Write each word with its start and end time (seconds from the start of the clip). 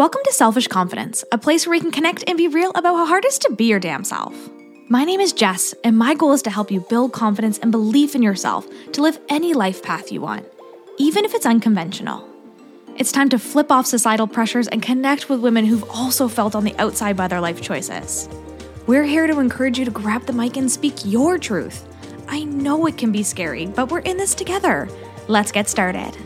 Welcome 0.00 0.22
to 0.24 0.32
Selfish 0.32 0.66
Confidence, 0.66 1.24
a 1.30 1.36
place 1.36 1.66
where 1.66 1.72
we 1.72 1.80
can 1.80 1.90
connect 1.90 2.24
and 2.26 2.38
be 2.38 2.48
real 2.48 2.70
about 2.70 2.96
how 2.96 3.04
hard 3.04 3.26
it 3.26 3.28
is 3.28 3.38
to 3.40 3.52
be 3.52 3.66
your 3.66 3.78
damn 3.78 4.02
self. 4.02 4.34
My 4.88 5.04
name 5.04 5.20
is 5.20 5.34
Jess, 5.34 5.74
and 5.84 5.98
my 5.98 6.14
goal 6.14 6.32
is 6.32 6.40
to 6.40 6.50
help 6.50 6.70
you 6.70 6.80
build 6.88 7.12
confidence 7.12 7.58
and 7.58 7.70
belief 7.70 8.14
in 8.14 8.22
yourself 8.22 8.66
to 8.92 9.02
live 9.02 9.18
any 9.28 9.52
life 9.52 9.82
path 9.82 10.10
you 10.10 10.22
want, 10.22 10.46
even 10.96 11.26
if 11.26 11.34
it's 11.34 11.44
unconventional. 11.44 12.26
It's 12.96 13.12
time 13.12 13.28
to 13.28 13.38
flip 13.38 13.70
off 13.70 13.84
societal 13.84 14.26
pressures 14.26 14.68
and 14.68 14.80
connect 14.80 15.28
with 15.28 15.40
women 15.40 15.66
who've 15.66 15.84
also 15.90 16.28
felt 16.28 16.54
on 16.54 16.64
the 16.64 16.74
outside 16.78 17.14
by 17.14 17.28
their 17.28 17.42
life 17.42 17.60
choices. 17.60 18.26
We're 18.86 19.04
here 19.04 19.26
to 19.26 19.38
encourage 19.38 19.78
you 19.78 19.84
to 19.84 19.90
grab 19.90 20.24
the 20.24 20.32
mic 20.32 20.56
and 20.56 20.72
speak 20.72 20.94
your 21.04 21.36
truth. 21.36 21.86
I 22.26 22.44
know 22.44 22.86
it 22.86 22.96
can 22.96 23.12
be 23.12 23.22
scary, 23.22 23.66
but 23.66 23.90
we're 23.90 23.98
in 23.98 24.16
this 24.16 24.34
together. 24.34 24.88
Let's 25.28 25.52
get 25.52 25.68
started. 25.68 26.16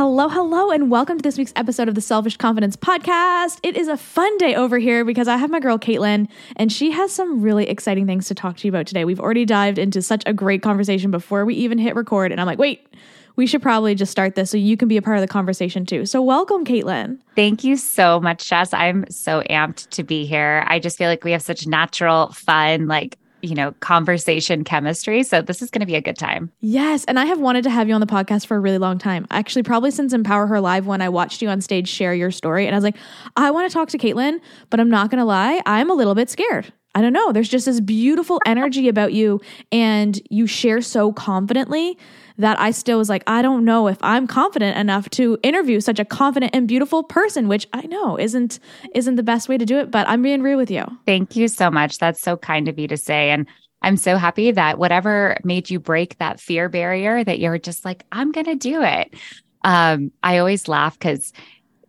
Hello, 0.00 0.30
hello, 0.30 0.70
and 0.70 0.90
welcome 0.90 1.18
to 1.18 1.22
this 1.22 1.36
week's 1.36 1.52
episode 1.56 1.86
of 1.86 1.94
the 1.94 2.00
Selfish 2.00 2.38
Confidence 2.38 2.74
Podcast. 2.74 3.60
It 3.62 3.76
is 3.76 3.86
a 3.86 3.98
fun 3.98 4.34
day 4.38 4.54
over 4.54 4.78
here 4.78 5.04
because 5.04 5.28
I 5.28 5.36
have 5.36 5.50
my 5.50 5.60
girl 5.60 5.78
Kaitlin, 5.78 6.26
and 6.56 6.72
she 6.72 6.90
has 6.92 7.12
some 7.12 7.42
really 7.42 7.68
exciting 7.68 8.06
things 8.06 8.26
to 8.28 8.34
talk 8.34 8.56
to 8.56 8.66
you 8.66 8.72
about 8.72 8.86
today. 8.86 9.04
We've 9.04 9.20
already 9.20 9.44
dived 9.44 9.76
into 9.76 10.00
such 10.00 10.22
a 10.24 10.32
great 10.32 10.62
conversation 10.62 11.10
before 11.10 11.44
we 11.44 11.54
even 11.56 11.76
hit 11.76 11.94
record, 11.94 12.32
and 12.32 12.40
I'm 12.40 12.46
like, 12.46 12.58
wait, 12.58 12.88
we 13.36 13.46
should 13.46 13.60
probably 13.60 13.94
just 13.94 14.10
start 14.10 14.36
this 14.36 14.50
so 14.50 14.56
you 14.56 14.74
can 14.74 14.88
be 14.88 14.96
a 14.96 15.02
part 15.02 15.18
of 15.18 15.20
the 15.20 15.28
conversation 15.28 15.84
too. 15.84 16.06
So, 16.06 16.22
welcome, 16.22 16.64
Kaitlin. 16.64 17.18
Thank 17.36 17.62
you 17.62 17.76
so 17.76 18.20
much, 18.20 18.48
Jess. 18.48 18.72
I'm 18.72 19.04
so 19.10 19.42
amped 19.50 19.90
to 19.90 20.02
be 20.02 20.24
here. 20.24 20.64
I 20.66 20.78
just 20.78 20.96
feel 20.96 21.08
like 21.10 21.24
we 21.24 21.32
have 21.32 21.42
such 21.42 21.66
natural, 21.66 22.32
fun, 22.32 22.86
like 22.86 23.18
you 23.42 23.54
know, 23.54 23.72
conversation 23.80 24.64
chemistry. 24.64 25.22
So 25.22 25.42
this 25.42 25.62
is 25.62 25.70
going 25.70 25.80
to 25.80 25.86
be 25.86 25.96
a 25.96 26.00
good 26.00 26.18
time. 26.18 26.50
Yes. 26.60 27.04
And 27.04 27.18
I 27.18 27.24
have 27.24 27.40
wanted 27.40 27.64
to 27.64 27.70
have 27.70 27.88
you 27.88 27.94
on 27.94 28.00
the 28.00 28.06
podcast 28.06 28.46
for 28.46 28.56
a 28.56 28.60
really 28.60 28.78
long 28.78 28.98
time. 28.98 29.26
Actually, 29.30 29.62
probably 29.62 29.90
since 29.90 30.12
Empower 30.12 30.46
Her 30.46 30.60
Live 30.60 30.86
when 30.86 31.00
I 31.00 31.08
watched 31.08 31.42
you 31.42 31.48
on 31.48 31.60
stage 31.60 31.88
share 31.88 32.14
your 32.14 32.30
story. 32.30 32.66
And 32.66 32.74
I 32.74 32.78
was 32.78 32.84
like, 32.84 32.96
I 33.36 33.50
want 33.50 33.70
to 33.70 33.74
talk 33.74 33.88
to 33.90 33.98
Kaitlin, 33.98 34.40
but 34.70 34.80
I'm 34.80 34.90
not 34.90 35.10
going 35.10 35.18
to 35.18 35.24
lie, 35.24 35.62
I'm 35.66 35.90
a 35.90 35.94
little 35.94 36.14
bit 36.14 36.30
scared. 36.30 36.72
I 36.94 37.02
don't 37.02 37.12
know. 37.12 37.30
There's 37.30 37.48
just 37.48 37.66
this 37.66 37.80
beautiful 37.80 38.40
energy 38.44 38.88
about 38.88 39.12
you, 39.12 39.40
and 39.70 40.20
you 40.28 40.48
share 40.48 40.80
so 40.80 41.12
confidently 41.12 41.96
that 42.40 42.58
I 42.58 42.70
still 42.70 42.98
was 42.98 43.08
like, 43.08 43.22
I 43.26 43.42
don't 43.42 43.64
know 43.64 43.86
if 43.86 43.98
I'm 44.00 44.26
confident 44.26 44.76
enough 44.76 45.08
to 45.10 45.38
interview 45.42 45.80
such 45.80 45.98
a 45.98 46.04
confident 46.04 46.54
and 46.54 46.66
beautiful 46.66 47.02
person, 47.02 47.48
which 47.48 47.68
I 47.72 47.82
know 47.82 48.18
isn't 48.18 48.58
isn't 48.94 49.16
the 49.16 49.22
best 49.22 49.48
way 49.48 49.58
to 49.58 49.66
do 49.66 49.78
it, 49.78 49.90
but 49.90 50.08
I'm 50.08 50.22
being 50.22 50.42
real 50.42 50.56
with 50.56 50.70
you. 50.70 50.84
Thank 51.06 51.36
you 51.36 51.48
so 51.48 51.70
much. 51.70 51.98
That's 51.98 52.20
so 52.20 52.36
kind 52.36 52.66
of 52.66 52.78
you 52.78 52.88
to 52.88 52.96
say. 52.96 53.30
And 53.30 53.46
I'm 53.82 53.96
so 53.96 54.16
happy 54.16 54.50
that 54.50 54.78
whatever 54.78 55.38
made 55.44 55.70
you 55.70 55.78
break 55.78 56.18
that 56.18 56.40
fear 56.40 56.68
barrier, 56.68 57.22
that 57.24 57.38
you're 57.38 57.58
just 57.58 57.84
like, 57.84 58.04
I'm 58.12 58.32
gonna 58.32 58.56
do 58.56 58.82
it. 58.82 59.14
Um, 59.62 60.10
I 60.22 60.38
always 60.38 60.68
laugh 60.68 60.98
because, 60.98 61.32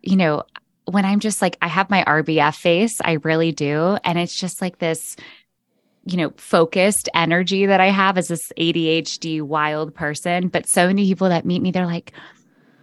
you 0.02 0.16
know, 0.16 0.42
when 0.84 1.04
I'm 1.04 1.20
just 1.20 1.40
like, 1.40 1.56
I 1.62 1.68
have 1.68 1.90
my 1.90 2.04
RBF 2.04 2.56
face, 2.56 3.00
I 3.02 3.12
really 3.22 3.52
do. 3.52 3.96
And 4.04 4.18
it's 4.18 4.34
just 4.34 4.60
like 4.60 4.78
this, 4.78 5.16
you 6.04 6.16
know, 6.16 6.32
focused 6.36 7.08
energy 7.14 7.66
that 7.66 7.80
I 7.80 7.86
have 7.86 8.18
as 8.18 8.28
this 8.28 8.52
ADHD 8.58 9.42
wild 9.42 9.94
person. 9.94 10.48
But 10.48 10.68
so 10.68 10.86
many 10.86 11.06
people 11.06 11.28
that 11.28 11.44
meet 11.44 11.62
me, 11.62 11.70
they're 11.70 11.86
like, 11.86 12.12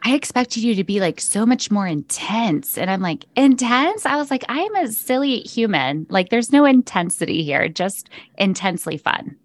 I 0.03 0.15
expected 0.15 0.63
you 0.63 0.75
to 0.75 0.83
be 0.83 0.99
like 0.99 1.19
so 1.19 1.45
much 1.45 1.69
more 1.69 1.85
intense. 1.85 2.77
And 2.77 2.89
I'm 2.89 3.01
like, 3.01 3.25
intense? 3.35 4.05
I 4.05 4.15
was 4.15 4.31
like, 4.31 4.45
I 4.47 4.59
am 4.59 4.75
a 4.75 4.91
silly 4.91 5.39
human. 5.41 6.07
Like, 6.09 6.29
there's 6.29 6.51
no 6.51 6.65
intensity 6.65 7.43
here, 7.43 7.67
just 7.67 8.09
intensely 8.37 8.97
fun. 8.97 9.35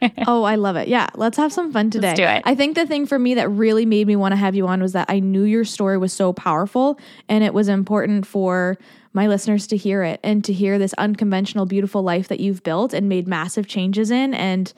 oh, 0.26 0.42
I 0.44 0.56
love 0.56 0.76
it. 0.76 0.88
Yeah, 0.88 1.08
let's 1.14 1.36
have 1.36 1.52
some 1.52 1.72
fun 1.72 1.90
today. 1.90 2.08
Let's 2.08 2.20
do 2.20 2.26
it. 2.26 2.42
I 2.44 2.54
think 2.54 2.74
the 2.74 2.86
thing 2.86 3.06
for 3.06 3.18
me 3.18 3.34
that 3.34 3.48
really 3.48 3.86
made 3.86 4.06
me 4.06 4.16
want 4.16 4.32
to 4.32 4.36
have 4.36 4.54
you 4.54 4.66
on 4.66 4.82
was 4.82 4.92
that 4.92 5.06
I 5.08 5.20
knew 5.20 5.44
your 5.44 5.64
story 5.64 5.98
was 5.98 6.12
so 6.12 6.32
powerful 6.32 6.98
and 7.28 7.44
it 7.44 7.54
was 7.54 7.68
important 7.68 8.26
for 8.26 8.78
my 9.12 9.26
listeners 9.26 9.66
to 9.68 9.76
hear 9.76 10.02
it 10.02 10.20
and 10.22 10.44
to 10.44 10.52
hear 10.52 10.78
this 10.78 10.94
unconventional, 10.94 11.66
beautiful 11.66 12.02
life 12.02 12.28
that 12.28 12.40
you've 12.40 12.62
built 12.62 12.92
and 12.92 13.08
made 13.08 13.26
massive 13.26 13.66
changes 13.66 14.10
in. 14.10 14.34
And 14.34 14.72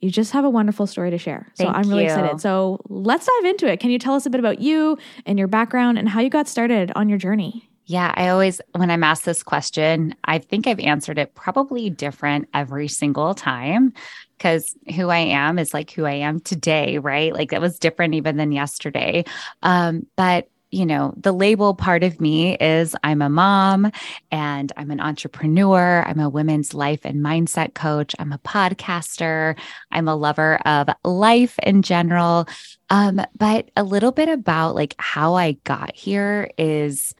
you 0.00 0.10
just 0.10 0.32
have 0.32 0.44
a 0.44 0.50
wonderful 0.50 0.86
story 0.86 1.10
to 1.10 1.18
share. 1.18 1.50
So 1.54 1.64
Thank 1.64 1.76
I'm 1.76 1.88
really 1.88 2.04
you. 2.04 2.10
excited. 2.10 2.40
So 2.40 2.80
let's 2.88 3.26
dive 3.26 3.50
into 3.50 3.66
it. 3.66 3.80
Can 3.80 3.90
you 3.90 3.98
tell 3.98 4.14
us 4.14 4.26
a 4.26 4.30
bit 4.30 4.38
about 4.38 4.60
you 4.60 4.98
and 5.26 5.38
your 5.38 5.48
background 5.48 5.98
and 5.98 6.08
how 6.08 6.20
you 6.20 6.30
got 6.30 6.46
started 6.46 6.92
on 6.94 7.08
your 7.08 7.18
journey? 7.18 7.68
Yeah, 7.86 8.12
I 8.16 8.28
always, 8.28 8.60
when 8.72 8.90
I'm 8.90 9.04
asked 9.04 9.26
this 9.26 9.42
question, 9.42 10.14
I 10.24 10.38
think 10.38 10.66
I've 10.66 10.80
answered 10.80 11.18
it 11.18 11.34
probably 11.34 11.90
different 11.90 12.48
every 12.54 12.88
single 12.88 13.34
time 13.34 13.92
because 14.38 14.74
who 14.94 15.10
I 15.10 15.18
am 15.18 15.58
is 15.58 15.74
like 15.74 15.90
who 15.90 16.04
I 16.04 16.14
am 16.14 16.40
today, 16.40 16.98
right? 16.98 17.32
Like 17.32 17.50
that 17.50 17.60
was 17.60 17.78
different 17.78 18.14
even 18.14 18.36
than 18.36 18.52
yesterday. 18.52 19.24
Um, 19.62 20.06
but 20.16 20.48
you 20.74 20.84
know, 20.84 21.14
the 21.16 21.32
label 21.32 21.74
part 21.74 22.02
of 22.02 22.20
me 22.20 22.56
is 22.56 22.96
I'm 23.04 23.22
a 23.22 23.28
mom 23.28 23.92
and 24.32 24.72
I'm 24.76 24.90
an 24.90 25.00
entrepreneur. 25.00 26.02
I'm 26.04 26.18
a 26.18 26.28
women's 26.28 26.74
life 26.74 27.00
and 27.04 27.24
mindset 27.24 27.74
coach. 27.74 28.12
I'm 28.18 28.32
a 28.32 28.38
podcaster. 28.38 29.56
I'm 29.92 30.08
a 30.08 30.16
lover 30.16 30.56
of 30.66 30.88
life 31.04 31.58
in 31.60 31.82
general. 31.82 32.48
Um, 32.90 33.24
but 33.38 33.70
a 33.76 33.84
little 33.84 34.10
bit 34.10 34.28
about 34.28 34.74
like 34.74 34.96
how 34.98 35.34
I 35.34 35.52
got 35.62 35.94
here 35.94 36.50
is 36.58 37.14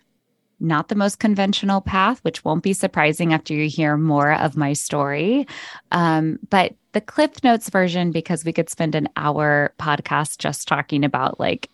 not 0.59 0.89
the 0.89 0.97
most 0.97 1.21
conventional 1.21 1.81
path, 1.81 2.19
which 2.25 2.45
won't 2.45 2.65
be 2.65 2.73
surprising 2.73 3.33
after 3.33 3.55
you 3.55 3.69
hear 3.69 3.97
more 3.97 4.33
of 4.33 4.57
my 4.57 4.73
story. 4.73 5.47
Um, 5.93 6.41
but 6.51 6.75
the 6.93 7.01
Cliff 7.01 7.45
Notes 7.45 7.71
version, 7.71 8.11
because 8.11 8.45
we 8.45 8.53
could 8.53 8.71
spend 8.71 8.95
an 8.97 9.09
hour 9.17 9.73
podcast 9.79 10.39
just 10.39 10.67
talking 10.67 11.05
about 11.05 11.39
like, 11.39 11.71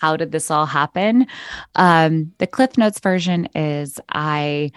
how 0.00 0.16
did 0.16 0.32
this 0.32 0.50
all 0.50 0.66
happen? 0.66 1.26
Um, 1.76 2.32
the 2.38 2.46
Cliff 2.46 2.76
Notes 2.76 2.98
version 2.98 3.46
is 3.54 4.00
I 4.08 4.72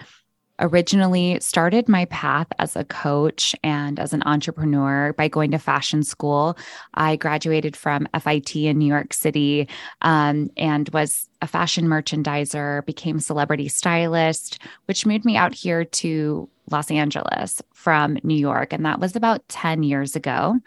originally 0.60 1.38
started 1.40 1.88
my 1.88 2.04
path 2.06 2.46
as 2.58 2.74
a 2.76 2.84
coach 2.84 3.54
and 3.62 3.98
as 3.98 4.12
an 4.12 4.22
entrepreneur 4.26 5.12
by 5.12 5.28
going 5.28 5.50
to 5.50 5.58
fashion 5.58 6.02
school. 6.02 6.56
I 6.94 7.16
graduated 7.16 7.76
from 7.76 8.08
FIT 8.20 8.56
in 8.56 8.78
New 8.78 8.86
York 8.86 9.12
City 9.12 9.68
um, 10.02 10.50
and 10.56 10.88
was 10.90 11.28
a 11.42 11.46
fashion 11.46 11.86
merchandiser, 11.86 12.84
became 12.86 13.20
celebrity 13.20 13.68
stylist, 13.68 14.60
which 14.86 15.06
moved 15.06 15.24
me 15.24 15.36
out 15.36 15.54
here 15.54 15.84
to 15.84 16.48
Los 16.70 16.90
Angeles 16.90 17.62
from 17.74 18.18
New 18.22 18.36
York. 18.36 18.72
And 18.72 18.84
that 18.84 19.00
was 19.00 19.14
about 19.14 19.48
10 19.48 19.82
years 19.82 20.16
ago. 20.16 20.58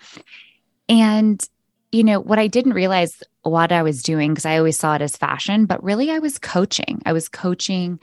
And 0.88 1.46
you 1.92 2.04
know, 2.04 2.20
what 2.20 2.40
I 2.40 2.48
didn't 2.48 2.74
realize 2.74 3.22
what 3.44 3.72
I 3.72 3.84
was 3.84 4.04
doing, 4.04 4.32
because 4.32 4.46
I 4.46 4.58
always 4.58 4.80
saw 4.80 4.96
it 4.96 5.02
as 5.02 5.18
fashion, 5.18 5.66
but 5.66 5.84
really 5.84 6.10
I 6.10 6.20
was 6.20 6.40
coaching. 6.40 7.02
I 7.06 7.14
was 7.14 7.28
coaching 7.28 8.00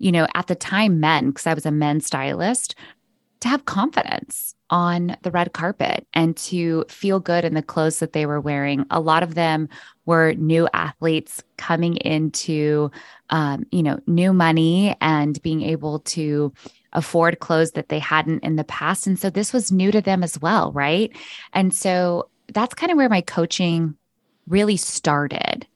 you 0.00 0.10
know, 0.10 0.26
at 0.34 0.48
the 0.48 0.54
time, 0.56 0.98
men, 0.98 1.28
because 1.28 1.46
I 1.46 1.54
was 1.54 1.66
a 1.66 1.70
men's 1.70 2.06
stylist, 2.06 2.74
to 3.40 3.48
have 3.48 3.66
confidence 3.66 4.54
on 4.70 5.16
the 5.22 5.30
red 5.30 5.52
carpet 5.52 6.06
and 6.14 6.36
to 6.36 6.84
feel 6.88 7.20
good 7.20 7.44
in 7.44 7.54
the 7.54 7.62
clothes 7.62 7.98
that 7.98 8.12
they 8.12 8.26
were 8.26 8.40
wearing. 8.40 8.84
A 8.90 9.00
lot 9.00 9.22
of 9.22 9.34
them 9.34 9.68
were 10.06 10.32
new 10.34 10.68
athletes 10.72 11.42
coming 11.56 11.96
into, 11.96 12.90
um, 13.30 13.64
you 13.70 13.82
know, 13.82 14.00
new 14.06 14.32
money 14.32 14.96
and 15.00 15.40
being 15.42 15.62
able 15.62 16.00
to 16.00 16.52
afford 16.94 17.40
clothes 17.40 17.72
that 17.72 17.88
they 17.88 17.98
hadn't 17.98 18.42
in 18.42 18.56
the 18.56 18.64
past. 18.64 19.06
And 19.06 19.18
so 19.18 19.28
this 19.30 19.52
was 19.52 19.70
new 19.70 19.90
to 19.92 20.00
them 20.00 20.22
as 20.22 20.40
well. 20.40 20.72
Right. 20.72 21.14
And 21.52 21.74
so 21.74 22.28
that's 22.52 22.74
kind 22.74 22.92
of 22.92 22.96
where 22.96 23.08
my 23.08 23.20
coaching 23.20 23.96
really 24.46 24.76
started. 24.76 25.66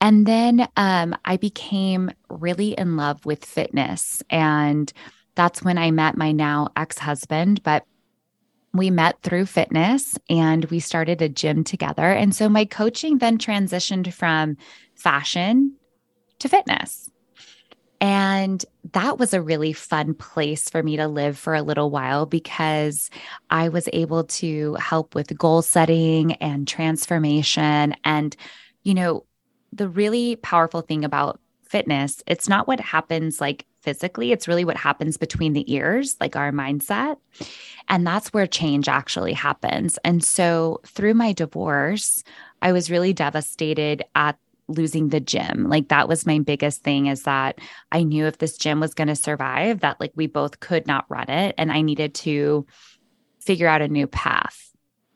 And 0.00 0.26
then 0.26 0.68
um, 0.76 1.16
I 1.24 1.36
became 1.36 2.10
really 2.28 2.72
in 2.72 2.96
love 2.96 3.24
with 3.24 3.44
fitness. 3.44 4.22
And 4.28 4.92
that's 5.34 5.62
when 5.62 5.78
I 5.78 5.90
met 5.90 6.16
my 6.16 6.32
now 6.32 6.68
ex 6.76 6.98
husband. 6.98 7.62
But 7.62 7.86
we 8.74 8.90
met 8.90 9.22
through 9.22 9.46
fitness 9.46 10.18
and 10.28 10.64
we 10.66 10.80
started 10.80 11.22
a 11.22 11.28
gym 11.28 11.64
together. 11.64 12.10
And 12.10 12.34
so 12.34 12.48
my 12.48 12.64
coaching 12.64 13.18
then 13.18 13.38
transitioned 13.38 14.12
from 14.12 14.56
fashion 14.96 15.76
to 16.40 16.48
fitness. 16.48 17.08
And 18.04 18.62
that 18.92 19.18
was 19.18 19.32
a 19.32 19.40
really 19.40 19.72
fun 19.72 20.12
place 20.12 20.68
for 20.68 20.82
me 20.82 20.98
to 20.98 21.08
live 21.08 21.38
for 21.38 21.54
a 21.54 21.62
little 21.62 21.88
while 21.88 22.26
because 22.26 23.08
I 23.48 23.70
was 23.70 23.88
able 23.94 24.24
to 24.24 24.74
help 24.74 25.14
with 25.14 25.38
goal 25.38 25.62
setting 25.62 26.34
and 26.34 26.68
transformation. 26.68 27.94
And, 28.04 28.36
you 28.82 28.92
know, 28.92 29.24
the 29.72 29.88
really 29.88 30.36
powerful 30.36 30.82
thing 30.82 31.02
about 31.02 31.40
fitness, 31.62 32.22
it's 32.26 32.46
not 32.46 32.68
what 32.68 32.78
happens 32.78 33.40
like 33.40 33.64
physically, 33.80 34.32
it's 34.32 34.48
really 34.48 34.66
what 34.66 34.76
happens 34.76 35.16
between 35.16 35.54
the 35.54 35.72
ears, 35.72 36.18
like 36.20 36.36
our 36.36 36.52
mindset. 36.52 37.16
And 37.88 38.06
that's 38.06 38.34
where 38.34 38.46
change 38.46 38.86
actually 38.86 39.32
happens. 39.32 39.98
And 40.04 40.22
so 40.22 40.82
through 40.84 41.14
my 41.14 41.32
divorce, 41.32 42.22
I 42.60 42.72
was 42.72 42.90
really 42.90 43.14
devastated 43.14 44.02
at 44.14 44.36
losing 44.68 45.10
the 45.10 45.20
gym. 45.20 45.68
Like 45.68 45.88
that 45.88 46.08
was 46.08 46.26
my 46.26 46.38
biggest 46.38 46.82
thing 46.82 47.06
is 47.06 47.24
that 47.24 47.58
I 47.92 48.02
knew 48.02 48.26
if 48.26 48.38
this 48.38 48.56
gym 48.56 48.80
was 48.80 48.94
going 48.94 49.08
to 49.08 49.16
survive, 49.16 49.80
that 49.80 50.00
like 50.00 50.12
we 50.14 50.26
both 50.26 50.60
could 50.60 50.86
not 50.86 51.04
run 51.08 51.28
it 51.28 51.54
and 51.58 51.70
I 51.70 51.82
needed 51.82 52.14
to 52.16 52.66
figure 53.40 53.68
out 53.68 53.82
a 53.82 53.88
new 53.88 54.06
path. 54.06 54.70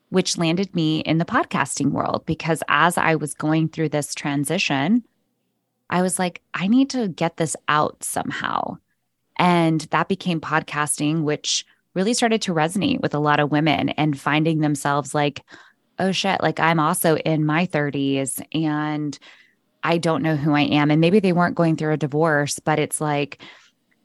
which 0.09 0.37
landed 0.37 0.75
me 0.75 0.99
in 0.99 1.17
the 1.19 1.25
podcasting 1.25 1.91
world 1.91 2.25
because 2.25 2.63
as 2.67 2.97
I 2.97 3.15
was 3.15 3.33
going 3.33 3.69
through 3.69 3.89
this 3.89 4.15
transition, 4.15 5.03
I 5.89 6.01
was 6.01 6.19
like, 6.19 6.41
I 6.53 6.67
need 6.67 6.89
to 6.91 7.07
get 7.07 7.37
this 7.37 7.55
out 7.67 8.03
somehow. 8.03 8.77
And 9.37 9.81
that 9.91 10.07
became 10.07 10.41
podcasting, 10.41 11.23
which 11.23 11.65
really 11.93 12.13
started 12.13 12.41
to 12.43 12.53
resonate 12.53 13.01
with 13.01 13.13
a 13.13 13.19
lot 13.19 13.39
of 13.39 13.51
women 13.51 13.89
and 13.89 14.19
finding 14.19 14.59
themselves 14.59 15.15
like, 15.15 15.43
oh 15.99 16.11
shit, 16.11 16.41
like 16.41 16.59
I'm 16.59 16.79
also 16.79 17.17
in 17.17 17.45
my 17.45 17.67
30s 17.67 18.41
and 18.53 19.17
I 19.83 19.97
don't 19.97 20.23
know 20.23 20.35
who 20.35 20.53
I 20.53 20.61
am. 20.61 20.91
And 20.91 20.99
maybe 20.99 21.19
they 21.19 21.33
weren't 21.33 21.55
going 21.55 21.75
through 21.75 21.93
a 21.93 21.97
divorce, 21.97 22.59
but 22.59 22.79
it's 22.79 22.99
like, 22.99 23.41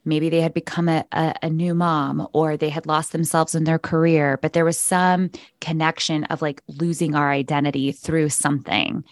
maybe 0.05 0.29
they 0.29 0.41
had 0.41 0.53
become 0.53 0.87
a, 0.87 1.03
a, 1.11 1.33
a, 1.43 1.49
new 1.49 1.73
mom 1.73 2.27
or 2.31 2.55
they 2.55 2.69
had 2.69 2.85
lost 2.85 3.11
themselves 3.11 3.55
in 3.55 3.63
their 3.63 3.79
career 3.79 4.37
but 4.41 4.53
there 4.53 4.63
was 4.63 4.79
some 4.79 5.31
connection 5.59 6.23
of 6.25 6.41
like 6.41 6.61
losing 6.67 7.15
our 7.15 7.31
identity 7.31 7.91
through 7.91 8.29
something 8.29 9.03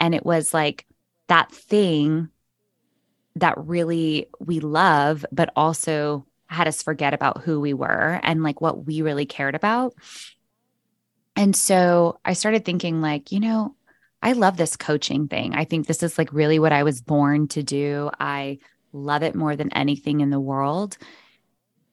and 0.00 0.14
it 0.14 0.24
was 0.24 0.54
like 0.54 0.86
that 1.28 1.52
thing 1.52 2.28
that 3.36 3.58
really 3.58 4.26
we 4.40 4.58
love 4.60 5.24
but 5.30 5.52
also 5.54 6.24
had 6.46 6.66
us 6.66 6.82
forget 6.82 7.12
about 7.12 7.42
who 7.42 7.60
we 7.60 7.74
were 7.74 8.18
and 8.22 8.42
like 8.42 8.60
what 8.60 8.86
we 8.86 9.02
really 9.02 9.26
cared 9.26 9.54
about 9.54 9.94
and 11.38 11.56
so 11.56 12.18
i 12.24 12.34
started 12.34 12.64
thinking 12.64 13.00
like 13.00 13.32
you 13.32 13.40
know 13.40 13.74
i 14.22 14.32
love 14.32 14.56
this 14.56 14.76
coaching 14.76 15.26
thing 15.28 15.54
i 15.54 15.64
think 15.64 15.86
this 15.86 16.02
is 16.02 16.18
like 16.18 16.32
really 16.32 16.58
what 16.58 16.72
i 16.72 16.82
was 16.82 17.00
born 17.00 17.48
to 17.48 17.62
do 17.62 18.10
i 18.20 18.58
love 18.92 19.22
it 19.22 19.34
more 19.34 19.56
than 19.56 19.72
anything 19.72 20.20
in 20.20 20.30
the 20.30 20.40
world. 20.40 20.96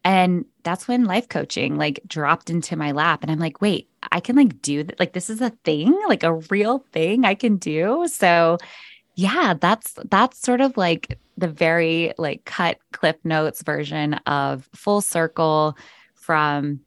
And 0.03 0.45
that's 0.63 0.88
when 0.88 1.06
life 1.06 1.27
coaching 1.30 1.77
like 1.77 2.00
dropped 2.07 2.50
into 2.50 2.75
my 2.75 2.92
lap. 2.92 3.24
And 3.24 3.31
I'm 3.31 3.39
like, 3.39 3.62
wait, 3.62 3.89
I 4.12 4.19
can 4.19 4.36
like 4.36 4.62
do 4.62 4.83
that. 4.83 5.00
Like, 5.00 5.13
this 5.13 5.30
is 5.30 5.42
a 5.42 5.50
thing, 5.63 6.00
like 6.07 6.24
a 6.24 6.33
real 6.33 6.86
thing 6.92 7.25
I 7.25 7.33
can 7.33 7.57
do. 7.57 8.07
So, 8.07 8.59
yeah, 9.15 9.56
that's 9.59 9.95
that's 10.09 10.39
sort 10.39 10.62
of 10.62 10.77
like 10.77 11.18
the 11.38 11.47
very 11.47 12.13
like 12.18 12.45
cut 12.45 12.77
clip 12.92 13.19
notes 13.24 13.63
version 13.63 14.15
of 14.25 14.69
full 14.75 15.01
circle 15.01 15.75
from 16.13 16.81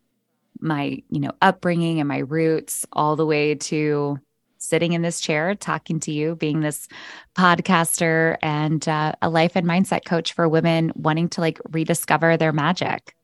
my, 0.61 1.03
you 1.11 1.21
know, 1.21 1.33
upbringing 1.43 2.01
and 2.01 2.09
my 2.09 2.19
roots 2.19 2.87
all 2.93 3.17
the 3.17 3.27
way 3.27 3.55
to 3.55 4.19
sitting 4.59 4.93
in 4.93 5.03
this 5.03 5.21
chair 5.21 5.55
talking 5.55 6.01
to 6.01 6.13
you, 6.13 6.35
being 6.35 6.61
this 6.61 6.89
podcaster 7.37 8.37
and 8.43 8.89
uh, 8.89 9.13
a 9.23 9.29
life 9.29 9.53
and 9.55 9.67
mindset 9.67 10.05
coach 10.05 10.33
for 10.33 10.49
women 10.49 10.93
wanting 10.97 11.29
to 11.29 11.41
like 11.41 11.61
rediscover 11.71 12.37
their 12.37 12.53
magic. 12.53 13.15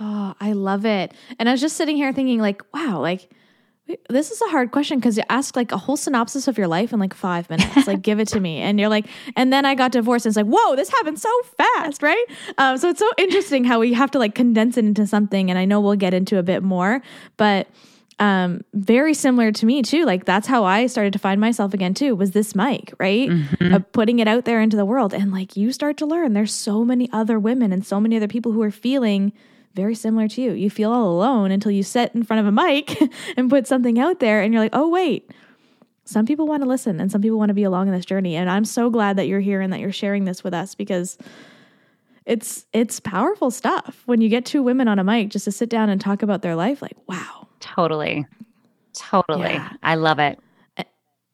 Oh, 0.00 0.34
I 0.40 0.52
love 0.52 0.84
it. 0.84 1.12
And 1.38 1.48
I 1.48 1.52
was 1.52 1.60
just 1.60 1.76
sitting 1.76 1.96
here 1.96 2.12
thinking, 2.12 2.40
like, 2.40 2.62
wow, 2.74 3.00
like, 3.00 3.30
this 4.08 4.30
is 4.30 4.40
a 4.40 4.46
hard 4.46 4.70
question 4.70 4.98
because 4.98 5.16
you 5.16 5.22
ask 5.28 5.56
like 5.56 5.70
a 5.70 5.76
whole 5.76 5.96
synopsis 5.96 6.48
of 6.48 6.56
your 6.56 6.68
life 6.68 6.92
in 6.92 6.98
like 6.98 7.12
five 7.12 7.48
minutes. 7.50 7.86
like, 7.86 8.00
give 8.00 8.18
it 8.18 8.28
to 8.28 8.40
me. 8.40 8.58
And 8.58 8.80
you're 8.80 8.88
like, 8.88 9.06
and 9.36 9.52
then 9.52 9.66
I 9.66 9.74
got 9.74 9.92
divorced. 9.92 10.24
And 10.24 10.30
it's 10.30 10.36
like, 10.36 10.46
whoa, 10.46 10.74
this 10.74 10.88
happened 10.88 11.20
so 11.20 11.30
fast, 11.58 12.02
right? 12.02 12.24
Um, 12.56 12.78
so 12.78 12.88
it's 12.88 12.98
so 12.98 13.10
interesting 13.18 13.64
how 13.64 13.80
we 13.80 13.92
have 13.92 14.10
to 14.12 14.18
like 14.18 14.34
condense 14.34 14.78
it 14.78 14.84
into 14.84 15.06
something. 15.06 15.50
And 15.50 15.58
I 15.58 15.66
know 15.66 15.80
we'll 15.80 15.96
get 15.96 16.14
into 16.14 16.38
a 16.38 16.42
bit 16.42 16.62
more, 16.62 17.02
but 17.36 17.68
um 18.20 18.62
very 18.74 19.12
similar 19.12 19.50
to 19.50 19.66
me 19.66 19.82
too 19.82 20.04
like 20.04 20.24
that's 20.24 20.46
how 20.46 20.62
i 20.62 20.86
started 20.86 21.12
to 21.12 21.18
find 21.18 21.40
myself 21.40 21.74
again 21.74 21.92
too 21.92 22.14
was 22.14 22.30
this 22.30 22.54
mic 22.54 22.94
right 23.00 23.28
mm-hmm. 23.28 23.74
of 23.74 23.90
putting 23.90 24.20
it 24.20 24.28
out 24.28 24.44
there 24.44 24.60
into 24.60 24.76
the 24.76 24.84
world 24.84 25.12
and 25.12 25.32
like 25.32 25.56
you 25.56 25.72
start 25.72 25.96
to 25.96 26.06
learn 26.06 26.32
there's 26.32 26.54
so 26.54 26.84
many 26.84 27.10
other 27.12 27.40
women 27.40 27.72
and 27.72 27.84
so 27.84 27.98
many 27.98 28.16
other 28.16 28.28
people 28.28 28.52
who 28.52 28.62
are 28.62 28.70
feeling 28.70 29.32
very 29.74 29.94
similar 29.94 30.28
to 30.28 30.40
you 30.40 30.52
you 30.52 30.70
feel 30.70 30.92
all 30.92 31.10
alone 31.10 31.50
until 31.50 31.72
you 31.72 31.82
sit 31.82 32.14
in 32.14 32.22
front 32.22 32.40
of 32.40 32.46
a 32.46 32.52
mic 32.52 32.98
and 33.36 33.50
put 33.50 33.66
something 33.66 33.98
out 33.98 34.20
there 34.20 34.40
and 34.40 34.52
you're 34.52 34.62
like 34.62 34.74
oh 34.74 34.88
wait 34.88 35.30
some 36.04 36.26
people 36.26 36.46
want 36.46 36.62
to 36.62 36.68
listen 36.68 37.00
and 37.00 37.10
some 37.10 37.22
people 37.22 37.38
want 37.38 37.48
to 37.48 37.54
be 37.54 37.64
along 37.64 37.88
in 37.88 37.94
this 37.94 38.04
journey 38.04 38.36
and 38.36 38.48
i'm 38.50 38.64
so 38.64 38.90
glad 38.90 39.16
that 39.16 39.26
you're 39.26 39.40
here 39.40 39.60
and 39.60 39.72
that 39.72 39.80
you're 39.80 39.92
sharing 39.92 40.24
this 40.24 40.44
with 40.44 40.54
us 40.54 40.74
because 40.74 41.18
it's 42.24 42.66
it's 42.72 43.00
powerful 43.00 43.50
stuff 43.50 44.02
when 44.06 44.20
you 44.20 44.28
get 44.28 44.44
two 44.44 44.62
women 44.62 44.88
on 44.88 44.98
a 44.98 45.04
mic 45.04 45.28
just 45.28 45.44
to 45.44 45.52
sit 45.52 45.68
down 45.68 45.88
and 45.88 46.00
talk 46.00 46.22
about 46.22 46.42
their 46.42 46.56
life 46.56 46.80
like 46.80 46.96
wow 47.06 47.44
Totally. 47.64 48.26
Totally. 48.92 49.54
Yeah. 49.54 49.72
I 49.82 49.94
love 49.94 50.18
it. 50.18 50.38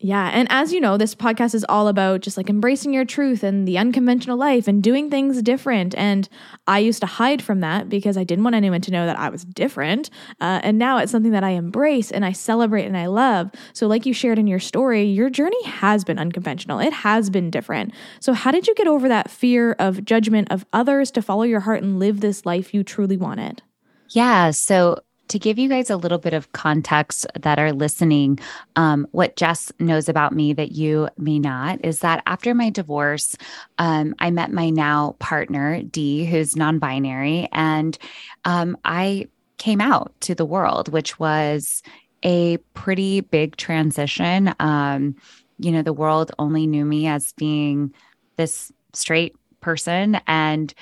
Yeah. 0.02 0.30
And 0.32 0.48
as 0.50 0.72
you 0.72 0.80
know, 0.80 0.96
this 0.96 1.14
podcast 1.14 1.54
is 1.54 1.66
all 1.68 1.86
about 1.86 2.22
just 2.22 2.38
like 2.38 2.48
embracing 2.48 2.94
your 2.94 3.04
truth 3.04 3.42
and 3.42 3.68
the 3.68 3.76
unconventional 3.76 4.38
life 4.38 4.66
and 4.66 4.82
doing 4.82 5.10
things 5.10 5.42
different. 5.42 5.94
And 5.94 6.26
I 6.66 6.78
used 6.78 7.02
to 7.02 7.06
hide 7.06 7.42
from 7.42 7.60
that 7.60 7.90
because 7.90 8.16
I 8.16 8.24
didn't 8.24 8.44
want 8.44 8.56
anyone 8.56 8.80
to 8.80 8.90
know 8.90 9.04
that 9.04 9.18
I 9.18 9.28
was 9.28 9.44
different. 9.44 10.08
Uh, 10.40 10.60
and 10.62 10.78
now 10.78 10.96
it's 10.96 11.12
something 11.12 11.32
that 11.32 11.44
I 11.44 11.50
embrace 11.50 12.10
and 12.10 12.24
I 12.24 12.32
celebrate 12.32 12.86
and 12.86 12.96
I 12.96 13.06
love. 13.06 13.50
So, 13.74 13.86
like 13.86 14.06
you 14.06 14.14
shared 14.14 14.38
in 14.38 14.46
your 14.46 14.58
story, 14.58 15.04
your 15.04 15.28
journey 15.28 15.62
has 15.64 16.02
been 16.02 16.18
unconventional, 16.18 16.78
it 16.78 16.94
has 16.94 17.28
been 17.28 17.50
different. 17.50 17.92
So, 18.20 18.32
how 18.32 18.52
did 18.52 18.66
you 18.66 18.74
get 18.74 18.86
over 18.86 19.06
that 19.08 19.30
fear 19.30 19.72
of 19.78 20.06
judgment 20.06 20.48
of 20.50 20.64
others 20.72 21.10
to 21.10 21.20
follow 21.20 21.42
your 21.42 21.60
heart 21.60 21.82
and 21.82 21.98
live 21.98 22.20
this 22.20 22.46
life 22.46 22.72
you 22.72 22.82
truly 22.82 23.18
wanted? 23.18 23.62
Yeah. 24.08 24.50
So, 24.52 24.96
to 25.30 25.38
give 25.38 25.58
you 25.58 25.68
guys 25.68 25.90
a 25.90 25.96
little 25.96 26.18
bit 26.18 26.34
of 26.34 26.52
context 26.52 27.26
that 27.40 27.58
are 27.58 27.72
listening, 27.72 28.38
um, 28.76 29.06
what 29.12 29.36
Jess 29.36 29.72
knows 29.78 30.08
about 30.08 30.32
me 30.32 30.52
that 30.52 30.72
you 30.72 31.08
may 31.16 31.38
not 31.38 31.84
is 31.84 32.00
that 32.00 32.22
after 32.26 32.54
my 32.54 32.68
divorce, 32.70 33.36
um, 33.78 34.14
I 34.18 34.30
met 34.30 34.52
my 34.52 34.70
now 34.70 35.16
partner, 35.18 35.82
Dee, 35.82 36.24
who's 36.24 36.56
non 36.56 36.78
binary, 36.78 37.48
and 37.52 37.96
um, 38.44 38.76
I 38.84 39.28
came 39.58 39.80
out 39.80 40.12
to 40.22 40.34
the 40.34 40.44
world, 40.44 40.88
which 40.88 41.18
was 41.18 41.82
a 42.24 42.56
pretty 42.74 43.20
big 43.20 43.56
transition. 43.56 44.54
Um, 44.58 45.14
you 45.58 45.70
know, 45.70 45.82
the 45.82 45.92
world 45.92 46.32
only 46.38 46.66
knew 46.66 46.84
me 46.84 47.06
as 47.06 47.32
being 47.34 47.94
this 48.36 48.72
straight 48.94 49.36
person. 49.60 50.20
And, 50.26 50.72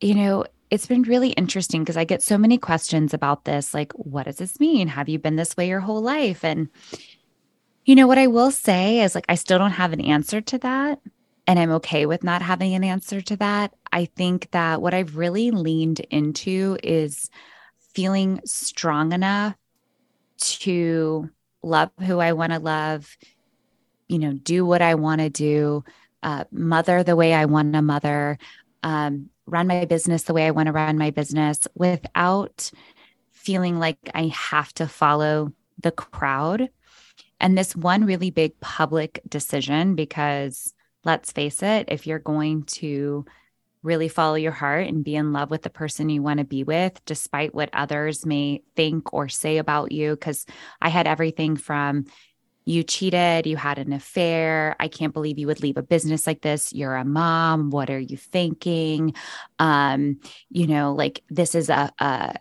you 0.00 0.14
know, 0.14 0.44
it's 0.70 0.86
been 0.86 1.02
really 1.02 1.30
interesting 1.30 1.82
because 1.82 1.96
I 1.96 2.04
get 2.04 2.22
so 2.22 2.36
many 2.36 2.58
questions 2.58 3.14
about 3.14 3.44
this 3.44 3.72
like, 3.72 3.92
what 3.92 4.24
does 4.24 4.36
this 4.36 4.58
mean? 4.58 4.88
Have 4.88 5.08
you 5.08 5.18
been 5.18 5.36
this 5.36 5.56
way 5.56 5.68
your 5.68 5.80
whole 5.80 6.00
life? 6.02 6.44
And, 6.44 6.68
you 7.84 7.94
know, 7.94 8.06
what 8.06 8.18
I 8.18 8.26
will 8.26 8.50
say 8.50 9.00
is 9.00 9.14
like, 9.14 9.26
I 9.28 9.36
still 9.36 9.58
don't 9.58 9.70
have 9.72 9.92
an 9.92 10.00
answer 10.00 10.40
to 10.40 10.58
that. 10.58 11.00
And 11.46 11.58
I'm 11.58 11.70
okay 11.72 12.06
with 12.06 12.24
not 12.24 12.42
having 12.42 12.74
an 12.74 12.82
answer 12.82 13.20
to 13.20 13.36
that. 13.36 13.72
I 13.92 14.06
think 14.06 14.50
that 14.50 14.82
what 14.82 14.94
I've 14.94 15.16
really 15.16 15.52
leaned 15.52 16.00
into 16.00 16.76
is 16.82 17.30
feeling 17.94 18.40
strong 18.44 19.12
enough 19.12 19.54
to 20.38 21.30
love 21.62 21.90
who 22.04 22.18
I 22.18 22.32
want 22.32 22.52
to 22.52 22.58
love, 22.58 23.16
you 24.08 24.18
know, 24.18 24.32
do 24.32 24.66
what 24.66 24.82
I 24.82 24.96
want 24.96 25.20
to 25.20 25.30
do, 25.30 25.84
uh, 26.22 26.44
mother 26.50 27.04
the 27.04 27.16
way 27.16 27.32
I 27.32 27.44
want 27.44 27.72
to 27.72 27.82
mother, 27.82 28.38
um, 28.82 29.30
run 29.46 29.66
my 29.66 29.84
business 29.84 30.24
the 30.24 30.34
way 30.34 30.46
I 30.46 30.50
want 30.50 30.66
to 30.66 30.72
run 30.72 30.98
my 30.98 31.10
business 31.10 31.66
without 31.74 32.70
feeling 33.30 33.78
like 33.78 33.98
I 34.14 34.26
have 34.26 34.72
to 34.74 34.88
follow 34.88 35.52
the 35.80 35.92
crowd. 35.92 36.68
And 37.40 37.56
this 37.56 37.76
one 37.76 38.04
really 38.04 38.30
big 38.30 38.58
public 38.60 39.20
decision, 39.28 39.94
because 39.94 40.74
let's 41.04 41.32
face 41.32 41.62
it, 41.62 41.86
if 41.88 42.06
you're 42.06 42.18
going 42.18 42.64
to 42.64 43.24
really 43.82 44.08
follow 44.08 44.34
your 44.34 44.52
heart 44.52 44.88
and 44.88 45.04
be 45.04 45.14
in 45.14 45.32
love 45.32 45.50
with 45.50 45.62
the 45.62 45.70
person 45.70 46.08
you 46.08 46.22
want 46.22 46.38
to 46.38 46.44
be 46.44 46.64
with, 46.64 47.00
despite 47.04 47.54
what 47.54 47.70
others 47.72 48.26
may 48.26 48.62
think 48.74 49.12
or 49.14 49.28
say 49.28 49.58
about 49.58 49.92
you. 49.92 50.10
Because 50.10 50.44
I 50.82 50.88
had 50.88 51.06
everything 51.06 51.56
from 51.56 52.06
you 52.66 52.82
cheated, 52.82 53.46
you 53.46 53.56
had 53.56 53.78
an 53.78 53.92
affair. 53.92 54.74
I 54.80 54.88
can't 54.88 55.14
believe 55.14 55.38
you 55.38 55.46
would 55.46 55.62
leave 55.62 55.76
a 55.76 55.82
business 55.82 56.26
like 56.26 56.42
this. 56.42 56.72
You're 56.72 56.96
a 56.96 57.04
mom. 57.04 57.70
What 57.70 57.90
are 57.90 57.98
you 57.98 58.16
thinking? 58.16 59.14
Um, 59.60 60.18
you 60.50 60.66
know, 60.66 60.92
like 60.92 61.22
this 61.30 61.54
is 61.54 61.70
a, 61.70 61.90
a 62.00 62.34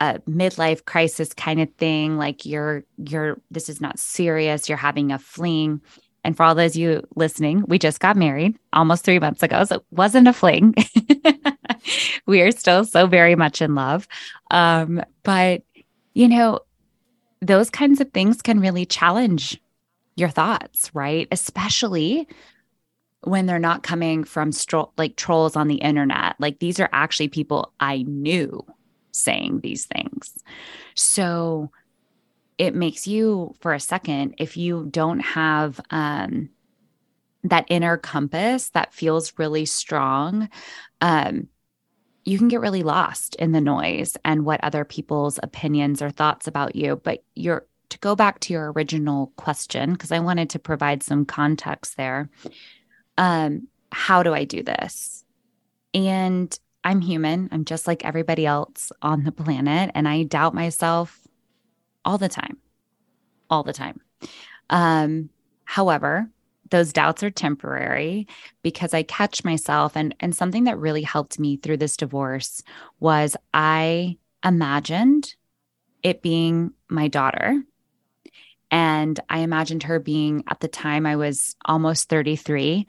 a 0.00 0.18
midlife 0.28 0.84
crisis 0.84 1.32
kind 1.32 1.60
of 1.60 1.72
thing. 1.74 2.18
Like 2.18 2.44
you're 2.44 2.84
you're 2.98 3.40
this 3.50 3.70
is 3.70 3.80
not 3.80 3.98
serious. 3.98 4.68
You're 4.68 4.76
having 4.76 5.10
a 5.12 5.18
fling. 5.18 5.80
And 6.24 6.36
for 6.36 6.42
all 6.42 6.54
those 6.54 6.76
you 6.76 7.02
listening, 7.16 7.64
we 7.66 7.78
just 7.78 8.00
got 8.00 8.16
married 8.16 8.58
almost 8.72 9.04
three 9.04 9.18
months 9.18 9.42
ago. 9.42 9.64
So 9.64 9.76
it 9.76 9.82
wasn't 9.90 10.28
a 10.28 10.32
fling. 10.32 10.74
we 12.26 12.40
are 12.42 12.50
still 12.50 12.84
so 12.84 13.06
very 13.06 13.34
much 13.34 13.62
in 13.62 13.74
love. 13.74 14.08
Um, 14.50 15.02
but 15.22 15.62
you 16.14 16.28
know, 16.28 16.60
those 17.46 17.70
kinds 17.70 18.00
of 18.00 18.10
things 18.12 18.42
can 18.42 18.60
really 18.60 18.86
challenge 18.86 19.60
your 20.16 20.28
thoughts, 20.28 20.90
right? 20.94 21.28
Especially 21.30 22.28
when 23.22 23.46
they're 23.46 23.58
not 23.58 23.82
coming 23.82 24.24
from 24.24 24.50
stro- 24.50 24.90
like 24.96 25.16
trolls 25.16 25.56
on 25.56 25.68
the 25.68 25.76
internet. 25.76 26.36
Like 26.38 26.58
these 26.58 26.78
are 26.80 26.88
actually 26.92 27.28
people 27.28 27.72
I 27.80 28.02
knew 28.02 28.64
saying 29.12 29.60
these 29.60 29.86
things. 29.86 30.38
So 30.94 31.70
it 32.58 32.74
makes 32.74 33.06
you 33.06 33.54
for 33.60 33.72
a 33.72 33.80
second 33.80 34.34
if 34.38 34.56
you 34.56 34.86
don't 34.90 35.20
have 35.20 35.80
um 35.90 36.50
that 37.42 37.66
inner 37.68 37.96
compass 37.96 38.70
that 38.70 38.94
feels 38.94 39.38
really 39.38 39.66
strong 39.66 40.48
um 41.00 41.48
you 42.24 42.38
can 42.38 42.48
get 42.48 42.60
really 42.60 42.82
lost 42.82 43.34
in 43.36 43.52
the 43.52 43.60
noise 43.60 44.16
and 44.24 44.44
what 44.44 44.62
other 44.64 44.84
people's 44.84 45.38
opinions 45.42 46.00
or 46.00 46.10
thoughts 46.10 46.46
about 46.46 46.74
you. 46.74 47.00
But 47.04 47.22
you're 47.34 47.66
to 47.90 47.98
go 47.98 48.16
back 48.16 48.40
to 48.40 48.52
your 48.52 48.72
original 48.72 49.32
question, 49.36 49.92
because 49.92 50.10
I 50.10 50.18
wanted 50.18 50.50
to 50.50 50.58
provide 50.58 51.02
some 51.02 51.24
context 51.24 51.96
there. 51.96 52.28
Um, 53.18 53.68
how 53.92 54.22
do 54.22 54.34
I 54.34 54.44
do 54.44 54.62
this? 54.62 55.24
And 55.92 56.58
I'm 56.82 57.00
human. 57.00 57.48
I'm 57.52 57.64
just 57.64 57.86
like 57.86 58.04
everybody 58.04 58.46
else 58.46 58.90
on 59.00 59.24
the 59.24 59.32
planet. 59.32 59.90
And 59.94 60.08
I 60.08 60.24
doubt 60.24 60.54
myself 60.54 61.20
all 62.04 62.18
the 62.18 62.28
time, 62.28 62.56
all 63.48 63.62
the 63.62 63.72
time. 63.72 64.00
Um, 64.70 65.30
however, 65.64 66.28
those 66.70 66.92
doubts 66.92 67.22
are 67.22 67.30
temporary 67.30 68.26
because 68.62 68.94
I 68.94 69.02
catch 69.02 69.44
myself 69.44 69.96
and 69.96 70.14
and 70.20 70.34
something 70.34 70.64
that 70.64 70.78
really 70.78 71.02
helped 71.02 71.38
me 71.38 71.56
through 71.56 71.76
this 71.78 71.96
divorce 71.96 72.62
was 73.00 73.36
I 73.52 74.18
imagined 74.44 75.34
it 76.02 76.22
being 76.22 76.72
my 76.88 77.08
daughter. 77.08 77.62
And 78.70 79.18
I 79.28 79.38
imagined 79.38 79.84
her 79.84 79.98
being 79.98 80.44
at 80.48 80.60
the 80.60 80.68
time 80.68 81.06
I 81.06 81.16
was 81.16 81.54
almost 81.64 82.08
33 82.08 82.86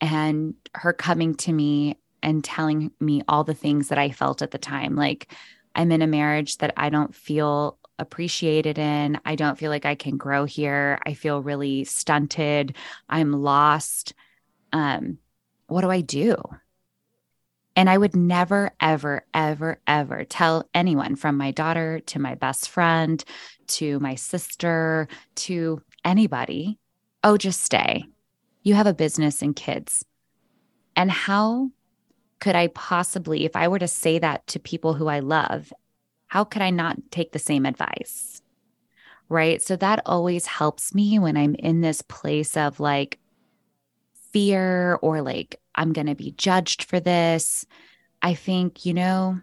and 0.00 0.54
her 0.74 0.92
coming 0.92 1.34
to 1.36 1.52
me 1.52 1.98
and 2.22 2.42
telling 2.42 2.90
me 3.00 3.22
all 3.28 3.44
the 3.44 3.54
things 3.54 3.88
that 3.88 3.98
I 3.98 4.10
felt 4.10 4.42
at 4.42 4.50
the 4.50 4.58
time. 4.58 4.96
Like 4.96 5.32
I'm 5.74 5.92
in 5.92 6.02
a 6.02 6.06
marriage 6.06 6.58
that 6.58 6.72
I 6.76 6.90
don't 6.90 7.14
feel 7.14 7.78
appreciated 7.98 8.78
in. 8.78 9.20
I 9.24 9.34
don't 9.34 9.58
feel 9.58 9.70
like 9.70 9.86
I 9.86 9.94
can 9.94 10.16
grow 10.16 10.44
here. 10.44 10.98
I 11.06 11.14
feel 11.14 11.42
really 11.42 11.84
stunted. 11.84 12.76
I'm 13.08 13.32
lost. 13.32 14.14
Um, 14.72 15.18
what 15.66 15.82
do 15.82 15.90
I 15.90 16.00
do? 16.00 16.36
And 17.76 17.90
I 17.90 17.98
would 17.98 18.14
never, 18.14 18.70
ever, 18.80 19.24
ever, 19.34 19.80
ever 19.86 20.24
tell 20.24 20.68
anyone 20.74 21.16
from 21.16 21.36
my 21.36 21.50
daughter 21.50 22.00
to 22.06 22.20
my 22.20 22.34
best 22.36 22.68
friend 22.68 23.24
to 23.66 23.98
my 24.00 24.14
sister 24.14 25.08
to 25.34 25.82
anybody, 26.04 26.78
oh, 27.22 27.36
just 27.36 27.62
stay. 27.62 28.04
You 28.62 28.74
have 28.74 28.86
a 28.86 28.94
business 28.94 29.42
and 29.42 29.54
kids. 29.54 30.04
And 30.96 31.10
how 31.10 31.70
could 32.40 32.54
I 32.54 32.68
possibly, 32.68 33.44
if 33.44 33.56
I 33.56 33.68
were 33.68 33.78
to 33.78 33.88
say 33.88 34.18
that 34.18 34.46
to 34.48 34.58
people 34.58 34.94
who 34.94 35.08
I 35.08 35.20
love 35.20 35.72
how 36.34 36.42
could 36.42 36.62
I 36.62 36.70
not 36.70 36.96
take 37.12 37.30
the 37.30 37.38
same 37.38 37.64
advice? 37.64 38.42
Right. 39.28 39.62
So 39.62 39.76
that 39.76 40.02
always 40.04 40.46
helps 40.46 40.92
me 40.92 41.16
when 41.20 41.36
I'm 41.36 41.54
in 41.54 41.80
this 41.80 42.02
place 42.02 42.56
of 42.56 42.80
like 42.80 43.20
fear 44.32 44.98
or 45.00 45.22
like, 45.22 45.60
I'm 45.76 45.92
going 45.92 46.08
to 46.08 46.16
be 46.16 46.32
judged 46.32 46.82
for 46.82 46.98
this. 46.98 47.64
I 48.20 48.34
think, 48.34 48.84
you 48.84 48.94
know, 48.94 49.38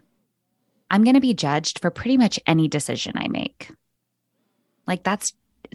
I'm 0.90 1.02
going 1.02 1.14
to 1.14 1.20
be 1.20 1.32
judged 1.32 1.78
for 1.78 1.90
pretty 1.90 2.18
much 2.18 2.38
any 2.46 2.68
decision 2.68 3.14
I 3.16 3.28
make. 3.28 3.70
Like, 4.86 5.02
that's, 5.02 5.32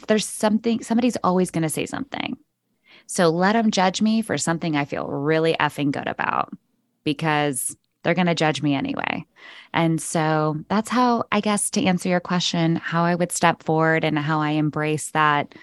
there's 0.07 0.27
something, 0.27 0.83
somebody's 0.83 1.17
always 1.23 1.49
going 1.49 1.63
to 1.63 1.69
say 1.69 1.87
something. 1.87 2.37
So 3.07 3.29
let 3.29 3.53
them 3.53 3.71
judge 3.71 4.03
me 4.03 4.21
for 4.21 4.37
something 4.37 4.75
I 4.75 4.85
feel 4.85 5.07
really 5.07 5.55
effing 5.59 5.89
good 5.89 6.07
about 6.07 6.53
because 7.03 7.75
they're 8.07 8.15
going 8.15 8.27
to 8.27 8.33
judge 8.33 8.61
me 8.61 8.73
anyway. 8.73 9.25
And 9.73 10.01
so 10.01 10.63
that's 10.69 10.87
how, 10.87 11.25
I 11.29 11.41
guess, 11.41 11.69
to 11.71 11.83
answer 11.83 12.07
your 12.07 12.21
question, 12.21 12.77
how 12.77 13.03
I 13.03 13.15
would 13.15 13.33
step 13.33 13.63
forward 13.63 14.05
and 14.05 14.17
how 14.17 14.39
I 14.39 14.51
embrace 14.51 15.11
that, 15.11 15.53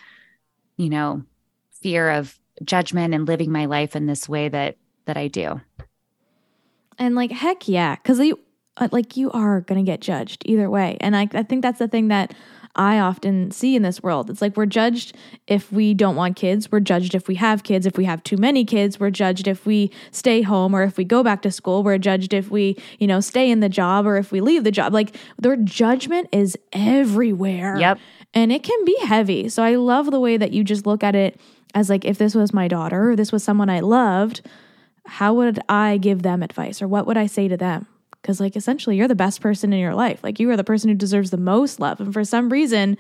you 0.77 0.91
know, 0.91 1.23
fear 1.81 2.11
of 2.11 2.39
judgment 2.63 3.15
and 3.15 3.27
living 3.27 3.51
my 3.51 3.65
life 3.65 3.97
in 3.97 4.05
this 4.05 4.29
way 4.29 4.51
that 4.51 4.77
that 5.07 5.17
I 5.17 5.29
do. 5.29 5.59
And 6.99 7.15
like 7.15 7.31
heck 7.31 7.67
yeah, 7.67 7.97
cuz 7.97 8.19
you 8.19 8.39
uh, 8.77 8.89
like 8.93 9.17
you 9.17 9.31
are 9.31 9.63
going 9.63 9.83
to 9.83 9.91
get 9.91 10.03
judged 10.03 10.43
either 10.45 10.69
way. 10.69 10.99
And 11.01 11.17
I 11.17 11.27
I 11.33 11.45
think 11.45 11.63
that's 11.63 11.79
the 11.79 11.89
thing 11.89 12.09
that 12.09 12.35
I 12.77 12.99
often 12.99 13.51
see 13.51 13.77
in 13.77 13.83
this 13.83 14.03
world. 14.03 14.31
It's 14.31 14.43
like 14.43 14.57
we're 14.57 14.67
judged 14.67 15.17
if 15.47 15.71
we 15.73 15.95
don't 15.95 16.17
want 16.17 16.37
kids, 16.37 16.71
we're 16.73 16.81
judged 16.81 17.15
if 17.15 17.29
we 17.29 17.37
have 17.37 17.63
kids, 17.63 17.87
if 17.87 17.97
we 17.97 18.05
have 18.05 18.23
too 18.25 18.37
many 18.37 18.65
kids, 18.65 18.99
we're 18.99 19.11
judged 19.11 19.47
if 19.47 19.65
we 19.65 19.91
stay 20.11 20.43
home 20.43 20.75
or 20.75 20.83
if 20.83 20.97
we 20.97 21.05
go 21.05 21.23
back 21.23 21.43
to 21.43 21.51
school, 21.51 21.83
we're 21.83 21.99
judged 21.99 22.33
if 22.33 22.51
we, 22.51 22.77
you 22.99 23.07
know, 23.07 23.21
stay 23.21 23.51
in 23.51 23.61
the 23.61 23.69
job 23.69 24.07
or 24.07 24.17
if 24.17 24.33
we 24.33 24.41
leave 24.41 24.65
the 24.65 24.73
job. 24.73 24.93
Like 24.93 25.17
their 25.39 25.57
judgment 25.57 26.29
is 26.33 26.57
everywhere. 26.73 27.77
Yep. 27.79 27.99
And 28.35 28.51
it 28.51 28.63
can 28.65 28.85
be 28.85 28.97
heavy. 29.05 29.49
So 29.49 29.63
I 29.63 29.77
love 29.77 30.11
the 30.11 30.21
way 30.21 30.37
that 30.37 30.53
you 30.53 30.65
just 30.65 30.87
look 30.87 31.05
at 31.05 31.15
it 31.15 31.41
as 31.75 31.89
like 31.89 32.05
if 32.05 32.19
this 32.19 32.35
was 32.35 32.53
my 32.53 32.69
daughter 32.69 33.11
or 33.11 33.17
this 33.17 33.31
was 33.31 33.45
someone 33.45 33.71
I 33.71 33.81
loved, 33.81 34.43
how 35.07 35.35
would 35.35 35.61
I 35.69 35.99
give 35.99 36.23
them 36.23 36.43
advice 36.43 36.83
or 36.83 36.89
what 36.89 37.07
would 37.07 37.17
I 37.17 37.27
say 37.27 37.47
to 37.49 37.57
them? 37.57 37.87
Because, 38.25 38.41
like, 38.41 38.57
essentially, 38.57 38.97
you're 38.97 39.07
the 39.07 39.15
best 39.15 39.43
person 39.43 39.71
in 39.75 39.79
your 39.79 39.95
life. 39.95 40.25
Like, 40.25 40.41
you 40.41 40.49
are 40.49 40.57
the 40.57 40.65
person 40.65 40.89
who 40.89 40.95
deserves 40.95 41.31
the 41.31 41.37
most 41.37 41.79
love. 41.79 42.01
And 42.01 42.11
for 42.11 42.25
some 42.25 42.49
reason, 42.49 42.97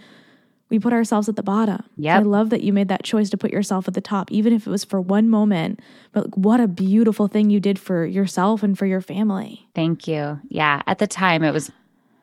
we 0.68 0.78
put 0.78 0.92
ourselves 0.92 1.30
at 1.30 1.36
the 1.36 1.42
bottom. 1.42 1.82
Yeah. 1.96 2.18
So 2.18 2.20
I 2.20 2.22
love 2.24 2.50
that 2.50 2.62
you 2.62 2.74
made 2.74 2.88
that 2.88 3.04
choice 3.04 3.30
to 3.30 3.38
put 3.38 3.50
yourself 3.50 3.88
at 3.88 3.94
the 3.94 4.02
top, 4.02 4.30
even 4.30 4.52
if 4.52 4.66
it 4.66 4.70
was 4.70 4.84
for 4.84 5.00
one 5.00 5.30
moment. 5.30 5.80
But 6.12 6.36
what 6.36 6.60
a 6.60 6.68
beautiful 6.68 7.26
thing 7.26 7.48
you 7.48 7.58
did 7.58 7.78
for 7.78 8.04
yourself 8.04 8.62
and 8.62 8.76
for 8.76 8.84
your 8.84 9.00
family. 9.00 9.66
Thank 9.74 10.06
you. 10.06 10.38
Yeah. 10.48 10.82
At 10.86 10.98
the 10.98 11.06
time, 11.06 11.42
it 11.42 11.52
was, 11.52 11.72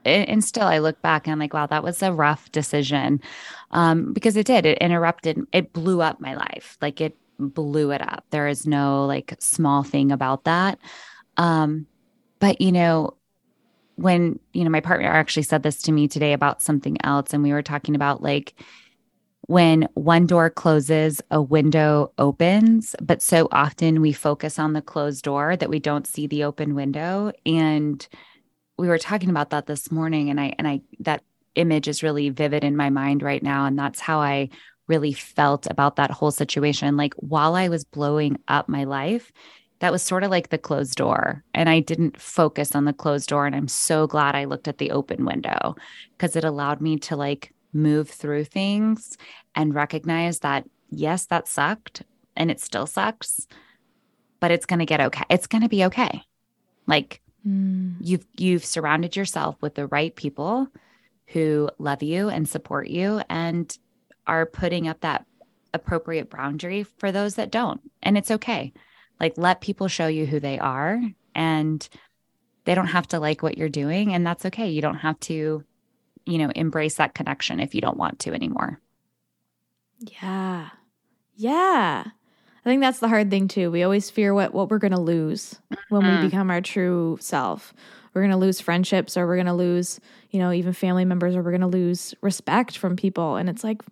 and 0.05 0.43
still 0.43 0.67
I 0.67 0.77
look 0.77 1.01
back 1.01 1.25
and 1.25 1.31
I'm 1.31 1.39
like, 1.39 1.55
wow, 1.55 1.65
that 1.65 1.84
was 1.84 2.03
a 2.03 2.13
rough 2.13 2.51
decision 2.51 3.20
um, 3.72 4.13
because 4.13 4.38
it 4.38 4.46
did. 4.46 4.67
It 4.67 4.77
interrupted, 4.77 5.39
it 5.53 5.74
blew 5.74 6.01
up 6.01 6.22
my 6.22 6.36
life. 6.36 6.77
Like, 6.84 7.01
it 7.01 7.17
blew 7.39 7.89
it 7.89 8.01
up. 8.01 8.25
There 8.29 8.48
is 8.48 8.67
no 8.67 9.08
like 9.08 9.36
small 9.39 9.81
thing 9.81 10.12
about 10.12 10.43
that. 10.43 10.77
Um, 11.38 11.88
but, 12.41 12.60
you 12.60 12.74
know, 12.74 13.15
when, 13.95 14.39
you 14.51 14.63
know, 14.63 14.69
my 14.71 14.81
partner 14.81 15.07
actually 15.07 15.43
said 15.43 15.62
this 15.62 15.83
to 15.83 15.91
me 15.91 16.07
today 16.07 16.33
about 16.33 16.62
something 16.62 16.98
else, 17.03 17.33
and 17.33 17.43
we 17.43 17.53
were 17.53 17.62
talking 17.62 17.95
about 17.95 18.21
like 18.21 18.55
when 19.48 19.88
one 19.93 20.25
door 20.25 20.50
closes, 20.50 21.21
a 21.29 21.41
window 21.41 22.12
opens. 22.17 22.95
But 23.01 23.21
so 23.21 23.48
often 23.51 24.01
we 24.01 24.12
focus 24.12 24.57
on 24.57 24.74
the 24.74 24.81
closed 24.81 25.24
door 25.24 25.55
that 25.55 25.69
we 25.69 25.79
don't 25.79 26.07
see 26.07 26.25
the 26.25 26.43
open 26.43 26.74
window. 26.74 27.31
And 27.45 28.05
we 28.77 28.88
were 28.88 28.98
talking 28.98 29.29
about 29.29 29.51
that 29.51 29.67
this 29.67 29.91
morning, 29.91 30.29
and 30.29 30.39
I, 30.39 30.55
and 30.57 30.67
I, 30.67 30.81
that 31.01 31.24
image 31.55 31.88
is 31.88 32.01
really 32.01 32.29
vivid 32.29 32.63
in 32.63 32.75
my 32.75 32.89
mind 32.89 33.21
right 33.21 33.43
now. 33.43 33.65
And 33.65 33.77
that's 33.77 34.00
how 34.00 34.19
I 34.19 34.50
really 34.88 35.13
felt 35.13 35.67
about 35.69 35.98
that 35.98 36.12
whole 36.12 36.31
situation. 36.31 36.98
Like 36.98 37.13
while 37.15 37.53
I 37.53 37.67
was 37.67 37.83
blowing 37.83 38.39
up 38.48 38.67
my 38.67 38.86
life, 38.86 39.31
that 39.82 39.92
was 39.92 40.04
sort 40.04 40.24
of 40.24 40.30
like 40.30 40.50
the 40.50 40.60
closed 40.60 40.96
door. 40.96 41.44
And 41.56 41.68
I 41.68 41.80
didn't 41.80 42.22
focus 42.22 42.76
on 42.76 42.86
the 42.86 42.94
closed 42.94 43.30
door. 43.30 43.48
And 43.48 43.56
I'm 43.56 43.68
so 43.68 44.06
glad 44.06 44.36
I 44.36 44.46
looked 44.46 44.68
at 44.68 44.78
the 44.78 44.92
open 44.92 45.26
window 45.26 45.76
because 46.12 46.36
it 46.36 46.44
allowed 46.44 46.82
me 46.82 46.98
to 47.00 47.16
like 47.16 47.52
move 47.74 48.08
through 48.08 48.44
things 48.44 49.18
and 49.56 49.74
recognize 49.74 50.40
that, 50.40 50.70
yes, 50.92 51.26
that 51.26 51.48
sucked 51.48 52.04
and 52.38 52.52
it 52.52 52.60
still 52.60 52.86
sucks, 52.86 53.48
but 54.40 54.52
it's 54.52 54.68
going 54.68 54.80
to 54.80 54.86
get 54.86 55.02
okay. 55.02 55.24
It's 55.32 55.48
going 55.48 55.64
to 55.64 55.70
be 55.70 55.84
okay. 55.86 56.22
Like 56.86 57.20
mm. 57.46 57.96
you've, 58.00 58.28
you've 58.38 58.64
surrounded 58.64 59.16
yourself 59.16 59.56
with 59.62 59.74
the 59.74 59.88
right 59.88 60.16
people 60.16 60.68
who 61.28 61.72
love 61.80 62.04
you 62.04 62.30
and 62.30 62.48
support 62.48 62.88
you 62.88 63.24
and 63.30 63.76
are 64.28 64.46
putting 64.46 64.88
up 64.88 65.02
that 65.02 65.26
appropriate 65.74 66.30
boundary 66.30 66.84
for 66.84 67.12
those 67.12 67.34
that 67.34 67.50
don't. 67.50 67.82
And 68.04 68.16
it's 68.16 68.30
okay. 68.30 68.74
Like 69.22 69.38
let 69.38 69.62
people 69.62 69.88
show 69.88 70.08
you 70.08 70.25
who 70.25 70.40
they 70.40 70.58
are 70.58 71.00
and 71.36 71.88
they 72.66 72.74
don't 72.74 72.88
have 72.88 73.08
to 73.10 73.20
like 73.20 73.44
what 73.44 73.56
you're 73.56 73.70
doing 73.70 74.16
and 74.16 74.25
that's 74.25 74.48
okay. 74.48 74.68
You 74.68 74.82
don't 74.82 74.96
have 74.96 75.20
to, 75.22 75.63
you 76.25 76.38
know, 76.40 76.51
embrace 76.56 76.96
that 76.96 77.13
connection 77.13 77.60
if 77.60 77.75
you 77.75 77.82
don't 77.82 77.98
want 77.98 78.18
to 78.22 78.34
anymore. 78.34 78.80
Yeah. 80.00 80.70
Yeah. 81.36 82.06
I 82.66 82.70
think 82.70 82.82
that's 82.82 82.98
the 82.98 83.08
hard 83.08 83.30
thing 83.30 83.48
too. 83.48 83.70
We 83.70 83.84
always 83.84 84.10
fear 84.10 84.34
what 84.34 84.56
what 84.56 84.72
we're 84.72 84.80
going 84.80 84.92
to 84.92 85.00
lose 85.00 85.56
when 85.90 86.01
mm-hmm. 86.01 86.24
we 86.24 86.28
become 86.28 86.50
our 86.50 86.62
true 86.62 87.20
self. 87.22 87.75
We're 88.16 88.22
going 88.22 88.32
to 88.32 88.38
lose 88.38 88.60
friendships 88.60 89.18
or 89.18 89.28
we're 89.28 89.36
going 89.36 89.46
to 89.46 89.54
lose, 89.54 90.00
you 90.32 90.40
know, 90.40 90.51
even 90.51 90.74
family 90.74 91.06
members 91.06 91.36
or 91.36 91.44
we're 91.44 91.51
going 91.51 91.62
to 91.62 91.68
lose 91.68 92.16
respect 92.22 92.75
from 92.75 92.96
people 92.96 93.36
and 93.36 93.50
it's 93.50 93.63
like 93.63 93.84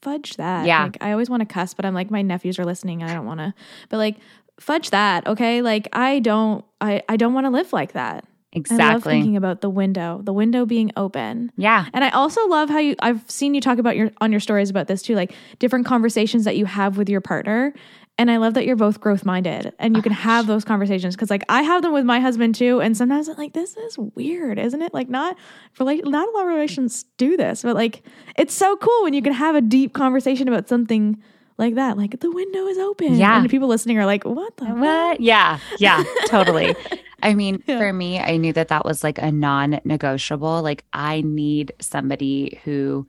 fudge 0.00 0.36
that. 0.36 0.66
Yeah. 0.66 0.84
Like 0.84 0.96
I 1.02 1.12
always 1.12 1.28
want 1.28 1.40
to 1.42 1.46
cuss, 1.46 1.74
but 1.74 1.84
I'm 1.84 1.94
like 1.94 2.10
my 2.10 2.22
nephews 2.22 2.58
are 2.58 2.64
listening 2.64 3.02
and 3.02 3.10
I 3.10 3.14
don't 3.14 3.26
want 3.26 3.40
to. 3.40 3.52
But 3.90 3.98
like 3.98 4.16
fudge 4.60 4.90
that, 4.90 5.26
okay? 5.26 5.62
Like 5.62 5.88
I 5.92 6.18
don't 6.20 6.64
I 6.80 7.02
I 7.08 7.16
don't 7.16 7.34
want 7.34 7.46
to 7.46 7.50
live 7.50 7.72
like 7.72 7.92
that. 7.92 8.24
Exactly. 8.52 8.84
I 8.84 8.92
love 8.94 9.02
thinking 9.02 9.36
about 9.36 9.60
the 9.60 9.68
window, 9.68 10.20
the 10.22 10.32
window 10.32 10.64
being 10.64 10.90
open. 10.96 11.52
Yeah. 11.56 11.86
And 11.92 12.02
I 12.02 12.08
also 12.10 12.46
love 12.48 12.70
how 12.70 12.78
you 12.78 12.96
I've 13.00 13.28
seen 13.30 13.54
you 13.54 13.60
talk 13.60 13.78
about 13.78 13.96
your 13.96 14.10
on 14.20 14.30
your 14.30 14.40
stories 14.40 14.70
about 14.70 14.86
this 14.88 15.02
too, 15.02 15.14
like 15.14 15.34
different 15.58 15.86
conversations 15.86 16.44
that 16.44 16.56
you 16.56 16.64
have 16.64 16.96
with 16.96 17.08
your 17.08 17.20
partner. 17.20 17.74
And 18.20 18.32
I 18.32 18.38
love 18.38 18.54
that 18.54 18.66
you're 18.66 18.74
both 18.74 19.00
growth 19.00 19.24
minded 19.24 19.72
and 19.78 19.94
you 19.94 20.00
oh, 20.00 20.02
can 20.02 20.12
have 20.12 20.48
those 20.48 20.64
conversations 20.64 21.14
because 21.14 21.30
like 21.30 21.44
I 21.48 21.62
have 21.62 21.82
them 21.82 21.92
with 21.92 22.04
my 22.04 22.18
husband 22.18 22.56
too. 22.56 22.80
And 22.80 22.96
sometimes 22.96 23.28
I'm 23.28 23.36
like, 23.36 23.52
this 23.52 23.76
is 23.76 23.96
weird, 23.96 24.58
isn't 24.58 24.82
it? 24.82 24.92
Like 24.92 25.08
not 25.08 25.36
for 25.72 25.84
like 25.84 26.04
not 26.04 26.26
a 26.26 26.30
lot 26.32 26.42
of 26.42 26.48
relations 26.48 27.04
do 27.16 27.36
this, 27.36 27.62
but 27.62 27.76
like 27.76 28.02
it's 28.36 28.54
so 28.54 28.76
cool 28.76 29.02
when 29.04 29.14
you 29.14 29.22
can 29.22 29.34
have 29.34 29.54
a 29.54 29.60
deep 29.60 29.92
conversation 29.92 30.48
about 30.48 30.68
something 30.68 31.22
like 31.58 31.74
that. 31.74 31.98
Like 31.98 32.20
the 32.20 32.30
window 32.30 32.66
is 32.66 32.78
open. 32.78 33.14
Yeah. 33.16 33.40
And 33.40 33.50
people 33.50 33.68
listening 33.68 33.98
are 33.98 34.06
like, 34.06 34.24
what 34.24 34.56
the 34.56 34.66
what? 34.66 35.20
Yeah. 35.20 35.58
Yeah. 35.78 36.04
totally. 36.26 36.74
I 37.22 37.34
mean, 37.34 37.62
yeah. 37.66 37.78
for 37.78 37.92
me, 37.92 38.20
I 38.20 38.36
knew 38.36 38.52
that 38.52 38.68
that 38.68 38.84
was 38.84 39.02
like 39.02 39.18
a 39.18 39.32
non 39.32 39.80
negotiable. 39.84 40.62
Like, 40.62 40.84
I 40.92 41.20
need 41.22 41.72
somebody 41.80 42.60
who 42.64 43.06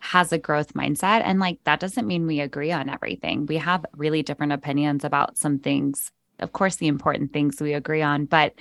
has 0.00 0.32
a 0.32 0.38
growth 0.38 0.74
mindset. 0.74 1.22
And 1.24 1.38
like, 1.38 1.62
that 1.64 1.80
doesn't 1.80 2.06
mean 2.06 2.26
we 2.26 2.40
agree 2.40 2.72
on 2.72 2.88
everything. 2.88 3.46
We 3.46 3.56
have 3.58 3.86
really 3.94 4.22
different 4.22 4.52
opinions 4.52 5.04
about 5.04 5.38
some 5.38 5.58
things. 5.58 6.10
Of 6.40 6.52
course, 6.52 6.76
the 6.76 6.88
important 6.88 7.32
things 7.32 7.60
we 7.60 7.72
agree 7.72 8.02
on, 8.02 8.26
but 8.26 8.54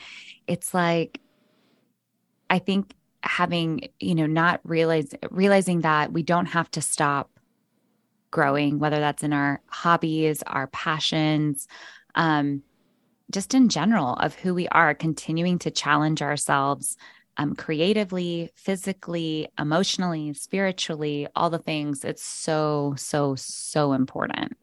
it's 0.48 0.74
like, 0.74 1.20
I 2.50 2.60
think 2.60 2.94
having, 3.22 3.89
you 4.00 4.15
know, 4.15 4.27
not 4.27 4.62
realize 4.63 5.13
realizing 5.32 5.82
that 5.82 6.13
we 6.13 6.22
don't 6.22 6.46
have 6.46 6.70
to 6.72 6.82
stop 6.82 7.35
growing, 8.36 8.80
whether 8.80 9.00
that's 9.00 9.24
in 9.24 9.32
our 9.32 9.62
hobbies, 9.68 10.44
our 10.46 10.68
passions, 10.68 11.70
um, 12.15 12.62
just 13.32 13.54
in 13.54 13.70
general 13.70 14.15
of 14.15 14.36
who 14.36 14.54
we 14.54 14.68
are, 14.68 14.94
continuing 14.94 15.58
to 15.60 15.72
challenge 15.72 16.22
ourselves 16.22 16.98
um, 17.38 17.56
creatively, 17.56 18.51
physically, 18.54 19.48
emotionally, 19.58 20.34
spiritually, 20.34 21.27
all 21.34 21.50
the 21.50 21.60
things. 21.60 22.04
It's 22.04 22.25
so, 22.25 22.94
so, 22.98 23.36
so 23.36 23.94
important. 23.94 24.58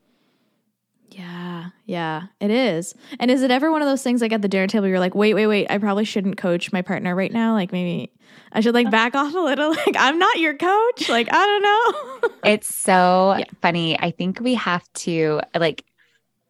Yeah, 1.08 1.70
yeah, 1.86 2.24
it 2.40 2.50
is. 2.50 2.94
And 3.18 3.30
is 3.30 3.42
it 3.42 3.50
ever 3.50 3.70
one 3.70 3.80
of 3.80 3.88
those 3.88 4.02
things 4.02 4.20
like 4.20 4.32
at 4.32 4.42
the 4.42 4.48
dinner 4.48 4.66
table, 4.66 4.86
you're 4.86 5.00
like, 5.00 5.14
wait, 5.14 5.32
wait, 5.32 5.46
wait, 5.46 5.70
I 5.70 5.78
probably 5.78 6.04
shouldn't 6.04 6.36
coach 6.36 6.72
my 6.72 6.82
partner 6.82 7.16
right 7.16 7.32
now? 7.32 7.54
Like 7.54 7.72
maybe 7.72 8.12
I 8.52 8.60
should 8.60 8.74
like 8.74 8.90
back 8.90 9.14
off 9.14 9.34
a 9.34 9.38
little. 9.38 9.74
Like, 9.82 9.96
I'm 9.98 10.18
not 10.18 10.38
your 10.38 10.54
coach. 10.54 11.08
Like, 11.08 11.28
I 11.32 11.44
don't 11.44 11.62
know. 11.62 12.30
it's 12.44 12.72
so 12.72 13.34
yeah. 13.38 13.44
funny. 13.60 13.98
I 13.98 14.10
think 14.10 14.40
we 14.40 14.54
have 14.54 14.90
to 14.94 15.40
like 15.54 15.84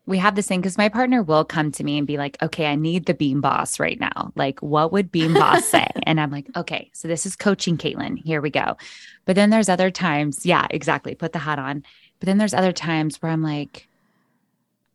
we 0.05 0.19
have 0.19 0.35
this 0.35 0.49
thing 0.49 0.61
because 0.61 0.77
my 0.77 0.89
partner 0.89 1.23
will 1.23 1.45
come 1.45 1.71
to 1.73 1.85
me 1.85 1.97
and 1.97 2.07
be 2.07 2.19
like, 2.19 2.37
okay, 2.43 2.67
I 2.67 2.75
need 2.75 3.07
the 3.07 3.15
beam 3.15 3.41
boss 3.41 3.79
right 3.79 3.99
now. 4.01 4.33
Like, 4.35 4.61
what 4.61 4.91
would 4.93 5.13
beam 5.13 5.35
boss 5.35 5.65
say? 5.65 5.87
and 6.03 6.21
I'm 6.21 6.31
like, 6.31 6.49
okay, 6.57 6.91
so 6.93 7.07
this 7.07 7.25
is 7.25 7.37
coaching 7.37 7.79
Kaitlin. 7.79 8.19
Here 8.19 8.41
we 8.41 8.51
go. 8.51 8.77
But 9.25 9.37
then 9.37 9.51
there's 9.51 9.69
other 9.69 9.91
times, 9.91 10.45
yeah, 10.45 10.67
exactly. 10.71 11.15
Put 11.15 11.33
the 11.33 11.39
hat 11.39 11.61
on. 11.61 11.85
But 12.19 12.27
then 12.27 12.39
there's 12.39 12.55
other 12.55 12.73
times 12.73 13.23
where 13.23 13.31
I'm 13.31 13.43
like, 13.43 13.89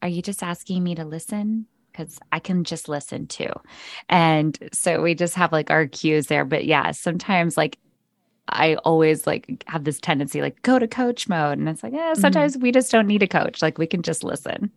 are 0.02 0.10
you 0.10 0.22
just 0.22 0.44
asking 0.44 0.84
me 0.84 0.94
to 0.96 1.06
listen? 1.06 1.68
Because 1.98 2.20
I 2.32 2.40
can 2.40 2.64
just 2.64 2.88
listen 2.88 3.26
too. 3.28 3.50
And 4.10 4.58
so 4.72 5.02
we 5.02 5.16
just 5.16 5.34
have 5.36 5.52
like 5.52 5.72
our 5.72 5.88
cues 5.88 6.28
there. 6.28 6.46
But 6.46 6.66
yeah, 6.66 6.92
sometimes 6.92 7.58
like 7.58 7.80
I 8.50 8.76
always 8.76 9.26
like 9.26 9.64
have 9.68 9.84
this 9.84 10.00
tendency 10.00 10.42
like 10.42 10.62
go 10.62 10.78
to 10.78 10.88
coach 10.88 11.28
mode. 11.28 11.58
And 11.58 11.68
it's 11.68 11.84
like, 11.84 11.94
yeah, 11.94 12.14
sometimes 12.14 12.54
mm-hmm. 12.54 12.64
we 12.64 12.72
just 12.72 12.92
don't 12.92 13.08
need 13.08 13.24
a 13.24 13.28
coach. 13.28 13.62
Like 13.62 13.78
we 13.78 13.88
can 13.88 14.04
just 14.04 14.24
listen. 14.24 14.72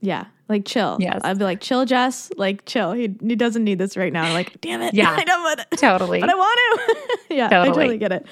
Yeah, 0.00 0.26
like 0.48 0.64
chill. 0.64 0.96
Yes. 0.98 1.20
I'd 1.22 1.38
be 1.38 1.44
like, 1.44 1.60
chill, 1.60 1.84
Jess. 1.84 2.30
Like, 2.36 2.64
chill. 2.64 2.92
He, 2.92 3.14
he 3.20 3.36
doesn't 3.36 3.62
need 3.62 3.78
this 3.78 3.96
right 3.96 4.12
now. 4.12 4.24
I'm 4.24 4.32
like, 4.32 4.60
damn 4.60 4.80
it. 4.82 4.94
Yeah. 5.00 5.10
I 5.10 5.24
know, 5.24 5.54
but 5.54 5.78
totally. 5.78 6.20
But 6.20 6.30
I 6.30 6.34
want 6.34 6.58
to. 6.88 7.18
yeah, 7.34 7.48
totally. 7.48 7.70
I 7.70 7.74
totally 7.74 7.98
get 7.98 8.12
it. 8.12 8.26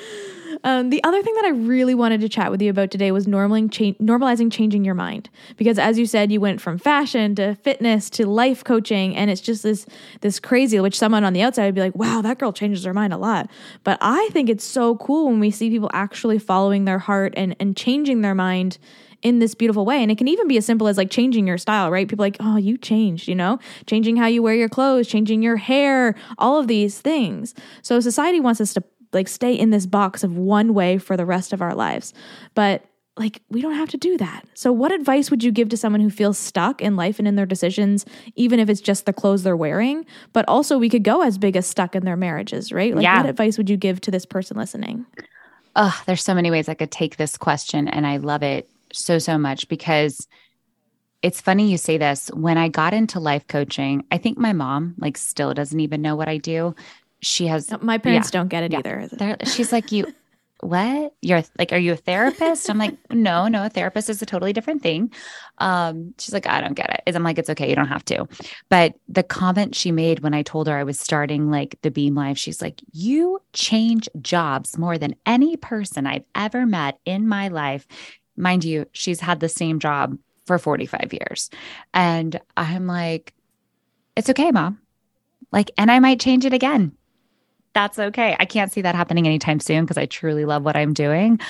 Um, 0.65 0.91
the 0.91 1.03
other 1.05 1.23
thing 1.23 1.35
that 1.35 1.45
I 1.45 1.51
really 1.51 1.95
wanted 1.95 2.21
to 2.21 2.29
chat 2.29 2.51
with 2.51 2.61
you 2.61 2.71
about 2.71 2.91
today 2.91 3.11
was 3.13 3.27
normalizing, 3.27 3.71
cha- 3.71 4.03
normalizing 4.03 4.53
changing 4.53 4.85
your 4.85 4.95
mind, 4.95 5.31
because 5.57 5.79
as 5.79 5.99
you 5.99 6.07
said, 6.07 6.33
you 6.33 6.41
went 6.41 6.61
from 6.61 6.79
fashion 6.79 7.35
to 7.37 7.55
fitness 7.57 8.11
to 8.11 8.27
life 8.27 8.65
coaching, 8.65 9.17
and 9.17 9.31
it's 9.31 9.41
just 9.41 9.63
this 9.63 9.87
this 10.21 10.41
crazy. 10.41 10.81
Which 10.81 10.99
someone 10.99 11.25
on 11.25 11.33
the 11.33 11.43
outside 11.43 11.67
would 11.67 11.75
be 11.75 11.81
like, 11.81 11.97
"Wow, 11.97 12.23
that 12.23 12.39
girl 12.39 12.53
changes 12.53 12.85
her 12.85 12.95
mind 12.95 13.13
a 13.13 13.19
lot." 13.19 13.51
But 13.85 13.99
I 14.01 14.29
think 14.33 14.49
it's 14.49 14.65
so 14.65 14.97
cool 14.97 15.27
when 15.27 15.41
we 15.41 15.51
see 15.51 15.71
people 15.71 15.91
actually 15.93 16.39
following 16.39 16.85
their 16.85 16.99
heart 16.99 17.35
and 17.37 17.55
and 17.61 17.77
changing 17.77 18.23
their 18.23 18.35
mind 18.35 18.79
in 19.23 19.39
this 19.41 19.55
beautiful 19.55 19.85
way. 19.85 20.03
And 20.03 20.11
it 20.11 20.19
can 20.19 20.29
even 20.29 20.47
be 20.49 20.57
as 20.57 20.67
simple 20.67 20.87
as 20.87 20.97
like 20.97 21.11
changing 21.11 21.47
your 21.47 21.59
style, 21.59 21.91
right? 21.91 22.09
People 22.09 22.23
like, 22.23 22.37
oh, 22.41 22.57
you 22.57 22.79
changed, 22.79 23.27
you 23.27 23.35
know, 23.35 23.59
changing 23.87 24.17
how 24.17 24.27
you 24.27 24.43
wear 24.43 24.55
your 24.55 24.69
clothes, 24.69 25.09
changing 25.09 25.43
your 25.43 25.57
hair, 25.57 26.15
all 26.39 26.59
of 26.59 26.69
these 26.69 27.01
things. 27.01 27.55
So 27.83 27.99
society 28.01 28.41
wants 28.41 28.61
us 28.61 28.73
to 28.75 28.83
like 29.13 29.29
stay 29.29 29.53
in 29.53 29.71
this 29.71 29.87
box 29.87 30.23
of 30.25 30.37
one 30.37 30.75
way 30.75 30.99
for 30.99 31.17
the 31.17 31.27
rest 31.27 31.53
of 31.53 31.63
our 31.63 31.75
lives. 31.75 32.13
But 32.55 32.85
like 33.17 33.43
we 33.49 33.61
don't 33.61 33.75
have 33.75 33.91
to 33.91 33.97
do 33.97 34.17
that. 34.19 34.45
So 34.55 34.73
what 34.73 34.93
advice 34.93 35.31
would 35.31 35.43
you 35.43 35.51
give 35.51 35.69
to 35.71 35.77
someone 35.77 36.01
who 36.01 36.11
feels 36.11 36.39
stuck 36.39 36.81
in 36.81 36.97
life 36.97 37.19
and 37.19 37.27
in 37.27 37.37
their 37.37 37.47
decisions 37.47 38.07
even 38.37 38.61
if 38.61 38.69
it's 38.69 38.81
just 38.81 39.07
the 39.07 39.13
clothes 39.13 39.43
they're 39.43 39.57
wearing? 39.57 40.07
But 40.33 40.45
also 40.49 40.79
we 40.79 40.89
could 40.89 41.03
go 41.03 41.23
as 41.23 41.39
big 41.39 41.57
as 41.57 41.67
stuck 41.67 41.97
in 41.97 42.05
their 42.05 42.17
marriages, 42.17 42.73
right? 42.73 42.95
Like 42.95 43.03
yeah. 43.03 43.21
what 43.21 43.29
advice 43.29 43.59
would 43.59 43.69
you 43.69 43.77
give 43.77 44.01
to 44.03 44.11
this 44.11 44.25
person 44.25 44.57
listening? 44.57 45.05
Oh, 45.75 46.01
there's 46.07 46.23
so 46.23 46.35
many 46.35 46.51
ways 46.51 46.69
I 46.69 46.75
could 46.75 46.91
take 46.91 47.17
this 47.17 47.37
question 47.37 47.89
and 47.89 48.07
I 48.07 48.19
love 48.19 48.43
it 48.43 48.71
so 48.93 49.19
so 49.19 49.37
much 49.37 49.69
because 49.69 50.27
it's 51.21 51.41
funny 51.41 51.69
you 51.69 51.79
say 51.79 51.99
this. 51.99 52.31
When 52.33 52.57
I 52.57 52.69
got 52.69 52.95
into 52.95 53.19
life 53.19 53.47
coaching, 53.49 54.05
I 54.13 54.19
think 54.19 54.39
my 54.39 54.53
mom 54.53 54.95
like 54.99 55.17
still 55.17 55.53
doesn't 55.53 55.81
even 55.81 56.01
know 56.01 56.15
what 56.15 56.29
I 56.29 56.39
do 56.39 56.75
she 57.21 57.47
has 57.47 57.71
my 57.83 57.99
parents 57.99 58.29
yeah, 58.29 58.41
don't 58.41 58.49
get 58.49 58.63
it 58.63 58.73
yeah. 58.73 58.79
either. 58.79 59.37
She's 59.45 59.73
like, 59.73 59.93
you 59.93 60.07
what? 60.61 61.15
You're 61.23 61.43
like, 61.59 61.73
are 61.73 61.79
you 61.79 61.93
a 61.93 61.97
therapist? 61.97 62.69
I'm 62.69 62.79
like, 62.79 62.97
no, 63.11 63.49
no, 63.49 63.65
a 63.65 63.69
therapist 63.69 64.11
is 64.11 64.21
a 64.23 64.27
totally 64.27 64.53
different 64.53 64.83
thing. 64.83 65.13
Um, 65.59 66.15
she's 66.19 66.33
like, 66.33 66.47
I 66.47 66.61
don't 66.61 66.75
get 66.75 67.03
it. 67.07 67.15
I'm 67.15 67.23
like, 67.23 67.39
it's 67.39 67.51
okay, 67.51 67.69
you 67.69 67.77
don't 67.77 67.89
have 67.89 68.05
to. 68.07 68.27
But 68.69 68.95
the 69.09 69.23
comment 69.23 69.75
she 69.75 69.93
made 69.93 70.21
when 70.21 70.35
I 70.35 70.43
told 70.43 70.67
her 70.67 70.77
I 70.77 70.85
was 70.85 70.99
starting 70.99 71.51
like 71.51 71.79
the 71.83 71.91
Beam 71.91 72.15
Life, 72.15 72.39
she's 72.39 72.63
like, 72.63 72.81
You 72.93 73.41
change 73.53 74.09
jobs 74.21 74.79
more 74.79 74.99
than 74.99 75.15
any 75.27 75.57
person 75.57 76.07
I've 76.07 76.25
ever 76.35 76.67
met 76.67 76.99
in 77.05 77.29
my 77.29 77.49
life. 77.49 77.87
Mind 78.37 78.65
you, 78.65 78.87
she's 78.93 79.21
had 79.21 79.41
the 79.41 79.49
same 79.49 79.79
job 79.79 80.17
for 80.47 80.59
45 80.59 81.13
years. 81.13 81.51
And 81.93 82.41
I'm 82.57 82.87
like, 82.87 83.35
it's 84.17 84.31
okay, 84.31 84.51
mom. 84.51 84.81
Like, 85.53 85.71
and 85.77 85.91
I 85.91 85.99
might 85.99 86.21
change 86.21 86.45
it 86.45 86.53
again 86.53 86.93
that's 87.75 87.99
okay. 87.99 88.37
I 88.39 88.45
can't 88.45 88.73
see 88.73 88.83
that 88.83 88.95
happening 88.95 89.27
anytime 89.27 89.61
soon 89.61 89.85
because 89.85 89.99
I 89.99 90.07
truly 90.07 90.45
love 90.45 90.65
what 90.65 90.77
I'm 90.77 90.93
doing. 90.95 91.41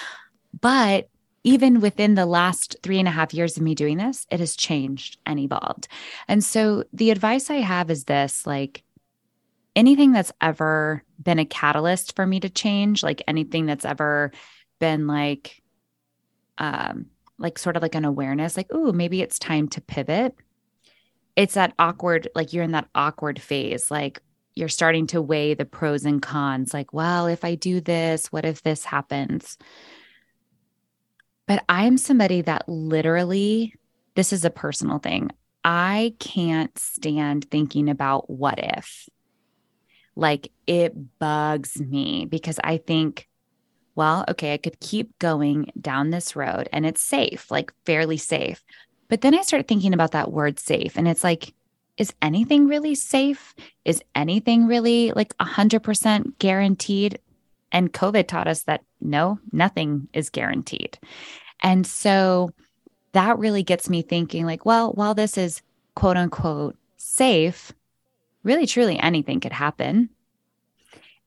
But 0.60 1.08
even 1.44 1.80
within 1.80 2.14
the 2.14 2.26
last 2.26 2.76
three 2.82 2.98
and 2.98 3.08
a 3.08 3.12
half 3.12 3.32
years 3.32 3.56
of 3.56 3.62
me 3.62 3.74
doing 3.74 3.96
this, 3.96 4.26
it 4.30 4.40
has 4.40 4.56
changed 4.56 5.18
and 5.24 5.38
evolved. 5.38 5.88
And 6.26 6.42
so 6.42 6.84
the 6.92 7.10
advice 7.10 7.50
I 7.50 7.56
have 7.56 7.90
is 7.90 8.04
this 8.04 8.46
like 8.46 8.82
anything 9.76 10.12
that's 10.12 10.32
ever 10.40 11.02
been 11.22 11.38
a 11.38 11.44
catalyst 11.44 12.16
for 12.16 12.26
me 12.26 12.40
to 12.40 12.50
change, 12.50 13.02
like 13.02 13.22
anything 13.28 13.66
that's 13.66 13.84
ever 13.84 14.32
been 14.80 15.06
like, 15.06 15.62
um, 16.58 17.06
like 17.38 17.58
sort 17.58 17.76
of 17.76 17.82
like 17.82 17.94
an 17.94 18.04
awareness, 18.04 18.56
like, 18.56 18.68
oh, 18.70 18.92
maybe 18.92 19.22
it's 19.22 19.38
time 19.38 19.68
to 19.68 19.80
pivot. 19.80 20.34
It's 21.36 21.54
that 21.54 21.72
awkward, 21.78 22.28
like 22.34 22.52
you're 22.52 22.64
in 22.64 22.72
that 22.72 22.88
awkward 22.94 23.40
phase, 23.40 23.90
like, 23.90 24.20
you're 24.58 24.68
starting 24.68 25.06
to 25.06 25.22
weigh 25.22 25.54
the 25.54 25.64
pros 25.64 26.04
and 26.04 26.20
cons 26.20 26.74
like, 26.74 26.92
well, 26.92 27.28
if 27.28 27.44
I 27.44 27.54
do 27.54 27.80
this, 27.80 28.32
what 28.32 28.44
if 28.44 28.62
this 28.62 28.84
happens? 28.84 29.56
But 31.46 31.64
I'm 31.68 31.96
somebody 31.96 32.42
that 32.42 32.68
literally, 32.68 33.74
this 34.16 34.32
is 34.32 34.44
a 34.44 34.50
personal 34.50 34.98
thing. 34.98 35.30
I 35.64 36.14
can't 36.18 36.76
stand 36.76 37.46
thinking 37.50 37.88
about 37.88 38.28
what 38.28 38.58
if. 38.58 39.08
Like 40.16 40.50
it 40.66 40.92
bugs 41.20 41.80
me 41.80 42.26
because 42.26 42.58
I 42.62 42.78
think, 42.78 43.28
well, 43.94 44.24
okay, 44.28 44.54
I 44.54 44.58
could 44.58 44.80
keep 44.80 45.16
going 45.20 45.70
down 45.80 46.10
this 46.10 46.34
road 46.34 46.68
and 46.72 46.84
it's 46.84 47.00
safe, 47.00 47.48
like 47.50 47.72
fairly 47.86 48.16
safe. 48.16 48.64
But 49.08 49.20
then 49.20 49.34
I 49.34 49.42
start 49.42 49.68
thinking 49.68 49.94
about 49.94 50.10
that 50.12 50.32
word 50.32 50.58
safe 50.58 50.96
and 50.96 51.06
it's 51.06 51.22
like, 51.22 51.54
is 51.98 52.14
anything 52.22 52.68
really 52.68 52.94
safe? 52.94 53.54
Is 53.84 54.02
anything 54.14 54.66
really 54.66 55.12
like 55.14 55.36
100% 55.38 56.38
guaranteed? 56.38 57.18
And 57.72 57.92
COVID 57.92 58.28
taught 58.28 58.48
us 58.48 58.62
that 58.62 58.82
no, 59.00 59.38
nothing 59.52 60.08
is 60.12 60.30
guaranteed. 60.30 60.98
And 61.62 61.86
so 61.86 62.50
that 63.12 63.38
really 63.38 63.62
gets 63.62 63.90
me 63.90 64.02
thinking 64.02 64.46
like, 64.46 64.64
well, 64.64 64.92
while 64.92 65.14
this 65.14 65.36
is 65.36 65.60
quote 65.94 66.16
unquote 66.16 66.76
safe, 66.96 67.72
really 68.44 68.66
truly 68.66 68.98
anything 68.98 69.40
could 69.40 69.52
happen. 69.52 70.08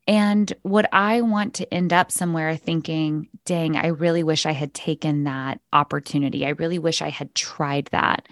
And 0.07 0.51
would 0.63 0.87
I 0.91 1.21
want 1.21 1.53
to 1.55 1.73
end 1.73 1.93
up 1.93 2.11
somewhere 2.11 2.55
thinking, 2.55 3.29
dang, 3.45 3.75
I 3.75 3.87
really 3.87 4.23
wish 4.23 4.45
I 4.45 4.51
had 4.51 4.73
taken 4.73 5.25
that 5.25 5.59
opportunity. 5.73 6.45
I 6.45 6.49
really 6.49 6.79
wish 6.79 7.01
I 7.01 7.09
had 7.09 7.35
tried 7.35 7.87
that. 7.91 8.27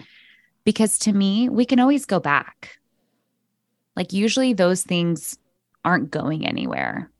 Because 0.64 0.98
to 1.00 1.12
me, 1.12 1.48
we 1.48 1.64
can 1.64 1.80
always 1.80 2.04
go 2.06 2.20
back. 2.20 2.78
Like, 3.96 4.12
usually 4.12 4.52
those 4.52 4.82
things 4.82 5.38
aren't 5.84 6.10
going 6.10 6.46
anywhere. 6.46 7.10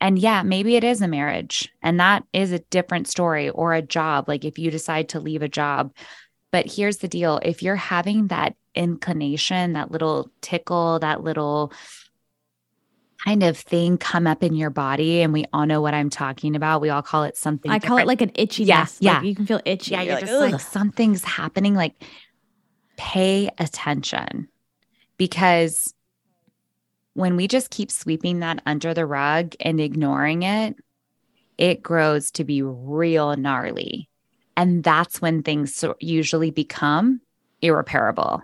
And 0.00 0.18
yeah, 0.18 0.42
maybe 0.42 0.74
it 0.74 0.82
is 0.82 1.00
a 1.00 1.06
marriage 1.06 1.72
and 1.80 2.00
that 2.00 2.24
is 2.32 2.50
a 2.50 2.58
different 2.58 3.06
story 3.06 3.50
or 3.50 3.72
a 3.72 3.82
job. 3.82 4.28
Like, 4.28 4.44
if 4.44 4.58
you 4.58 4.70
decide 4.70 5.10
to 5.10 5.20
leave 5.20 5.42
a 5.42 5.48
job. 5.48 5.92
But 6.50 6.70
here's 6.70 6.98
the 6.98 7.08
deal 7.08 7.40
if 7.42 7.62
you're 7.62 7.76
having 7.76 8.28
that 8.28 8.56
inclination, 8.74 9.74
that 9.74 9.90
little 9.90 10.30
tickle, 10.40 10.98
that 11.00 11.22
little 11.22 11.72
kind 13.24 13.42
of 13.42 13.56
thing 13.56 13.98
come 13.98 14.26
up 14.26 14.42
in 14.42 14.54
your 14.54 14.70
body 14.70 15.22
and 15.22 15.32
we 15.32 15.44
all 15.52 15.66
know 15.66 15.80
what 15.80 15.94
I'm 15.94 16.10
talking 16.10 16.56
about. 16.56 16.80
We 16.80 16.90
all 16.90 17.02
call 17.02 17.24
it 17.24 17.36
something. 17.36 17.70
I 17.70 17.76
different. 17.76 17.88
call 17.88 17.98
it 17.98 18.06
like 18.06 18.20
an 18.20 18.30
itchiness. 18.30 18.66
Yeah, 18.66 18.86
yeah. 18.98 19.14
Like 19.14 19.24
you 19.24 19.34
can 19.34 19.46
feel 19.46 19.60
itchy. 19.64 19.92
Yeah, 19.92 20.02
you're, 20.02 20.04
you're 20.04 20.14
like, 20.14 20.26
just 20.26 20.32
Ugh. 20.32 20.52
like 20.52 20.60
something's 20.60 21.24
happening. 21.24 21.74
Like 21.74 21.94
pay 22.96 23.50
attention 23.58 24.48
because 25.16 25.94
when 27.14 27.36
we 27.36 27.46
just 27.46 27.70
keep 27.70 27.90
sweeping 27.90 28.40
that 28.40 28.62
under 28.66 28.94
the 28.94 29.06
rug 29.06 29.54
and 29.60 29.80
ignoring 29.80 30.42
it, 30.42 30.76
it 31.58 31.82
grows 31.82 32.30
to 32.32 32.44
be 32.44 32.62
real 32.62 33.36
gnarly. 33.36 34.08
And 34.56 34.82
that's 34.82 35.20
when 35.20 35.42
things 35.42 35.84
usually 36.00 36.50
become 36.50 37.20
irreparable. 37.60 38.42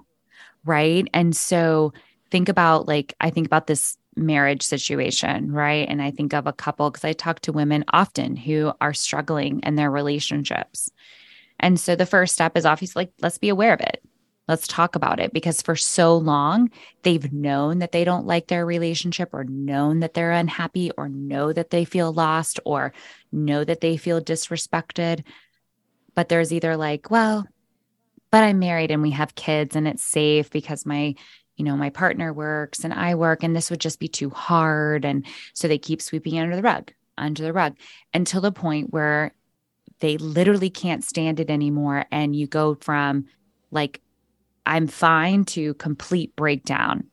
Right. 0.64 1.08
And 1.14 1.34
so 1.34 1.92
think 2.30 2.48
about 2.48 2.86
like, 2.86 3.14
I 3.20 3.30
think 3.30 3.46
about 3.46 3.66
this 3.66 3.96
marriage 4.16 4.62
situation, 4.62 5.52
right? 5.52 5.88
And 5.88 6.02
I 6.02 6.10
think 6.10 6.34
of 6.34 6.46
a 6.46 6.52
couple 6.52 6.90
because 6.90 7.04
I 7.04 7.12
talk 7.12 7.40
to 7.40 7.52
women 7.52 7.84
often 7.92 8.36
who 8.36 8.72
are 8.80 8.92
struggling 8.92 9.60
in 9.60 9.76
their 9.76 9.90
relationships. 9.90 10.90
And 11.60 11.78
so 11.80 11.96
the 11.96 12.06
first 12.06 12.34
step 12.34 12.56
is 12.56 12.66
obviously 12.66 13.02
like, 13.02 13.12
let's 13.20 13.38
be 13.38 13.48
aware 13.48 13.72
of 13.72 13.80
it. 13.80 14.02
Let's 14.48 14.66
talk 14.66 14.96
about 14.96 15.20
it 15.20 15.34
because 15.34 15.60
for 15.60 15.76
so 15.76 16.16
long, 16.16 16.70
they've 17.02 17.32
known 17.32 17.80
that 17.80 17.92
they 17.92 18.02
don't 18.02 18.26
like 18.26 18.46
their 18.46 18.64
relationship 18.64 19.28
or 19.34 19.44
known 19.44 20.00
that 20.00 20.14
they're 20.14 20.32
unhappy 20.32 20.90
or 20.96 21.10
know 21.10 21.52
that 21.52 21.68
they 21.68 21.84
feel 21.84 22.12
lost 22.12 22.58
or 22.64 22.94
know 23.30 23.62
that 23.62 23.82
they 23.82 23.98
feel 23.98 24.22
disrespected. 24.22 25.22
But 26.14 26.30
there's 26.30 26.50
either 26.52 26.78
like, 26.78 27.10
well, 27.10 27.46
but 28.30 28.42
I'm 28.42 28.58
married 28.58 28.90
and 28.90 29.02
we 29.02 29.10
have 29.10 29.34
kids 29.34 29.76
and 29.76 29.86
it's 29.86 30.02
safe 30.02 30.50
because 30.50 30.86
my, 30.86 31.14
you 31.56 31.64
know, 31.64 31.76
my 31.76 31.90
partner 31.90 32.32
works 32.32 32.84
and 32.84 32.94
I 32.94 33.16
work 33.16 33.42
and 33.42 33.54
this 33.54 33.70
would 33.70 33.80
just 33.80 34.00
be 34.00 34.08
too 34.08 34.30
hard. 34.30 35.04
And 35.04 35.26
so 35.52 35.68
they 35.68 35.78
keep 35.78 36.00
sweeping 36.00 36.38
under 36.38 36.56
the 36.56 36.62
rug, 36.62 36.92
under 37.18 37.42
the 37.42 37.52
rug 37.52 37.76
until 38.14 38.40
the 38.40 38.52
point 38.52 38.92
where 38.94 39.34
they 40.00 40.16
literally 40.16 40.70
can't 40.70 41.04
stand 41.04 41.38
it 41.38 41.50
anymore. 41.50 42.06
And 42.10 42.34
you 42.34 42.46
go 42.46 42.76
from 42.80 43.26
like 43.70 44.00
I'm 44.68 44.86
fine 44.86 45.44
to 45.46 45.74
complete 45.74 46.36
breakdown. 46.36 47.08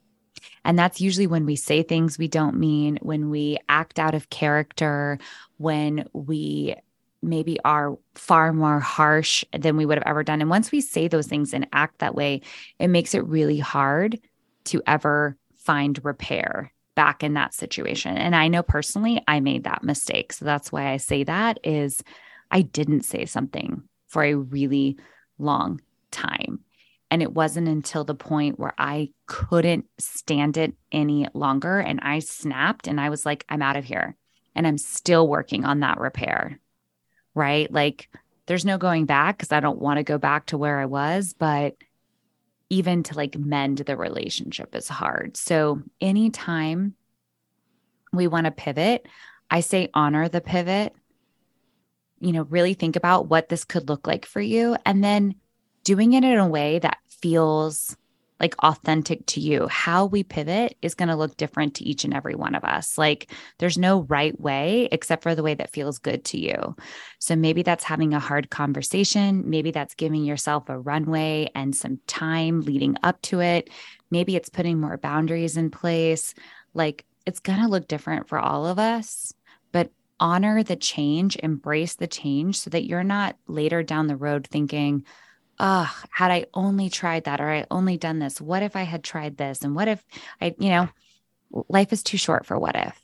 And 0.65 0.77
that's 0.77 0.99
usually 0.99 1.27
when 1.27 1.45
we 1.45 1.55
say 1.55 1.83
things 1.83 2.17
we 2.17 2.27
don't 2.27 2.57
mean, 2.59 2.99
when 3.01 3.29
we 3.29 3.57
act 3.69 3.97
out 3.97 4.13
of 4.13 4.29
character, 4.29 5.17
when 5.57 6.07
we 6.13 6.75
maybe 7.21 7.57
are 7.63 7.97
far 8.15 8.51
more 8.51 8.79
harsh 8.79 9.43
than 9.57 9.77
we 9.77 9.85
would 9.85 9.97
have 9.97 10.07
ever 10.07 10.23
done. 10.23 10.41
And 10.41 10.49
once 10.49 10.71
we 10.71 10.81
say 10.81 11.07
those 11.07 11.27
things 11.27 11.53
and 11.53 11.67
act 11.73 11.99
that 11.99 12.13
way, 12.13 12.41
it 12.77 12.87
makes 12.87 13.15
it 13.15 13.25
really 13.25 13.59
hard 13.59 14.19
to 14.65 14.81
ever 14.85 15.37
find 15.55 16.03
repair 16.03 16.71
back 16.95 17.23
in 17.23 17.33
that 17.33 17.53
situation. 17.53 18.17
And 18.17 18.35
I 18.35 18.47
know 18.47 18.63
personally 18.63 19.23
I 19.27 19.39
made 19.39 19.63
that 19.63 19.83
mistake. 19.83 20.33
So 20.33 20.45
that's 20.45 20.71
why 20.71 20.91
I 20.91 20.97
say 20.97 21.23
that 21.23 21.59
is 21.63 22.03
I 22.51 22.61
didn't 22.61 23.01
say 23.03 23.25
something 23.25 23.83
for 24.07 24.23
a 24.23 24.35
really 24.35 24.97
long 25.37 25.81
time. 26.11 26.59
And 27.11 27.21
it 27.21 27.33
wasn't 27.33 27.67
until 27.67 28.03
the 28.03 28.15
point 28.15 28.59
where 28.59 28.73
I 28.77 29.11
couldn't 29.27 29.85
stand 29.99 30.57
it 30.57 30.73
any 30.91 31.27
longer. 31.33 31.79
And 31.79 31.99
I 32.01 32.19
snapped 32.19 32.87
and 32.87 32.99
I 32.99 33.09
was 33.09 33.25
like, 33.25 33.45
I'm 33.47 33.61
out 33.61 33.77
of 33.77 33.85
here. 33.85 34.15
And 34.55 34.65
I'm 34.65 34.77
still 34.77 35.27
working 35.27 35.65
on 35.65 35.81
that 35.81 35.99
repair. 35.99 36.59
Right. 37.33 37.71
Like 37.71 38.09
there's 38.47 38.65
no 38.65 38.77
going 38.77 39.05
back 39.05 39.37
because 39.37 39.51
I 39.51 39.59
don't 39.59 39.79
want 39.79 39.97
to 39.97 40.03
go 40.03 40.17
back 40.17 40.47
to 40.47 40.57
where 40.57 40.79
I 40.79 40.85
was. 40.85 41.33
But 41.37 41.75
even 42.69 43.03
to 43.03 43.15
like 43.15 43.37
mend 43.37 43.77
the 43.79 43.95
relationship 43.95 44.75
is 44.75 44.87
hard. 44.87 45.37
So 45.37 45.81
anytime 46.01 46.95
we 48.11 48.27
want 48.27 48.45
to 48.45 48.51
pivot, 48.51 49.07
I 49.51 49.59
say 49.59 49.89
honor 49.93 50.27
the 50.27 50.41
pivot. 50.41 50.93
You 52.19 52.31
know, 52.31 52.43
really 52.43 52.73
think 52.73 52.95
about 52.95 53.27
what 53.27 53.49
this 53.49 53.65
could 53.65 53.89
look 53.89 54.07
like 54.07 54.25
for 54.25 54.41
you. 54.41 54.75
And 54.85 55.03
then 55.03 55.35
doing 55.85 56.11
it 56.11 56.25
in 56.25 56.37
a 56.37 56.47
way 56.47 56.79
that 56.79 56.97
feels 57.07 57.95
like 58.39 58.55
authentic 58.63 59.25
to 59.27 59.39
you. 59.39 59.67
How 59.67 60.05
we 60.05 60.23
pivot 60.23 60.75
is 60.81 60.93
going 60.93 61.07
to 61.07 61.15
look 61.15 61.37
different 61.37 61.75
to 61.75 61.85
each 61.85 62.03
and 62.03 62.13
every 62.13 62.35
one 62.35 62.53
of 62.53 62.65
us. 62.65 62.97
Like 62.97 63.31
there's 63.59 63.77
no 63.77 64.01
right 64.03 64.37
way 64.39 64.89
except 64.91 65.23
for 65.23 65.35
the 65.35 65.43
way 65.43 65.53
that 65.53 65.71
feels 65.71 65.99
good 65.99 66.25
to 66.25 66.37
you. 66.37 66.75
So 67.19 67.37
maybe 67.37 67.63
that's 67.63 67.85
having 67.85 68.13
a 68.13 68.19
hard 68.19 68.49
conversation. 68.49 69.49
Maybe 69.49 69.71
that's 69.71 69.95
giving 69.95 70.25
yourself 70.25 70.67
a 70.67 70.77
runway 70.77 71.49
and 71.55 71.73
some 71.73 71.99
time 72.07 72.61
leading 72.61 72.97
up 73.03 73.21
to 73.23 73.39
it. 73.39 73.69
Maybe 74.11 74.35
it's 74.35 74.49
putting 74.49 74.81
more 74.81 74.97
boundaries 74.97 75.55
in 75.55 75.71
place. 75.71 76.33
Like 76.73 77.05
it's 77.25 77.39
going 77.39 77.61
to 77.61 77.69
look 77.69 77.87
different 77.87 78.27
for 78.27 78.37
all 78.37 78.67
of 78.67 78.79
us, 78.79 79.33
but 79.71 79.91
honor 80.19 80.61
the 80.61 80.75
change, 80.75 81.37
embrace 81.37 81.95
the 81.95 82.07
change 82.07 82.59
so 82.59 82.69
that 82.71 82.85
you're 82.85 83.03
not 83.03 83.37
later 83.47 83.81
down 83.81 84.07
the 84.07 84.17
road 84.17 84.45
thinking, 84.51 85.05
oh, 85.59 85.93
had 86.11 86.31
I 86.31 86.45
only 86.53 86.89
tried 86.89 87.25
that 87.25 87.41
or 87.41 87.49
I 87.49 87.65
only 87.71 87.97
done 87.97 88.19
this, 88.19 88.41
what 88.41 88.63
if 88.63 88.75
I 88.75 88.83
had 88.83 89.03
tried 89.03 89.37
this? 89.37 89.61
And 89.61 89.75
what 89.75 89.87
if 89.87 90.03
I, 90.41 90.55
you 90.59 90.69
know, 90.69 90.89
life 91.69 91.93
is 91.93 92.03
too 92.03 92.17
short 92.17 92.45
for 92.45 92.59
what 92.59 92.75
if. 92.75 92.99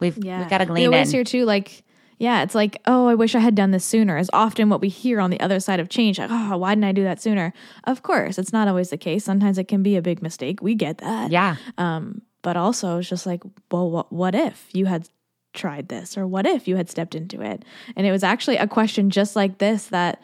We've, 0.00 0.18
yeah. 0.18 0.40
we've 0.40 0.50
got 0.50 0.58
to 0.58 0.66
glean 0.66 0.90
we 0.90 0.94
always 0.96 1.10
in. 1.10 1.18
hear 1.18 1.24
too, 1.24 1.44
like, 1.44 1.84
yeah, 2.18 2.42
it's 2.42 2.54
like, 2.54 2.80
oh, 2.86 3.08
I 3.08 3.14
wish 3.14 3.34
I 3.34 3.40
had 3.40 3.54
done 3.54 3.70
this 3.70 3.84
sooner, 3.84 4.16
is 4.16 4.30
often 4.32 4.68
what 4.68 4.80
we 4.80 4.88
hear 4.88 5.20
on 5.20 5.30
the 5.30 5.40
other 5.40 5.60
side 5.60 5.80
of 5.80 5.88
change. 5.88 6.18
Like, 6.18 6.30
oh, 6.30 6.56
why 6.56 6.72
didn't 6.72 6.84
I 6.84 6.92
do 6.92 7.04
that 7.04 7.20
sooner? 7.20 7.52
Of 7.84 8.02
course, 8.02 8.38
it's 8.38 8.52
not 8.52 8.68
always 8.68 8.90
the 8.90 8.96
case. 8.96 9.24
Sometimes 9.24 9.58
it 9.58 9.68
can 9.68 9.82
be 9.82 9.96
a 9.96 10.02
big 10.02 10.22
mistake. 10.22 10.62
We 10.62 10.74
get 10.74 10.98
that. 10.98 11.30
Yeah. 11.30 11.56
Um, 11.76 12.22
but 12.42 12.56
also, 12.56 12.98
it's 12.98 13.08
just 13.08 13.26
like, 13.26 13.42
well, 13.70 13.90
what, 13.90 14.12
what 14.12 14.34
if 14.34 14.68
you 14.72 14.86
had 14.86 15.08
tried 15.54 15.88
this? 15.88 16.16
Or 16.16 16.26
what 16.26 16.46
if 16.46 16.68
you 16.68 16.76
had 16.76 16.90
stepped 16.90 17.14
into 17.14 17.40
it? 17.40 17.64
And 17.96 18.06
it 18.06 18.12
was 18.12 18.22
actually 18.22 18.58
a 18.58 18.68
question 18.68 19.10
just 19.10 19.34
like 19.34 19.58
this 19.58 19.86
that 19.86 20.22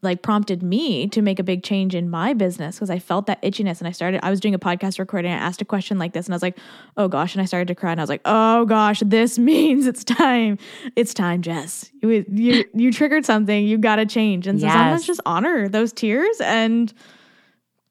like 0.00 0.22
prompted 0.22 0.62
me 0.62 1.08
to 1.08 1.20
make 1.20 1.38
a 1.38 1.42
big 1.42 1.62
change 1.64 1.94
in 1.94 2.08
my 2.08 2.32
business 2.32 2.76
because 2.76 2.90
I 2.90 2.98
felt 2.98 3.26
that 3.26 3.42
itchiness. 3.42 3.80
And 3.80 3.88
I 3.88 3.90
started 3.90 4.24
I 4.24 4.30
was 4.30 4.38
doing 4.38 4.54
a 4.54 4.58
podcast 4.58 4.98
recording. 4.98 5.32
I 5.32 5.36
asked 5.36 5.60
a 5.60 5.64
question 5.64 5.98
like 5.98 6.12
this 6.12 6.26
and 6.26 6.34
I 6.34 6.36
was 6.36 6.42
like 6.42 6.58
oh 6.96 7.08
gosh 7.08 7.34
and 7.34 7.42
I 7.42 7.46
started 7.46 7.68
to 7.68 7.74
cry 7.74 7.90
and 7.90 8.00
I 8.00 8.02
was 8.02 8.08
like 8.08 8.20
oh 8.24 8.64
gosh 8.64 9.02
this 9.04 9.38
means 9.50 9.86
it's 9.86 10.04
time 10.04 10.58
it's 10.94 11.12
time 11.12 11.42
Jess. 11.42 11.90
You 12.00 12.24
you, 12.28 12.64
you 12.74 12.92
triggered 12.92 13.24
something. 13.24 13.66
You 13.66 13.78
got 13.78 13.96
to 13.96 14.06
change. 14.06 14.46
And 14.46 14.60
so 14.60 14.66
yes. 14.66 14.74
sometimes 14.74 15.06
just 15.06 15.20
honor 15.26 15.68
those 15.68 15.92
tears 15.92 16.40
and 16.40 16.92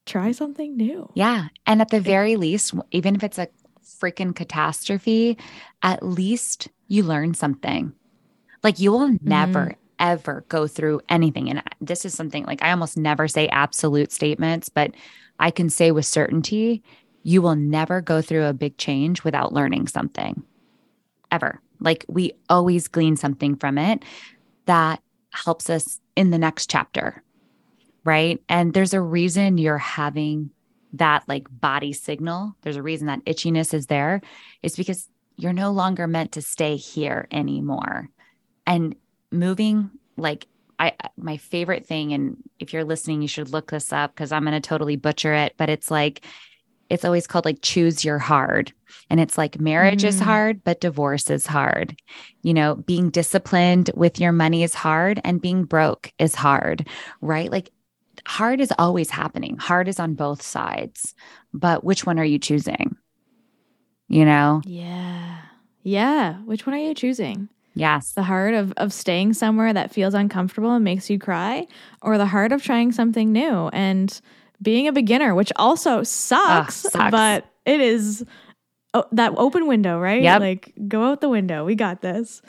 try 0.05 0.31
something 0.31 0.77
new. 0.77 1.11
Yeah. 1.13 1.47
And 1.65 1.81
at 1.81 1.89
the 1.89 1.99
very 1.99 2.37
least 2.37 2.73
even 2.91 3.15
if 3.15 3.23
it's 3.23 3.37
a 3.37 3.49
freaking 3.83 4.35
catastrophe 4.35 5.37
at 5.81 6.03
least 6.03 6.69
you 6.87 7.03
learn 7.03 7.33
something. 7.33 7.93
Like 8.63 8.79
you 8.79 8.91
will 8.93 9.17
never 9.21 9.65
mm 9.65 9.75
ever 9.99 10.45
go 10.49 10.67
through 10.67 11.01
anything. 11.09 11.49
And 11.49 11.61
this 11.81 12.05
is 12.05 12.13
something 12.13 12.45
like 12.45 12.61
I 12.61 12.71
almost 12.71 12.97
never 12.97 13.27
say 13.27 13.47
absolute 13.49 14.11
statements, 14.11 14.69
but 14.69 14.91
I 15.39 15.51
can 15.51 15.69
say 15.69 15.91
with 15.91 16.05
certainty, 16.05 16.83
you 17.23 17.41
will 17.41 17.55
never 17.55 18.01
go 18.01 18.21
through 18.21 18.45
a 18.45 18.53
big 18.53 18.77
change 18.77 19.23
without 19.23 19.53
learning 19.53 19.87
something 19.87 20.43
ever. 21.31 21.61
Like 21.79 22.05
we 22.07 22.33
always 22.49 22.87
glean 22.87 23.17
something 23.17 23.55
from 23.55 23.77
it 23.77 24.03
that 24.65 25.01
helps 25.31 25.69
us 25.69 25.99
in 26.15 26.31
the 26.31 26.37
next 26.37 26.69
chapter. 26.69 27.21
Right. 28.03 28.41
And 28.47 28.73
there's 28.73 28.93
a 28.93 29.01
reason 29.01 29.57
you're 29.57 29.77
having 29.77 30.51
that 30.93 31.23
like 31.27 31.47
body 31.51 31.93
signal. 31.93 32.55
There's 32.61 32.77
a 32.77 32.81
reason 32.81 33.07
that 33.07 33.25
itchiness 33.25 33.73
is 33.73 33.87
there. 33.87 34.21
It's 34.63 34.77
because 34.77 35.09
you're 35.35 35.53
no 35.53 35.71
longer 35.71 36.07
meant 36.07 36.31
to 36.31 36.41
stay 36.41 36.77
here 36.77 37.27
anymore. 37.31 38.09
And 38.65 38.95
moving 39.31 39.89
like 40.17 40.47
I 40.79 40.93
my 41.17 41.37
favorite 41.37 41.85
thing 41.85 42.13
and 42.13 42.37
if 42.59 42.71
you're 42.73 42.83
listening 42.83 43.21
you 43.21 43.27
should 43.27 43.49
look 43.49 43.71
this 43.71 43.91
up 43.91 44.15
cuz 44.15 44.31
I'm 44.31 44.43
going 44.43 44.59
to 44.59 44.67
totally 44.67 44.95
butcher 44.95 45.33
it 45.33 45.53
but 45.57 45.69
it's 45.69 45.89
like 45.89 46.25
it's 46.89 47.03
always 47.03 47.27
called 47.27 47.43
like 47.43 47.59
choose 47.61 48.05
your 48.05 48.17
hard. 48.17 48.71
And 49.09 49.19
it's 49.19 49.37
like 49.37 49.59
marriage 49.59 50.03
mm. 50.03 50.07
is 50.07 50.19
hard 50.19 50.63
but 50.63 50.79
divorce 50.79 51.29
is 51.29 51.45
hard. 51.45 51.99
You 52.43 52.53
know 52.53 52.75
being 52.75 53.09
disciplined 53.09 53.89
with 53.95 54.19
your 54.19 54.31
money 54.31 54.63
is 54.63 54.73
hard 54.73 55.19
and 55.23 55.41
being 55.41 55.63
broke 55.63 56.11
is 56.19 56.35
hard 56.35 56.87
right? 57.21 57.51
Like 57.51 57.71
hard 58.25 58.61
is 58.61 58.73
always 58.77 59.09
happening. 59.09 59.57
Hard 59.57 59.87
is 59.87 59.99
on 59.99 60.13
both 60.13 60.41
sides. 60.41 61.15
But 61.53 61.83
which 61.83 62.05
one 62.05 62.19
are 62.19 62.25
you 62.25 62.39
choosing? 62.39 62.95
You 64.07 64.25
know? 64.25 64.61
Yeah. 64.65 65.39
Yeah. 65.83 66.35
Which 66.41 66.65
one 66.65 66.75
are 66.75 66.79
you 66.79 66.93
choosing 66.93 67.49
Yes. 67.77 68.13
The 68.13 68.23
heart 68.23 68.53
of, 68.53 68.73
of 68.77 68.91
staying 68.91 69.33
somewhere 69.33 69.71
that 69.73 69.91
feels 69.91 70.13
uncomfortable 70.13 70.71
and 70.71 70.83
makes 70.83 71.09
you 71.09 71.19
cry, 71.19 71.67
or 72.01 72.17
the 72.17 72.25
heart 72.25 72.51
of 72.51 72.63
trying 72.63 72.91
something 72.91 73.31
new 73.31 73.69
and 73.69 74.19
being 74.61 74.87
a 74.87 74.91
beginner, 74.91 75.35
which 75.35 75.51
also 75.55 76.03
sucks, 76.03 76.85
Ugh, 76.85 76.91
sucks. 76.91 77.11
but 77.11 77.45
it 77.65 77.79
is 77.79 78.25
oh, 78.93 79.05
that 79.11 79.33
open 79.37 79.67
window, 79.67 79.99
right? 79.99 80.21
Like 80.39 80.73
go 80.87 81.03
out 81.03 81.21
the 81.21 81.29
window. 81.29 81.63
We 81.65 81.75
got 81.75 82.01
this. 82.01 82.41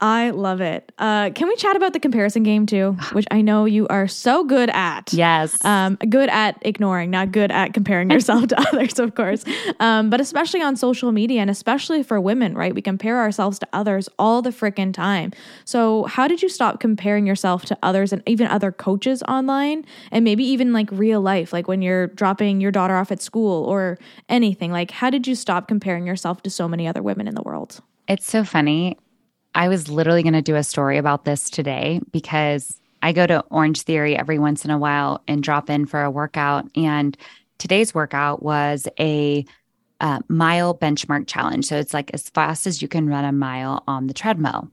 I 0.00 0.30
love 0.30 0.60
it. 0.60 0.92
Uh, 0.98 1.30
can 1.30 1.48
we 1.48 1.56
chat 1.56 1.74
about 1.74 1.92
the 1.92 1.98
comparison 1.98 2.44
game 2.44 2.66
too, 2.66 2.96
which 3.12 3.26
I 3.30 3.40
know 3.40 3.64
you 3.64 3.88
are 3.88 4.06
so 4.06 4.44
good 4.44 4.70
at? 4.70 5.12
Yes. 5.12 5.64
Um, 5.64 5.96
good 5.96 6.28
at 6.28 6.56
ignoring, 6.62 7.10
not 7.10 7.32
good 7.32 7.50
at 7.50 7.74
comparing 7.74 8.10
yourself 8.10 8.46
to 8.48 8.60
others, 8.68 8.98
of 9.00 9.16
course. 9.16 9.44
Um, 9.80 10.08
but 10.08 10.20
especially 10.20 10.62
on 10.62 10.76
social 10.76 11.10
media 11.10 11.40
and 11.40 11.50
especially 11.50 12.04
for 12.04 12.20
women, 12.20 12.54
right? 12.54 12.74
We 12.74 12.82
compare 12.82 13.18
ourselves 13.18 13.58
to 13.58 13.68
others 13.72 14.08
all 14.18 14.40
the 14.40 14.50
freaking 14.50 14.94
time. 14.94 15.32
So, 15.64 16.04
how 16.04 16.28
did 16.28 16.42
you 16.42 16.48
stop 16.48 16.78
comparing 16.78 17.26
yourself 17.26 17.64
to 17.66 17.78
others 17.82 18.12
and 18.12 18.22
even 18.26 18.46
other 18.46 18.70
coaches 18.70 19.22
online 19.24 19.84
and 20.12 20.24
maybe 20.24 20.44
even 20.44 20.72
like 20.72 20.88
real 20.92 21.20
life, 21.20 21.52
like 21.52 21.66
when 21.66 21.82
you're 21.82 22.06
dropping 22.08 22.60
your 22.60 22.70
daughter 22.70 22.96
off 22.96 23.10
at 23.10 23.20
school 23.20 23.64
or 23.64 23.98
anything? 24.28 24.70
Like, 24.70 24.92
how 24.92 25.10
did 25.10 25.26
you 25.26 25.34
stop 25.34 25.66
comparing 25.66 26.06
yourself 26.06 26.42
to 26.42 26.50
so 26.50 26.68
many 26.68 26.86
other 26.86 27.02
women 27.02 27.26
in 27.26 27.34
the 27.34 27.42
world? 27.42 27.80
It's 28.06 28.26
so 28.26 28.44
funny. 28.44 28.96
I 29.54 29.68
was 29.68 29.88
literally 29.88 30.22
going 30.22 30.34
to 30.34 30.42
do 30.42 30.56
a 30.56 30.62
story 30.62 30.98
about 30.98 31.24
this 31.24 31.50
today 31.50 32.00
because 32.12 32.80
I 33.02 33.12
go 33.12 33.26
to 33.26 33.40
Orange 33.50 33.82
Theory 33.82 34.16
every 34.16 34.38
once 34.38 34.64
in 34.64 34.70
a 34.70 34.78
while 34.78 35.22
and 35.26 35.42
drop 35.42 35.70
in 35.70 35.86
for 35.86 36.02
a 36.02 36.10
workout. 36.10 36.66
And 36.76 37.16
today's 37.58 37.94
workout 37.94 38.42
was 38.42 38.88
a 38.98 39.44
uh, 40.00 40.20
mile 40.28 40.74
benchmark 40.74 41.26
challenge. 41.26 41.66
So 41.66 41.76
it's 41.76 41.94
like 41.94 42.10
as 42.14 42.28
fast 42.30 42.66
as 42.66 42.80
you 42.80 42.88
can 42.88 43.08
run 43.08 43.24
a 43.24 43.32
mile 43.32 43.82
on 43.86 44.06
the 44.06 44.14
treadmill. 44.14 44.70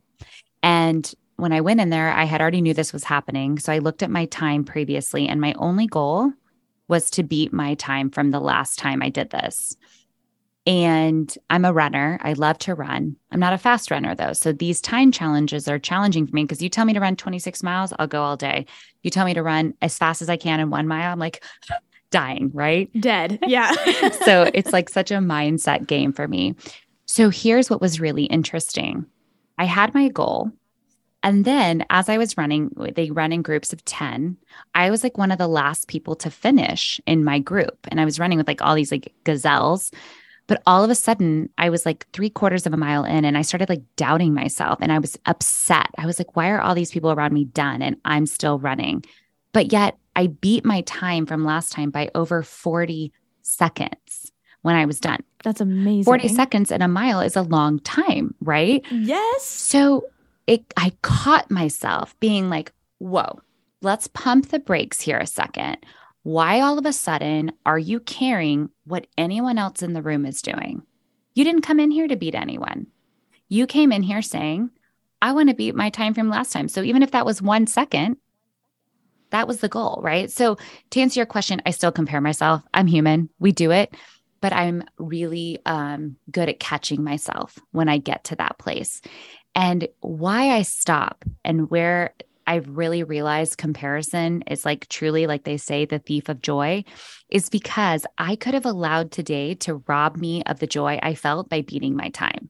And 0.61 1.11
when 1.37 1.51
I 1.51 1.61
went 1.61 1.81
in 1.81 1.89
there, 1.89 2.11
I 2.11 2.23
had 2.23 2.41
already 2.41 2.61
knew 2.61 2.73
this 2.73 2.93
was 2.93 3.03
happening. 3.03 3.59
So 3.59 3.73
I 3.73 3.79
looked 3.79 4.03
at 4.03 4.09
my 4.09 4.25
time 4.25 4.63
previously, 4.63 5.27
and 5.27 5.41
my 5.41 5.53
only 5.57 5.87
goal 5.87 6.31
was 6.87 7.09
to 7.11 7.23
beat 7.23 7.51
my 7.51 7.73
time 7.75 8.09
from 8.09 8.31
the 8.31 8.39
last 8.39 8.77
time 8.79 9.01
I 9.01 9.09
did 9.09 9.31
this. 9.31 9.75
And 10.67 11.35
I'm 11.49 11.63
a 11.63 11.73
runner. 11.73 12.19
I 12.23 12.33
love 12.33 12.57
to 12.59 12.73
run. 12.73 13.15
I'm 13.31 13.39
not 13.39 13.53
a 13.53 13.57
fast 13.57 13.91
runner 13.91 14.15
though. 14.15 14.33
So 14.33 14.51
these 14.51 14.81
time 14.81 15.11
challenges 15.11 15.67
are 15.67 15.77
challenging 15.77 16.25
for 16.25 16.35
me 16.35 16.43
because 16.43 16.61
you 16.61 16.69
tell 16.69 16.85
me 16.85 16.93
to 16.93 16.99
run 16.99 17.15
26 17.15 17.61
miles, 17.61 17.93
I'll 17.99 18.07
go 18.07 18.23
all 18.23 18.35
day. 18.35 18.65
You 19.03 19.11
tell 19.11 19.25
me 19.25 19.35
to 19.35 19.43
run 19.43 19.75
as 19.81 19.97
fast 19.97 20.21
as 20.23 20.29
I 20.29 20.37
can 20.37 20.59
in 20.59 20.71
one 20.71 20.87
mile, 20.87 21.11
I'm 21.11 21.19
like 21.19 21.43
dying, 22.09 22.49
right? 22.53 22.89
Dead. 22.99 23.39
Yeah. 23.47 23.71
so 24.23 24.49
it's 24.53 24.73
like 24.73 24.89
such 24.89 25.11
a 25.11 25.15
mindset 25.15 25.85
game 25.85 26.11
for 26.11 26.27
me. 26.27 26.55
So 27.05 27.29
here's 27.29 27.69
what 27.69 27.81
was 27.81 27.99
really 27.99 28.23
interesting 28.25 29.05
I 29.57 29.65
had 29.65 29.93
my 29.93 30.07
goal. 30.09 30.51
And 31.21 31.43
then 31.43 31.85
as 31.89 32.07
I 32.07 32.17
was 32.19 32.37
running, 32.37 32.69
they 32.95 33.09
run 33.09 33.31
in 33.31 33.41
groups 33.41 33.73
of 33.73 33.83
10. 33.85 34.37
I 34.75 34.91
was 34.91 35.03
like 35.03 35.17
one 35.17 35.31
of 35.31 35.39
the 35.39 35.47
last 35.47 35.87
people 35.87 36.15
to 36.17 36.29
finish 36.29 37.01
in 37.07 37.23
my 37.23 37.39
group. 37.39 37.79
And 37.87 37.99
I 37.99 38.05
was 38.05 38.19
running 38.19 38.37
with 38.37 38.47
like 38.47 38.61
all 38.61 38.75
these 38.75 38.91
like 38.91 39.11
gazelles. 39.23 39.91
But 40.47 40.61
all 40.67 40.83
of 40.83 40.89
a 40.89 40.95
sudden, 40.95 41.49
I 41.57 41.69
was 41.69 41.85
like 41.85 42.07
three 42.13 42.29
quarters 42.29 42.67
of 42.67 42.73
a 42.73 42.77
mile 42.77 43.03
in 43.03 43.25
and 43.25 43.37
I 43.37 43.41
started 43.41 43.69
like 43.69 43.81
doubting 43.95 44.33
myself 44.33 44.77
and 44.81 44.91
I 44.91 44.99
was 44.99 45.17
upset. 45.25 45.89
I 45.97 46.05
was 46.05 46.19
like, 46.19 46.35
why 46.35 46.49
are 46.49 46.61
all 46.61 46.75
these 46.75 46.91
people 46.91 47.11
around 47.11 47.33
me 47.33 47.45
done 47.45 47.81
and 47.81 47.97
I'm 48.05 48.25
still 48.25 48.59
running? 48.59 49.03
But 49.53 49.71
yet 49.71 49.97
I 50.15 50.27
beat 50.27 50.63
my 50.63 50.81
time 50.81 51.25
from 51.25 51.45
last 51.45 51.71
time 51.71 51.89
by 51.89 52.11
over 52.13 52.43
40 52.43 53.11
seconds 53.41 54.31
when 54.61 54.75
I 54.75 54.85
was 54.85 54.99
done. 54.99 55.23
That's 55.43 55.61
amazing. 55.61 56.05
40 56.05 56.27
seconds 56.29 56.71
in 56.71 56.81
a 56.81 56.87
mile 56.87 57.21
is 57.21 57.35
a 57.35 57.41
long 57.41 57.79
time, 57.79 58.35
right? 58.41 58.83
Yes. 58.91 59.43
So 59.43 60.05
it 60.47 60.63
I 60.77 60.91
caught 61.01 61.49
myself 61.49 62.19
being 62.19 62.49
like, 62.49 62.71
whoa, 62.99 63.39
let's 63.81 64.07
pump 64.07 64.49
the 64.49 64.59
brakes 64.59 65.01
here 65.01 65.17
a 65.17 65.27
second. 65.27 65.77
Why 66.25 66.61
all 66.61 66.79
of 66.79 66.87
a 66.87 66.91
sudden 66.91 67.51
are 67.67 67.77
you 67.77 67.99
caring 67.99 68.71
what 68.85 69.05
anyone 69.15 69.59
else 69.59 69.83
in 69.83 69.93
the 69.93 70.01
room 70.01 70.25
is 70.25 70.41
doing? 70.41 70.81
You 71.35 71.43
didn't 71.43 71.61
come 71.61 71.79
in 71.79 71.91
here 71.91 72.07
to 72.07 72.15
beat 72.15 72.33
anyone. 72.33 72.87
You 73.47 73.67
came 73.67 73.91
in 73.91 74.01
here 74.01 74.23
saying, 74.23 74.71
I 75.21 75.33
want 75.33 75.49
to 75.49 75.55
beat 75.55 75.75
my 75.75 75.91
time 75.91 76.15
from 76.15 76.27
last 76.27 76.51
time. 76.51 76.67
So 76.67 76.81
even 76.81 77.03
if 77.03 77.11
that 77.11 77.27
was 77.27 77.43
one 77.43 77.67
second, 77.67 78.17
that 79.29 79.47
was 79.47 79.59
the 79.59 79.69
goal, 79.69 79.99
right? 80.01 80.31
So 80.31 80.57
to 80.89 80.99
answer 80.99 81.19
your 81.19 81.27
question, 81.27 81.61
I 81.63 81.69
still 81.69 81.91
compare 81.91 82.21
myself. 82.21 82.63
I'm 82.73 82.87
human. 82.87 83.29
We 83.37 83.51
do 83.51 83.69
it, 83.69 83.93
but 84.41 84.51
I'm 84.51 84.83
really 84.97 85.59
um, 85.67 86.15
good 86.31 86.49
at 86.49 86.59
catching 86.59 87.03
myself 87.03 87.59
when 87.69 87.87
I 87.87 87.99
get 87.99 88.23
to 88.23 88.35
that 88.37 88.57
place. 88.57 88.99
And 89.53 89.87
why 89.99 90.55
I 90.55 90.63
stop 90.63 91.23
and 91.43 91.69
where 91.69 92.15
I've 92.47 92.67
really 92.69 93.03
realized 93.03 93.57
comparison 93.57 94.43
is 94.43 94.65
like 94.65 94.87
truly, 94.87 95.27
like 95.27 95.43
they 95.43 95.57
say, 95.57 95.85
the 95.85 95.99
thief 95.99 96.29
of 96.29 96.41
joy, 96.41 96.83
is 97.29 97.49
because 97.49 98.05
I 98.17 98.35
could 98.35 98.53
have 98.53 98.65
allowed 98.65 99.11
today 99.11 99.55
to 99.55 99.83
rob 99.87 100.17
me 100.17 100.43
of 100.43 100.59
the 100.59 100.67
joy 100.67 100.99
I 101.01 101.15
felt 101.15 101.49
by 101.49 101.61
beating 101.61 101.95
my 101.95 102.09
time. 102.09 102.49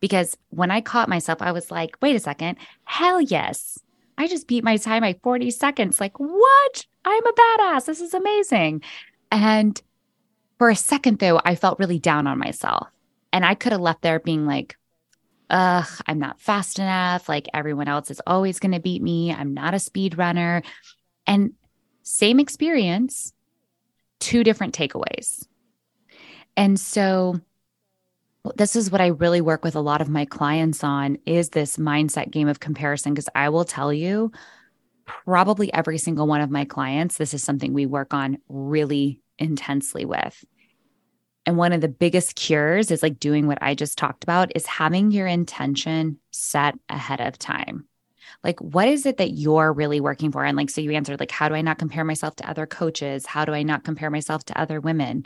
Because 0.00 0.36
when 0.50 0.70
I 0.70 0.80
caught 0.80 1.08
myself, 1.08 1.40
I 1.40 1.52
was 1.52 1.70
like, 1.70 1.96
wait 2.02 2.16
a 2.16 2.20
second, 2.20 2.58
hell 2.84 3.20
yes. 3.20 3.78
I 4.18 4.26
just 4.26 4.48
beat 4.48 4.64
my 4.64 4.76
time 4.76 5.02
by 5.02 5.18
40 5.22 5.50
seconds. 5.50 6.00
Like, 6.00 6.18
what? 6.18 6.86
I'm 7.04 7.26
a 7.26 7.32
badass. 7.32 7.86
This 7.86 8.00
is 8.00 8.14
amazing. 8.14 8.82
And 9.30 9.80
for 10.58 10.70
a 10.70 10.76
second, 10.76 11.18
though, 11.18 11.40
I 11.44 11.54
felt 11.54 11.78
really 11.78 11.98
down 11.98 12.26
on 12.26 12.38
myself. 12.38 12.88
And 13.32 13.44
I 13.44 13.54
could 13.54 13.72
have 13.72 13.80
left 13.80 14.02
there 14.02 14.20
being 14.20 14.46
like, 14.46 14.76
ugh, 15.50 15.88
I'm 16.06 16.18
not 16.18 16.40
fast 16.40 16.78
enough. 16.78 17.28
Like 17.28 17.46
everyone 17.54 17.88
else 17.88 18.10
is 18.10 18.20
always 18.26 18.58
going 18.58 18.72
to 18.72 18.80
beat 18.80 19.02
me. 19.02 19.32
I'm 19.32 19.54
not 19.54 19.74
a 19.74 19.78
speed 19.78 20.18
runner. 20.18 20.62
And 21.26 21.52
same 22.02 22.40
experience, 22.40 23.32
two 24.20 24.44
different 24.44 24.74
takeaways. 24.74 25.46
And 26.56 26.78
so 26.78 27.40
this 28.54 28.76
is 28.76 28.90
what 28.90 29.00
I 29.00 29.08
really 29.08 29.40
work 29.40 29.64
with 29.64 29.74
a 29.74 29.80
lot 29.80 30.00
of 30.00 30.08
my 30.08 30.24
clients 30.24 30.84
on 30.84 31.18
is 31.26 31.50
this 31.50 31.76
mindset 31.76 32.30
game 32.30 32.48
of 32.48 32.60
comparison 32.60 33.12
because 33.12 33.28
I 33.34 33.48
will 33.48 33.64
tell 33.64 33.92
you 33.92 34.30
probably 35.04 35.72
every 35.72 35.98
single 35.98 36.26
one 36.26 36.40
of 36.40 36.50
my 36.50 36.64
clients 36.64 37.16
this 37.16 37.34
is 37.34 37.42
something 37.42 37.72
we 37.72 37.86
work 37.86 38.14
on 38.14 38.38
really 38.48 39.20
intensely 39.38 40.04
with. 40.04 40.44
And 41.46 41.56
one 41.56 41.72
of 41.72 41.80
the 41.80 41.88
biggest 41.88 42.34
cures 42.34 42.90
is 42.90 43.02
like 43.02 43.20
doing 43.20 43.46
what 43.46 43.58
I 43.62 43.74
just 43.74 43.96
talked 43.96 44.24
about 44.24 44.50
is 44.56 44.66
having 44.66 45.12
your 45.12 45.28
intention 45.28 46.18
set 46.32 46.74
ahead 46.88 47.20
of 47.20 47.38
time. 47.38 47.86
Like, 48.42 48.60
what 48.60 48.88
is 48.88 49.06
it 49.06 49.16
that 49.18 49.30
you're 49.30 49.72
really 49.72 50.00
working 50.00 50.32
for? 50.32 50.44
And 50.44 50.56
like, 50.56 50.70
so 50.70 50.80
you 50.80 50.90
answered, 50.90 51.20
like, 51.20 51.30
how 51.30 51.48
do 51.48 51.54
I 51.54 51.62
not 51.62 51.78
compare 51.78 52.04
myself 52.04 52.36
to 52.36 52.50
other 52.50 52.66
coaches? 52.66 53.26
How 53.26 53.44
do 53.44 53.52
I 53.52 53.62
not 53.62 53.84
compare 53.84 54.10
myself 54.10 54.44
to 54.46 54.60
other 54.60 54.80
women? 54.80 55.24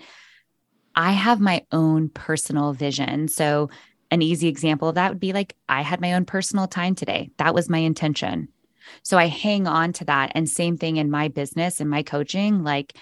I 0.94 1.12
have 1.12 1.40
my 1.40 1.64
own 1.72 2.10
personal 2.10 2.72
vision. 2.72 3.28
So, 3.28 3.70
an 4.12 4.22
easy 4.22 4.48
example 4.48 4.88
of 4.88 4.96
that 4.96 5.10
would 5.10 5.20
be 5.20 5.32
like, 5.32 5.54
I 5.68 5.82
had 5.82 6.00
my 6.00 6.14
own 6.14 6.24
personal 6.24 6.66
time 6.66 6.94
today. 6.94 7.30
That 7.38 7.54
was 7.54 7.68
my 7.68 7.78
intention. 7.78 8.48
So, 9.02 9.16
I 9.16 9.26
hang 9.26 9.66
on 9.66 9.92
to 9.94 10.04
that. 10.06 10.32
And 10.34 10.48
same 10.48 10.76
thing 10.76 10.96
in 10.96 11.10
my 11.10 11.28
business 11.28 11.80
and 11.80 11.88
my 11.88 12.02
coaching. 12.02 12.64
Like, 12.64 12.96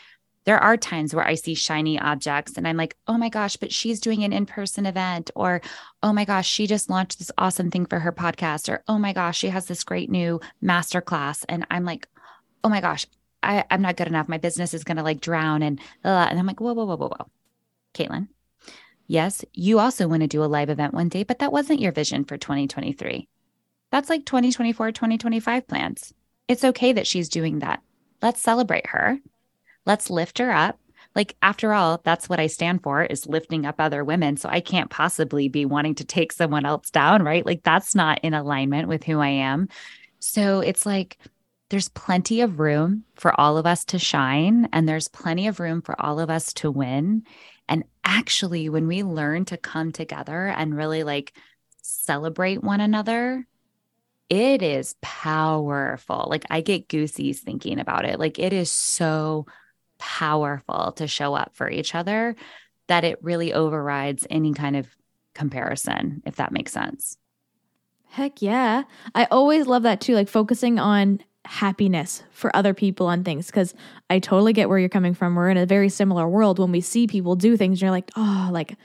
there 0.45 0.59
are 0.59 0.77
times 0.77 1.15
where 1.15 1.27
I 1.27 1.35
see 1.35 1.55
shiny 1.55 1.99
objects 1.99 2.57
and 2.57 2.67
I'm 2.67 2.77
like, 2.77 2.97
oh 3.07 3.19
my 3.19 3.29
gosh, 3.29 3.57
but 3.57 3.73
she's 3.73 4.01
doing 4.01 4.25
an 4.25 4.33
in 4.33 4.47
person 4.47 4.87
event. 4.87 5.31
Or, 5.35 5.61
oh 6.03 6.13
my 6.13 6.25
gosh, 6.25 6.49
she 6.49 6.67
just 6.67 6.89
launched 6.89 7.19
this 7.19 7.31
awesome 7.37 7.71
thing 7.71 7.87
for 7.87 7.99
her 7.99 8.13
podcast. 8.13 8.69
Or, 8.69 8.83
oh 8.89 8.99
my 8.99 9.13
gosh, 9.13 9.39
she 9.39 9.49
has 9.49 9.67
this 9.67 9.85
great 9.85 10.11
new 10.11 10.41
masterclass. 10.63 11.45
And 11.49 11.67
I'm 11.71 11.85
like, 11.85 12.09
oh 12.65 12.69
my 12.69 12.81
gosh, 12.81 13.07
I, 13.43 13.65
am 13.71 13.83
not 13.83 13.97
good 13.97 14.07
enough. 14.07 14.29
My 14.29 14.39
business 14.39 14.75
is 14.75 14.85
going 14.85 14.97
to 14.97 15.03
like 15.03 15.21
drown. 15.21 15.63
And, 15.63 15.81
uh, 16.05 16.27
and 16.31 16.39
I'm 16.39 16.47
like, 16.47 16.61
whoa, 16.61 16.73
whoa, 16.73 16.87
whoa, 16.87 16.97
whoa, 16.97 17.09
whoa. 17.09 17.31
Kaitlin, 17.95 18.29
yes, 19.07 19.45
you 19.53 19.79
also 19.79 20.09
want 20.09 20.23
to 20.23 20.29
do 20.29 20.43
a 20.43 20.47
live 20.47 20.71
event 20.71 20.95
one 20.95 21.09
day, 21.09 21.25
but 21.25 21.41
that 21.41 21.53
wasn't 21.53 21.81
your 21.81 21.93
vision 21.93 22.25
for 22.25 22.37
2023. 22.39 23.29
That's 23.91 24.11
like 24.11 24.25
2024, 24.27 24.93
2025 24.93 25.67
plans. 25.67 26.15
It's 26.47 26.65
okay 26.65 26.93
that 26.93 27.07
she's 27.07 27.29
doing 27.29 27.59
that. 27.61 27.83
Let's 28.23 28.41
celebrate 28.41 28.87
her 28.89 29.19
Let's 29.89 30.11
lift 30.11 30.39
her 30.39 30.53
up. 30.53 30.79
Like, 31.17 31.35
after 31.43 31.73
all, 31.73 32.01
that's 32.05 32.29
what 32.29 32.39
I 32.39 32.47
stand 32.47 32.83
for 32.83 33.03
is 33.03 33.27
lifting 33.27 33.67
up 33.67 33.77
other 33.79 34.05
women. 34.05 34.37
So 34.37 34.49
I 34.49 34.61
can't 34.61 34.91
possibly 34.91 35.49
be 35.49 35.65
wanting 35.65 35.97
to 35.97 36.05
take 36.05 36.31
someone 36.31 36.67
else 36.67 36.91
down, 36.91 37.25
right? 37.25 37.45
Like, 37.45 37.65
that's 37.65 37.95
not 37.95 38.21
in 38.23 38.35
alignment 38.35 38.87
with 38.87 39.03
who 39.03 39.19
I 39.19 39.29
am. 39.29 39.69
So 40.21 40.61
it's 40.61 40.85
like, 40.87 41.19
there's 41.71 41.89
plenty 41.89 42.43
of 42.43 42.61
room 42.61 43.05
for 43.15 43.39
all 43.41 43.59
of 43.59 43.67
us 43.67 43.85
to 43.87 43.99
shine, 43.99 44.69
and 44.73 44.89
there's 44.89 45.09
plenty 45.09 45.49
of 45.49 45.59
room 45.59 45.83
for 45.83 46.01
all 46.01 46.21
of 46.21 46.31
us 46.31 46.53
to 46.55 46.71
win. 46.71 47.25
And 47.69 47.85
actually, 48.05 48.69
when 48.69 48.87
we 48.87 49.03
learn 49.03 49.45
to 49.47 49.57
come 49.57 49.93
together 49.93 50.49
and 50.49 50.77
really 50.77 51.03
like 51.03 51.33
celebrate 51.83 52.63
one 52.63 52.81
another, 52.81 53.47
it 54.29 54.63
is 54.63 54.95
powerful. 55.01 56.27
Like, 56.29 56.45
I 56.51 56.61
get 56.61 56.89
goosies 56.89 57.41
thinking 57.41 57.79
about 57.81 58.05
it. 58.05 58.19
Like, 58.19 58.39
it 58.39 58.53
is 58.53 58.71
so 58.71 59.47
powerful 59.99 60.93
to 60.93 61.07
show 61.07 61.35
up 61.35 61.53
for 61.55 61.71
each 61.71 61.95
other 61.95 62.37
that 62.87 63.05
it 63.05 63.23
really 63.23 63.53
overrides 63.53 64.27
any 64.31 64.55
kind 64.55 64.77
of 64.77 64.87
comparison, 65.35 66.23
if 66.25 66.37
that 66.37 66.53
makes 66.53 66.73
sense. 66.73 67.19
Heck 68.11 68.41
yeah. 68.41 68.85
I 69.15 69.27
always 69.31 69.67
love 69.67 69.83
that 69.83 70.01
too, 70.01 70.15
like 70.15 70.29
focusing 70.29 70.79
on 70.79 71.21
happiness 71.45 72.23
for 72.31 72.55
other 72.55 72.75
people 72.75 73.07
on 73.07 73.25
things 73.25 73.47
because 73.47 73.75
I 74.11 74.19
totally 74.19 74.53
get 74.53 74.69
where 74.69 74.79
you're 74.79 74.89
coming 74.89 75.15
from. 75.15 75.35
We're 75.35 75.51
in 75.51 75.57
a 75.57 75.67
very 75.67 75.89
similar 75.89 76.29
world 76.29 76.59
when 76.59 76.73
we 76.73 76.81
see 76.81 77.07
people 77.07 77.37
do 77.37 77.57
things, 77.57 77.77
and 77.77 77.83
you're 77.83 77.91
like, 77.91 78.11
oh, 78.17 78.49
like 78.53 78.77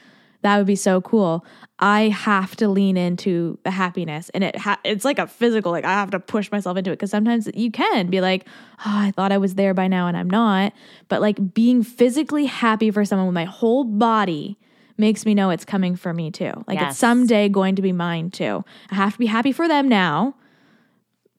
that 0.43 0.58
would 0.58 0.67
be 0.67 0.75
so 0.75 1.01
cool. 1.01 1.45
I 1.79 2.10
have 2.10 2.56
to 2.58 2.67
lean 2.69 2.95
into 2.95 3.58
the 3.63 3.71
happiness 3.71 4.29
and 4.34 4.43
it 4.43 4.56
ha- 4.58 4.79
it's 4.86 5.03
like 5.03 5.19
a 5.19 5.27
physical 5.27 5.71
like 5.71 5.84
I 5.86 5.91
have 5.91 6.12
to 6.12 6.19
push 6.19 6.51
myself 6.51 6.77
into 6.77 6.91
it 6.91 6.99
cuz 6.99 7.10
sometimes 7.10 7.49
you 7.53 7.71
can 7.71 8.10
be 8.10 8.21
like, 8.21 8.45
"Oh, 8.86 8.97
I 9.08 9.12
thought 9.12 9.32
I 9.32 9.38
was 9.38 9.56
there 9.56 9.73
by 9.73 9.88
now 9.88 10.08
and 10.08 10.15
I'm 10.15 10.29
not." 10.29 10.71
But 11.10 11.21
like 11.21 11.53
being 11.53 11.84
physically 11.84 12.45
happy 12.45 12.91
for 12.91 13.03
someone 13.03 13.27
with 13.27 13.34
my 13.34 13.45
whole 13.45 13.84
body 13.84 14.58
makes 14.97 15.25
me 15.25 15.34
know 15.34 15.49
it's 15.49 15.65
coming 15.65 15.95
for 15.95 16.13
me 16.13 16.29
too. 16.29 16.51
Like 16.67 16.79
Yes. 16.79 16.91
it's 16.91 16.99
someday 16.99 17.49
going 17.49 17.75
to 17.75 17.82
be 17.82 17.91
mine 17.91 18.29
too. 18.29 18.63
I 18.91 18.95
have 18.95 19.13
to 19.13 19.19
be 19.19 19.25
happy 19.25 19.51
for 19.51 19.67
them 19.67 19.89
now 19.89 20.36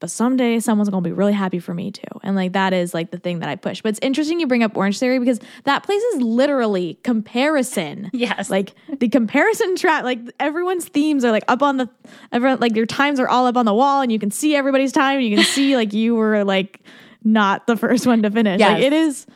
but 0.05 0.11
someday 0.11 0.61
someone's 0.61 0.91
gonna 0.91 1.01
be 1.01 1.13
really 1.13 1.33
happy 1.33 1.59
for 1.59 1.73
me 1.73 1.91
too. 1.91 2.03
And 2.23 2.37
like 2.37 2.53
that 2.53 2.75
is 2.75 2.93
like 2.93 3.11
the 3.11 3.17
thing 3.17 3.39
that 3.39 3.49
I 3.49 3.57
push. 3.57 3.81
But 3.81 3.89
it's 3.89 3.99
interesting 4.03 4.39
you 4.39 4.47
bring 4.47 4.63
up 4.63 4.77
Orange 4.77 4.99
Theory 4.99 5.19
because 5.19 5.41
that 5.65 5.83
place 5.83 6.03
is 6.03 6.21
literally 6.21 6.99
comparison. 7.03 8.11
Yes. 8.25 8.51
Like 8.51 8.75
the 8.99 9.09
comparison 9.09 9.77
trap, 9.77 10.05
like 10.05 10.19
everyone's 10.39 10.87
themes 10.87 11.25
are 11.25 11.31
like 11.31 11.45
up 11.49 11.63
on 11.63 11.79
the 11.79 11.89
everyone 12.33 12.61
like 12.61 12.77
your 12.77 12.85
times 12.85 13.19
are 13.19 13.29
all 13.29 13.47
up 13.47 13.57
on 13.57 13.65
the 13.65 13.73
wall 13.73 14.03
and 14.03 14.13
you 14.13 14.19
can 14.19 14.31
see 14.31 14.55
everybody's 14.55 14.93
time 14.93 15.19
and 15.19 15.27
you 15.27 15.37
can 15.37 15.45
see 15.55 15.75
like 15.75 15.95
you 15.95 16.15
were 16.15 16.45
like 16.45 16.81
not 17.23 17.67
the 17.67 17.77
first 17.77 18.07
one 18.07 18.23
to 18.23 18.31
finish. 18.31 18.61
Like 18.61 18.83
it 18.83 18.93
is 18.93 19.27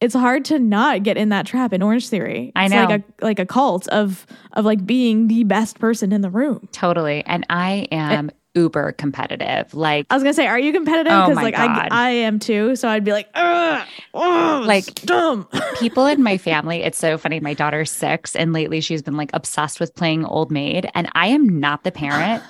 it's 0.00 0.14
hard 0.14 0.44
to 0.46 0.58
not 0.58 1.02
get 1.02 1.16
in 1.16 1.30
that 1.30 1.46
trap 1.46 1.72
in 1.72 1.82
Orange 1.82 2.08
Theory. 2.08 2.52
I 2.54 2.68
know. 2.68 2.84
like 2.84 3.00
a 3.00 3.24
like 3.24 3.38
a 3.38 3.46
cult 3.46 3.88
of 3.88 4.26
of 4.52 4.66
like 4.66 4.84
being 4.84 5.28
the 5.28 5.44
best 5.44 5.78
person 5.78 6.12
in 6.12 6.20
the 6.20 6.30
room. 6.30 6.68
Totally. 6.70 7.24
And 7.24 7.46
I 7.48 7.88
am 7.90 8.30
uber 8.54 8.92
competitive. 8.92 9.72
Like, 9.74 10.06
I 10.10 10.14
was 10.14 10.22
gonna 10.22 10.34
say, 10.34 10.46
are 10.46 10.58
you 10.58 10.72
competitive? 10.72 11.12
Oh 11.12 11.22
Because 11.26 11.36
my 11.36 11.42
like 11.42 11.54
God. 11.56 11.88
I, 11.90 12.06
I 12.06 12.10
am 12.10 12.38
too. 12.38 12.76
So 12.76 12.88
I'd 12.88 13.04
be 13.04 13.12
like, 13.12 13.28
oh, 13.34 14.64
Like- 14.66 14.94
dumb. 15.02 15.48
people 15.78 16.06
in 16.06 16.22
my 16.22 16.38
family, 16.38 16.82
it's 16.82 16.98
so 16.98 17.18
funny. 17.18 17.40
My 17.40 17.54
daughter's 17.54 17.90
six, 17.90 18.34
and 18.34 18.52
lately 18.52 18.80
she's 18.80 19.02
been 19.02 19.16
like 19.16 19.30
obsessed 19.34 19.80
with 19.80 19.94
playing 19.94 20.24
Old 20.24 20.50
Maid. 20.50 20.90
And 20.94 21.08
I 21.12 21.28
am 21.28 21.48
not 21.60 21.84
the 21.84 21.92
parent 21.92 22.42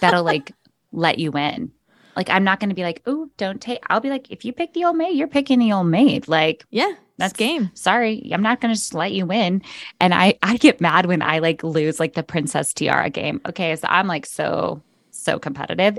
that'll 0.00 0.22
like 0.32 0.52
let 0.92 1.18
you 1.18 1.30
win. 1.30 1.72
Like, 2.16 2.30
I'm 2.30 2.42
not 2.42 2.58
to 2.70 2.74
be 2.74 2.82
like, 2.82 3.00
oh, 3.06 3.28
don't 3.36 3.60
take. 3.60 3.78
I'll 3.88 4.00
be 4.00 4.10
like, 4.10 4.30
if 4.32 4.44
you 4.44 4.52
pick 4.52 4.72
the 4.74 4.84
Old 4.86 4.96
Maid, 4.96 5.16
you're 5.16 5.28
picking 5.28 5.60
the 5.60 5.72
Old 5.72 5.86
Maid. 5.86 6.26
Like, 6.26 6.64
yeah, 6.70 6.90
That's- 7.16 7.32
game. 7.32 7.70
sorry, 7.74 8.30
I'm 8.32 8.42
not 8.42 8.60
to 8.74 8.80
just 8.80 8.92
let 8.92 9.12
you 9.12 9.24
win. 9.24 9.62
And 10.00 10.12
I, 10.12 10.36
I 10.42 10.56
get 10.56 10.80
mad 10.80 11.06
when 11.06 11.22
I 11.22 11.38
like 11.38 11.62
lose 11.62 12.00
like 12.00 12.14
the 12.14 12.24
Princess 12.24 12.74
Tiara 12.74 13.08
game. 13.08 13.40
Okay. 13.48 13.76
So 13.76 13.86
I'm 13.88 14.08
like 14.08 14.26
so, 14.26 14.82
so 15.10 15.38
competitive 15.38 15.98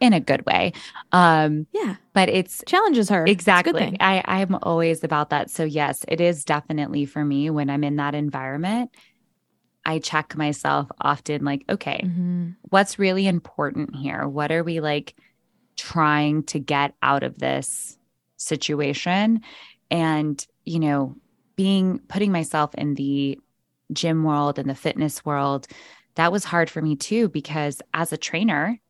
in 0.00 0.12
a 0.12 0.20
good 0.20 0.44
way. 0.46 0.72
Um, 1.12 1.66
Yeah, 1.72 1.96
but 2.12 2.28
it's 2.28 2.62
challenges 2.66 3.08
her. 3.08 3.24
It's 3.24 3.30
a 3.30 3.32
good 3.32 3.32
Exactly. 3.32 3.96
I, 4.00 4.22
I'm 4.26 4.56
always 4.62 5.04
about 5.04 5.30
that. 5.30 5.50
So, 5.50 5.64
yes, 5.64 6.04
it 6.08 6.20
is 6.20 6.44
definitely 6.44 7.06
for 7.06 7.24
me 7.24 7.50
when 7.50 7.70
I'm 7.70 7.84
in 7.84 7.96
that 7.96 8.14
environment. 8.14 8.90
I 9.84 9.98
check 9.98 10.36
myself 10.36 10.88
often, 11.00 11.44
like, 11.44 11.64
okay, 11.68 12.00
Mhm. 12.04 12.56
what's 12.70 12.98
really 12.98 13.26
important 13.26 13.94
here? 13.96 14.26
What 14.26 14.50
are 14.50 14.64
we 14.64 14.80
like 14.80 15.14
trying 15.76 16.44
to 16.44 16.58
get 16.58 16.94
out 17.02 17.22
of 17.22 17.38
this 17.38 17.98
situation? 18.36 19.42
And, 19.90 20.44
you 20.64 20.80
know, 20.80 21.16
being 21.56 22.00
putting 22.08 22.32
myself 22.32 22.74
in 22.74 22.94
the 22.94 23.38
gym 23.92 24.24
world 24.24 24.58
and 24.58 24.68
the 24.68 24.74
fitness 24.74 25.24
world, 25.24 25.66
that 26.14 26.32
was 26.32 26.44
hard 26.44 26.70
for 26.70 26.80
me 26.80 26.96
too, 26.96 27.28
because 27.28 27.82
as 27.92 28.12
a 28.12 28.16
trainer, 28.16 28.80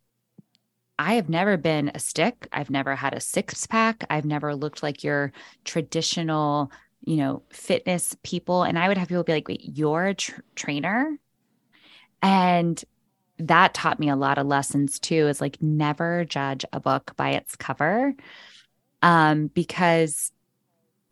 I 0.98 1.14
have 1.14 1.28
never 1.28 1.56
been 1.56 1.90
a 1.94 1.98
stick. 1.98 2.46
I've 2.52 2.70
never 2.70 2.94
had 2.94 3.14
a 3.14 3.20
six 3.20 3.66
pack. 3.66 4.04
I've 4.10 4.24
never 4.24 4.54
looked 4.54 4.82
like 4.82 5.02
your 5.02 5.32
traditional, 5.64 6.70
you 7.00 7.16
know, 7.16 7.42
fitness 7.50 8.16
people. 8.22 8.62
And 8.62 8.78
I 8.78 8.88
would 8.88 8.98
have 8.98 9.08
people 9.08 9.24
be 9.24 9.32
like, 9.32 9.48
wait, 9.48 9.62
you're 9.64 10.06
a 10.06 10.14
tr- 10.14 10.40
trainer? 10.54 11.18
And 12.22 12.82
that 13.38 13.74
taught 13.74 13.98
me 13.98 14.08
a 14.08 14.16
lot 14.16 14.38
of 14.38 14.46
lessons 14.46 15.00
too 15.00 15.26
is 15.26 15.40
like 15.40 15.60
never 15.60 16.24
judge 16.24 16.64
a 16.72 16.78
book 16.78 17.14
by 17.16 17.30
its 17.30 17.56
cover. 17.56 18.14
Um, 19.02 19.48
because 19.48 20.30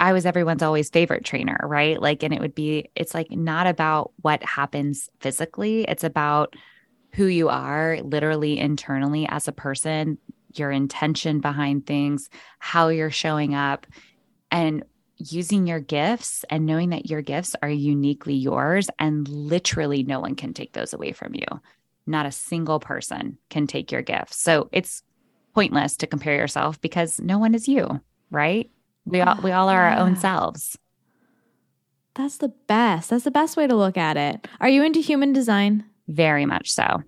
I 0.02 0.12
was 0.12 0.26
everyone's 0.26 0.64
always 0.64 0.90
favorite 0.90 1.24
trainer, 1.24 1.56
right? 1.62 2.02
Like, 2.02 2.24
and 2.24 2.34
it 2.34 2.40
would 2.40 2.56
be, 2.56 2.90
it's 2.96 3.14
like 3.14 3.30
not 3.30 3.68
about 3.68 4.10
what 4.20 4.42
happens 4.42 5.08
physically, 5.20 5.84
it's 5.84 6.02
about 6.02 6.56
who 7.14 7.26
you 7.26 7.48
are 7.48 7.98
literally 8.02 8.58
internally 8.58 9.28
as 9.28 9.46
a 9.46 9.52
person, 9.52 10.18
your 10.54 10.72
intention 10.72 11.40
behind 11.40 11.86
things, 11.86 12.28
how 12.58 12.88
you're 12.88 13.12
showing 13.12 13.54
up, 13.54 13.86
and 14.50 14.82
using 15.18 15.68
your 15.68 15.78
gifts 15.78 16.44
and 16.50 16.66
knowing 16.66 16.90
that 16.90 17.08
your 17.08 17.22
gifts 17.22 17.54
are 17.62 17.70
uniquely 17.70 18.34
yours 18.34 18.90
and 18.98 19.28
literally 19.28 20.02
no 20.02 20.18
one 20.18 20.34
can 20.34 20.52
take 20.52 20.72
those 20.72 20.92
away 20.92 21.12
from 21.12 21.32
you. 21.32 21.46
Not 22.08 22.26
a 22.26 22.32
single 22.32 22.80
person 22.80 23.38
can 23.50 23.68
take 23.68 23.92
your 23.92 24.02
gifts. 24.02 24.42
So 24.42 24.68
it's 24.72 25.04
pointless 25.54 25.96
to 25.98 26.08
compare 26.08 26.34
yourself 26.34 26.80
because 26.80 27.20
no 27.20 27.38
one 27.38 27.54
is 27.54 27.68
you, 27.68 28.00
right? 28.32 28.68
We 29.04 29.20
all 29.20 29.36
we 29.42 29.52
all 29.52 29.68
are 29.68 29.82
our 29.82 29.98
own 29.98 30.16
selves. 30.16 30.78
That's 32.14 32.36
the 32.36 32.48
best. 32.66 33.10
That's 33.10 33.24
the 33.24 33.30
best 33.30 33.56
way 33.56 33.66
to 33.66 33.74
look 33.74 33.96
at 33.96 34.16
it. 34.16 34.46
Are 34.60 34.68
you 34.68 34.84
into 34.84 35.00
human 35.00 35.32
design? 35.32 35.84
Very 36.08 36.44
much 36.44 36.70
so. 36.70 37.02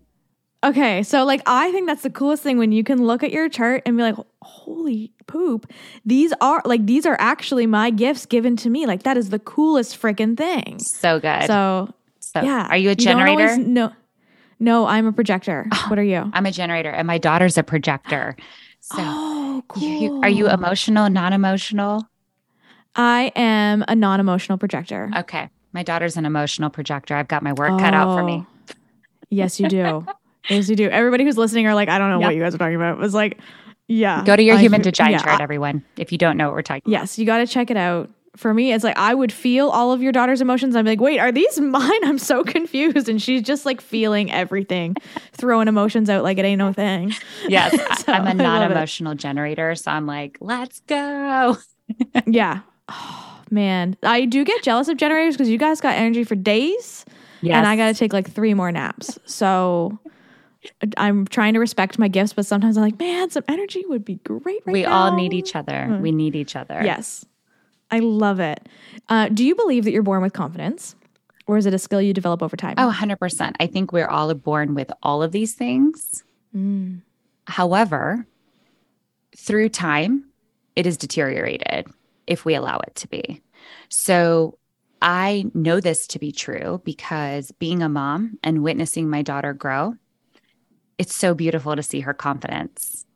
Okay, 0.64 1.02
so 1.02 1.24
like 1.24 1.42
I 1.46 1.70
think 1.72 1.86
that's 1.86 2.02
the 2.02 2.10
coolest 2.10 2.42
thing 2.42 2.56
when 2.56 2.72
you 2.72 2.82
can 2.82 3.04
look 3.04 3.22
at 3.22 3.30
your 3.30 3.50
chart 3.50 3.82
and 3.84 3.98
be 3.98 4.02
like, 4.02 4.16
"Holy 4.40 5.12
poop. 5.26 5.70
These 6.06 6.32
are 6.40 6.62
like 6.64 6.86
these 6.86 7.04
are 7.04 7.16
actually 7.20 7.66
my 7.66 7.90
gifts 7.90 8.24
given 8.24 8.56
to 8.56 8.70
me." 8.70 8.86
Like 8.86 9.02
that 9.02 9.18
is 9.18 9.28
the 9.28 9.38
coolest 9.38 10.00
freaking 10.00 10.38
thing. 10.38 10.78
So 10.78 11.20
good. 11.20 11.46
So, 11.46 11.92
So, 12.20 12.40
yeah. 12.40 12.66
are 12.70 12.78
you 12.78 12.90
a 12.90 12.94
generator? 12.94 13.58
No. 13.58 13.92
No, 14.58 14.86
I'm 14.86 15.06
a 15.06 15.12
projector. 15.12 15.66
Oh, 15.70 15.84
what 15.88 15.98
are 15.98 16.04
you? 16.04 16.30
I'm 16.32 16.46
a 16.46 16.50
generator 16.50 16.88
and 16.88 17.06
my 17.06 17.18
daughter's 17.18 17.58
a 17.58 17.62
projector. 17.62 18.36
So 18.86 18.96
oh, 18.98 19.62
cool. 19.68 19.82
you- 19.82 20.20
are 20.22 20.28
you 20.28 20.46
emotional, 20.50 21.08
non-emotional? 21.08 22.06
I 22.94 23.32
am 23.34 23.82
a 23.88 23.94
non-emotional 23.96 24.58
projector. 24.58 25.10
Okay. 25.16 25.48
My 25.72 25.82
daughter's 25.82 26.18
an 26.18 26.26
emotional 26.26 26.68
projector. 26.68 27.16
I've 27.16 27.26
got 27.26 27.42
my 27.42 27.54
work 27.54 27.78
cut 27.78 27.94
out 27.94 28.14
for 28.14 28.22
me. 28.22 28.44
Oh. 28.46 28.74
Yes, 29.30 29.58
you 29.58 29.68
do. 29.70 30.06
yes, 30.50 30.68
you 30.68 30.76
do. 30.76 30.90
Everybody 30.90 31.24
who's 31.24 31.38
listening 31.38 31.66
are 31.66 31.74
like, 31.74 31.88
I 31.88 31.96
don't 31.98 32.10
know 32.10 32.20
Yep. 32.20 32.28
what 32.28 32.34
you 32.34 32.42
guys 32.42 32.54
are 32.54 32.58
talking 32.58 32.76
about. 32.76 32.98
It 32.98 33.00
was 33.00 33.14
like, 33.14 33.38
yeah. 33.88 34.22
Go 34.22 34.36
to 34.36 34.42
your 34.42 34.56
I- 34.56 34.60
human 34.60 34.82
design 34.82 35.12
yeah, 35.12 35.22
chart, 35.22 35.40
everyone, 35.40 35.82
if 35.96 36.12
you 36.12 36.18
don't 36.18 36.36
know 36.36 36.48
what 36.48 36.54
we're 36.54 36.62
talking 36.62 36.82
yes, 36.86 37.18
you 37.18 37.24
got 37.24 37.38
to 37.38 37.46
check 37.46 37.70
it 37.70 37.78
out. 37.78 38.10
For 38.36 38.52
me, 38.52 38.72
it's 38.72 38.82
like 38.82 38.98
I 38.98 39.14
would 39.14 39.32
feel 39.32 39.68
all 39.68 39.92
of 39.92 40.02
your 40.02 40.12
daughter's 40.12 40.40
emotions. 40.40 40.74
I'm 40.74 40.84
like, 40.86 41.00
wait, 41.00 41.18
are 41.18 41.30
these 41.32 41.60
mine? 41.60 42.04
I'm 42.04 42.18
so 42.18 42.42
confused. 42.42 43.08
And 43.08 43.20
she's 43.20 43.42
just 43.42 43.64
like 43.64 43.80
feeling 43.80 44.30
everything, 44.32 44.96
throwing 45.32 45.68
emotions 45.68 46.10
out 46.10 46.22
like 46.24 46.38
it 46.38 46.44
ain't 46.44 46.58
no 46.58 46.72
thing. 46.72 47.14
Yes. 47.48 47.74
So, 48.04 48.12
I'm 48.12 48.26
a 48.26 48.34
non 48.34 48.62
it. 48.62 48.72
emotional 48.72 49.14
generator. 49.14 49.74
So 49.74 49.90
I'm 49.90 50.06
like, 50.06 50.36
let's 50.40 50.80
go. 50.80 51.56
Yeah. 52.26 52.60
Oh, 52.88 53.42
man. 53.50 53.96
I 54.02 54.24
do 54.24 54.44
get 54.44 54.62
jealous 54.62 54.88
of 54.88 54.96
generators 54.96 55.34
because 55.34 55.48
you 55.48 55.58
guys 55.58 55.80
got 55.80 55.94
energy 55.94 56.24
for 56.24 56.34
days. 56.34 57.04
Yes. 57.40 57.56
and 57.56 57.66
I 57.66 57.76
got 57.76 57.88
to 57.88 57.94
take 57.94 58.12
like 58.12 58.30
three 58.30 58.54
more 58.54 58.72
naps. 58.72 59.18
So 59.26 59.98
I'm 60.96 61.26
trying 61.26 61.54
to 61.54 61.60
respect 61.60 61.98
my 61.98 62.08
gifts, 62.08 62.32
but 62.32 62.46
sometimes 62.46 62.76
I'm 62.76 62.82
like, 62.82 62.98
man, 62.98 63.30
some 63.30 63.44
energy 63.48 63.84
would 63.86 64.04
be 64.04 64.16
great 64.16 64.62
right 64.64 64.72
we 64.72 64.82
now. 64.82 64.92
all 64.92 65.16
need 65.16 65.32
each 65.32 65.54
other. 65.54 65.98
We 66.00 66.10
hmm. 66.10 66.16
need 66.16 66.36
each 66.36 66.56
other. 66.56 66.80
Yes, 66.82 67.24
I 67.94 68.00
love 68.00 68.40
it. 68.40 68.68
Uh, 69.08 69.28
do 69.28 69.44
you 69.44 69.54
believe 69.54 69.84
that 69.84 69.92
you're 69.92 70.02
born 70.02 70.20
with 70.20 70.32
confidence, 70.32 70.96
or 71.46 71.56
is 71.56 71.64
it 71.64 71.74
a 71.74 71.78
skill 71.78 72.02
you 72.02 72.12
develop 72.12 72.42
over 72.42 72.56
time? 72.56 72.74
Oh, 72.76 72.92
100%. 72.92 73.54
I 73.60 73.68
think 73.68 73.92
we're 73.92 74.08
all 74.08 74.34
born 74.34 74.74
with 74.74 74.90
all 75.00 75.22
of 75.22 75.30
these 75.30 75.54
things. 75.54 76.24
Mm. 76.56 77.02
However, 77.46 78.26
through 79.36 79.68
time, 79.68 80.24
it 80.74 80.88
is 80.88 80.96
deteriorated 80.96 81.86
if 82.26 82.44
we 82.44 82.56
allow 82.56 82.78
it 82.78 82.96
to 82.96 83.06
be. 83.06 83.40
So 83.90 84.58
I 85.00 85.44
know 85.54 85.78
this 85.78 86.08
to 86.08 86.18
be 86.18 86.32
true 86.32 86.82
because 86.84 87.52
being 87.52 87.80
a 87.80 87.88
mom 87.88 88.40
and 88.42 88.64
witnessing 88.64 89.08
my 89.08 89.22
daughter 89.22 89.52
grow, 89.52 89.94
it's 90.98 91.14
so 91.14 91.32
beautiful 91.32 91.76
to 91.76 91.82
see 91.84 92.00
her 92.00 92.14
confidence. 92.14 93.06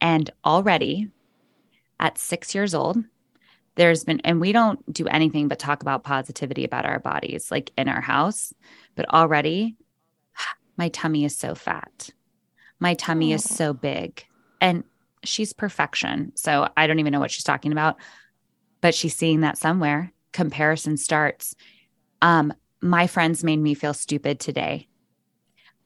And 0.00 0.30
already 0.42 1.10
at 2.00 2.16
six 2.16 2.54
years 2.54 2.74
old, 2.74 2.96
there's 3.76 4.04
been, 4.04 4.20
and 4.24 4.40
we 4.40 4.52
don't 4.52 4.92
do 4.92 5.06
anything 5.06 5.48
but 5.48 5.58
talk 5.58 5.82
about 5.82 6.02
positivity 6.02 6.64
about 6.64 6.86
our 6.86 6.98
bodies, 6.98 7.50
like 7.50 7.70
in 7.78 7.88
our 7.88 8.00
house, 8.00 8.52
but 8.94 9.08
already 9.12 9.76
my 10.76 10.88
tummy 10.88 11.24
is 11.24 11.36
so 11.36 11.54
fat. 11.54 12.10
My 12.80 12.94
tummy 12.94 13.32
is 13.32 13.46
Oh. 13.50 13.54
so 13.54 13.72
big. 13.72 14.24
And 14.60 14.84
she's 15.24 15.52
perfection. 15.52 16.32
So 16.34 16.68
I 16.76 16.86
don't 16.86 16.98
even 16.98 17.12
know 17.12 17.20
what 17.20 17.30
she's 17.30 17.44
talking 17.44 17.72
about, 17.72 17.96
but 18.80 18.94
she's 18.94 19.16
seeing 19.16 19.40
that 19.40 19.58
somewhere. 19.58 20.12
Comparison 20.32 20.96
starts. 20.96 21.54
Um, 22.20 22.52
my 22.82 23.06
friends 23.06 23.42
made 23.42 23.58
me 23.58 23.74
feel 23.74 23.94
stupid 23.94 24.38
today. 24.38 24.88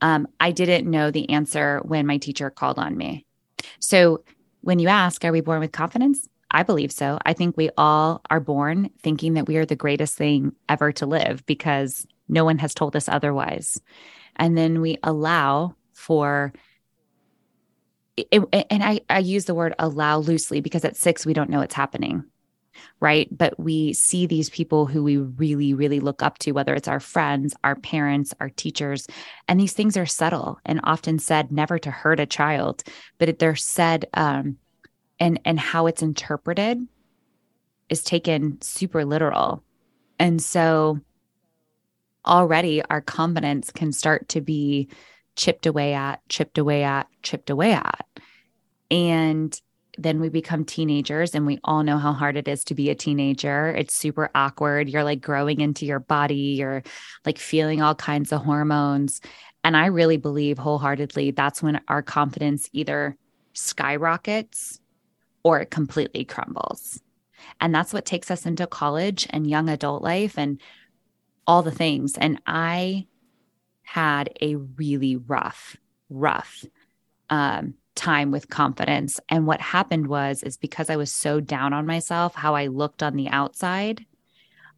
Um, 0.00 0.26
I 0.40 0.50
didn't 0.50 0.90
know 0.90 1.10
the 1.10 1.30
answer 1.30 1.80
when 1.84 2.06
my 2.06 2.18
teacher 2.18 2.50
called 2.50 2.78
on 2.78 2.96
me. 2.96 3.26
So 3.78 4.24
when 4.62 4.78
you 4.78 4.88
ask, 4.88 5.24
are 5.24 5.32
we 5.32 5.40
born 5.40 5.60
with 5.60 5.72
confidence? 5.72 6.28
I 6.50 6.62
believe 6.62 6.92
so. 6.92 7.18
I 7.24 7.32
think 7.32 7.56
we 7.56 7.70
all 7.76 8.22
are 8.30 8.40
born 8.40 8.90
thinking 9.02 9.34
that 9.34 9.46
we 9.46 9.56
are 9.56 9.66
the 9.66 9.76
greatest 9.76 10.16
thing 10.16 10.52
ever 10.68 10.92
to 10.92 11.06
live 11.06 11.44
because 11.46 12.06
No 12.28 12.44
one 12.44 12.58
has 12.58 12.74
told 12.74 12.96
us 12.96 13.08
otherwise. 13.08 13.80
And 14.36 14.56
then 14.56 14.80
we 14.80 14.98
allow 15.02 15.74
for 15.92 16.52
it, 18.16 18.66
and 18.70 18.82
I, 18.82 19.00
I 19.10 19.18
use 19.18 19.46
the 19.46 19.54
word 19.54 19.74
allow 19.78 20.18
loosely 20.18 20.60
because 20.60 20.84
at 20.84 20.96
six, 20.96 21.26
we 21.26 21.32
don't 21.32 21.50
know 21.50 21.58
what's 21.58 21.74
happening 21.74 22.24
right? 23.00 23.28
But 23.36 23.58
we 23.58 23.92
see 23.92 24.26
these 24.26 24.50
people 24.50 24.86
who 24.86 25.02
we 25.02 25.16
really, 25.16 25.74
really 25.74 26.00
look 26.00 26.22
up 26.22 26.38
to, 26.38 26.52
whether 26.52 26.74
it's 26.74 26.88
our 26.88 27.00
friends, 27.00 27.54
our 27.64 27.76
parents, 27.76 28.32
our 28.40 28.50
teachers. 28.50 29.06
And 29.48 29.58
these 29.58 29.72
things 29.72 29.96
are 29.96 30.06
subtle 30.06 30.58
and 30.64 30.80
often 30.84 31.18
said 31.18 31.50
never 31.52 31.78
to 31.78 31.90
hurt 31.90 32.20
a 32.20 32.26
child, 32.26 32.82
but 33.18 33.38
they're 33.38 33.56
said 33.56 34.06
um, 34.14 34.56
and 35.20 35.38
and 35.44 35.60
how 35.60 35.86
it's 35.86 36.02
interpreted 36.02 36.84
is 37.88 38.02
taken 38.02 38.60
super 38.62 39.04
literal. 39.04 39.62
And 40.18 40.42
so 40.42 41.00
already 42.26 42.82
our 42.84 43.00
confidence 43.00 43.70
can 43.70 43.92
start 43.92 44.28
to 44.30 44.40
be 44.40 44.88
chipped 45.36 45.66
away 45.66 45.94
at, 45.94 46.20
chipped 46.28 46.58
away 46.58 46.82
at, 46.82 47.08
chipped 47.22 47.50
away 47.50 47.72
at. 47.72 48.06
And 48.90 49.58
then 49.98 50.20
we 50.20 50.28
become 50.28 50.64
teenagers 50.64 51.34
and 51.34 51.46
we 51.46 51.58
all 51.64 51.82
know 51.82 51.98
how 51.98 52.12
hard 52.12 52.36
it 52.36 52.48
is 52.48 52.64
to 52.64 52.74
be 52.74 52.90
a 52.90 52.94
teenager. 52.94 53.68
It's 53.68 53.94
super 53.94 54.30
awkward. 54.34 54.88
You're 54.88 55.04
like 55.04 55.20
growing 55.20 55.60
into 55.60 55.84
your 55.84 55.98
body, 55.98 56.56
you're 56.58 56.82
like 57.26 57.38
feeling 57.38 57.82
all 57.82 57.94
kinds 57.94 58.32
of 58.32 58.42
hormones. 58.42 59.20
And 59.62 59.76
I 59.76 59.86
really 59.86 60.16
believe 60.16 60.58
wholeheartedly 60.58 61.32
that's 61.32 61.62
when 61.62 61.80
our 61.88 62.02
confidence 62.02 62.70
either 62.72 63.16
skyrockets 63.52 64.80
or 65.42 65.60
it 65.60 65.70
completely 65.70 66.24
crumbles. 66.24 67.00
And 67.60 67.74
that's 67.74 67.92
what 67.92 68.04
takes 68.04 68.30
us 68.30 68.46
into 68.46 68.66
college 68.66 69.26
and 69.30 69.48
young 69.48 69.68
adult 69.68 70.02
life 70.02 70.38
and 70.38 70.60
all 71.46 71.62
the 71.62 71.70
things. 71.70 72.16
And 72.16 72.40
I 72.46 73.06
had 73.82 74.32
a 74.40 74.56
really 74.56 75.16
rough, 75.16 75.76
rough 76.08 76.64
um, 77.28 77.74
time 77.94 78.30
with 78.30 78.48
confidence. 78.48 79.20
And 79.28 79.46
what 79.46 79.60
happened 79.60 80.06
was, 80.06 80.42
is 80.42 80.56
because 80.56 80.90
I 80.90 80.96
was 80.96 81.12
so 81.12 81.40
down 81.40 81.72
on 81.72 81.86
myself, 81.86 82.34
how 82.34 82.54
I 82.54 82.68
looked 82.68 83.02
on 83.02 83.16
the 83.16 83.28
outside, 83.28 84.04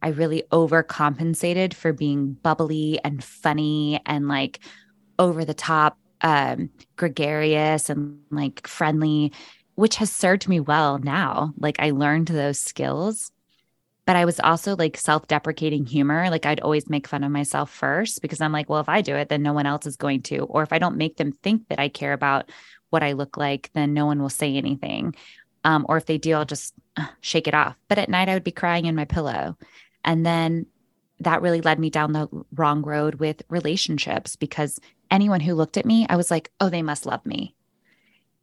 I 0.01 0.09
really 0.09 0.43
overcompensated 0.51 1.73
for 1.73 1.93
being 1.93 2.33
bubbly 2.33 2.99
and 3.03 3.23
funny 3.23 4.01
and 4.05 4.27
like 4.27 4.59
over 5.17 5.45
the 5.45 5.53
top, 5.53 5.97
um, 6.21 6.69
gregarious 6.95 7.89
and 7.89 8.19
like 8.31 8.67
friendly, 8.67 9.31
which 9.75 9.97
has 9.97 10.11
served 10.11 10.47
me 10.47 10.59
well 10.59 10.97
now. 10.99 11.53
Like 11.57 11.77
I 11.79 11.91
learned 11.91 12.27
those 12.27 12.59
skills 12.59 13.31
but 14.05 14.15
I 14.15 14.25
was 14.25 14.39
also 14.39 14.75
like 14.75 14.97
self 14.97 15.27
deprecating 15.27 15.85
humor. 15.85 16.29
Like 16.29 16.45
I'd 16.45 16.59
always 16.59 16.89
make 16.89 17.07
fun 17.07 17.23
of 17.23 17.31
myself 17.31 17.71
first 17.71 18.21
because 18.21 18.41
I'm 18.41 18.51
like, 18.51 18.69
well, 18.69 18.81
if 18.81 18.89
I 18.89 19.01
do 19.01 19.15
it, 19.15 19.29
then 19.29 19.41
no 19.41 19.53
one 19.53 19.65
else 19.65 19.85
is 19.85 19.95
going 19.95 20.23
to. 20.23 20.39
Or 20.39 20.63
if 20.63 20.73
I 20.73 20.79
don't 20.79 20.97
make 20.97 21.17
them 21.17 21.31
think 21.31 21.69
that 21.69 21.79
I 21.79 21.87
care 21.87 22.13
about 22.13 22.51
what 22.89 23.03
I 23.03 23.13
look 23.13 23.37
like, 23.37 23.69
then 23.73 23.93
no 23.93 24.05
one 24.05 24.21
will 24.21 24.29
say 24.29 24.55
anything. 24.55 25.15
Um, 25.63 25.85
or 25.87 25.97
if 25.97 26.05
they 26.05 26.17
do, 26.17 26.33
I'll 26.33 26.45
just 26.45 26.73
uh, 26.97 27.07
shake 27.21 27.47
it 27.47 27.53
off. 27.53 27.77
But 27.87 27.97
at 27.97 28.09
night, 28.09 28.27
I 28.27 28.33
would 28.33 28.43
be 28.43 28.51
crying 28.51 28.85
in 28.85 28.95
my 28.95 29.05
pillow. 29.05 29.57
And 30.03 30.25
then 30.25 30.65
that 31.21 31.41
really 31.41 31.61
led 31.61 31.79
me 31.79 31.89
down 31.89 32.11
the 32.11 32.27
wrong 32.53 32.81
road 32.81 33.15
with 33.15 33.43
relationships 33.49 34.35
because 34.35 34.79
anyone 35.09 35.39
who 35.39 35.53
looked 35.53 35.77
at 35.77 35.85
me, 35.85 36.05
I 36.09 36.17
was 36.17 36.29
like, 36.29 36.51
oh, 36.59 36.69
they 36.69 36.81
must 36.81 37.05
love 37.05 37.25
me. 37.25 37.55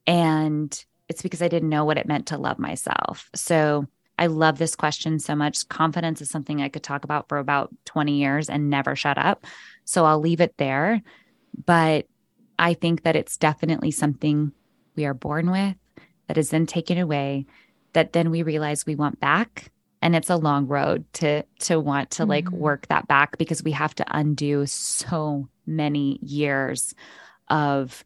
And 0.07 0.85
it's 1.11 1.23
because 1.23 1.43
I 1.43 1.49
didn't 1.49 1.69
know 1.69 1.85
what 1.85 1.99
it 1.99 2.07
meant 2.07 2.29
to 2.29 2.39
love 2.39 2.61
myself. 2.61 3.29
So 3.35 3.89
I 4.17 4.29
love 4.29 4.59
this 4.59 4.77
question 4.77 5.19
so 5.19 5.35
much. 5.35 5.69
Confidence 5.69 6.23
is 6.23 6.31
something 6.31 6.63
I 6.63 6.69
could 6.69 6.85
talk 6.85 7.03
about 7.03 7.29
for 7.29 7.39
about 7.39 7.75
20 7.87 8.13
years 8.13 8.49
and 8.49 8.71
never 8.71 8.95
shut 8.95 9.19
up. 9.19 9.45
So 9.85 10.05
I'll 10.05 10.21
leave 10.21 10.41
it 10.41 10.55
there. 10.57 11.03
But 11.67 12.07
I 12.61 12.75
think 12.75 13.03
that 13.03 13.17
it's 13.17 13.37
definitely 13.37 13.91
something 13.91 14.53
we 14.95 15.05
are 15.05 15.15
born 15.15 15.51
with 15.51 15.75
that 16.29 16.39
is 16.39 16.51
then 16.51 16.65
taken 16.65 16.97
away, 16.97 17.45
that 17.93 18.13
then 18.13 18.31
we 18.31 18.45
realize 18.45 18.87
we 18.87 18.95
want 18.95 19.19
back. 19.19 19.73
And 20.01 20.15
it's 20.15 20.31
a 20.31 20.37
long 20.37 20.69
road 20.69 21.05
to 21.15 21.43
to 21.61 21.81
want 21.81 22.13
to 22.13 22.23
mm-hmm. 22.23 22.31
like 22.31 22.51
work 22.53 22.87
that 22.87 23.09
back 23.09 23.37
because 23.37 23.65
we 23.65 23.73
have 23.73 23.97
to 23.97 24.05
undo 24.17 24.65
so 24.65 25.49
many 25.67 26.21
years 26.23 26.95
of 27.49 28.05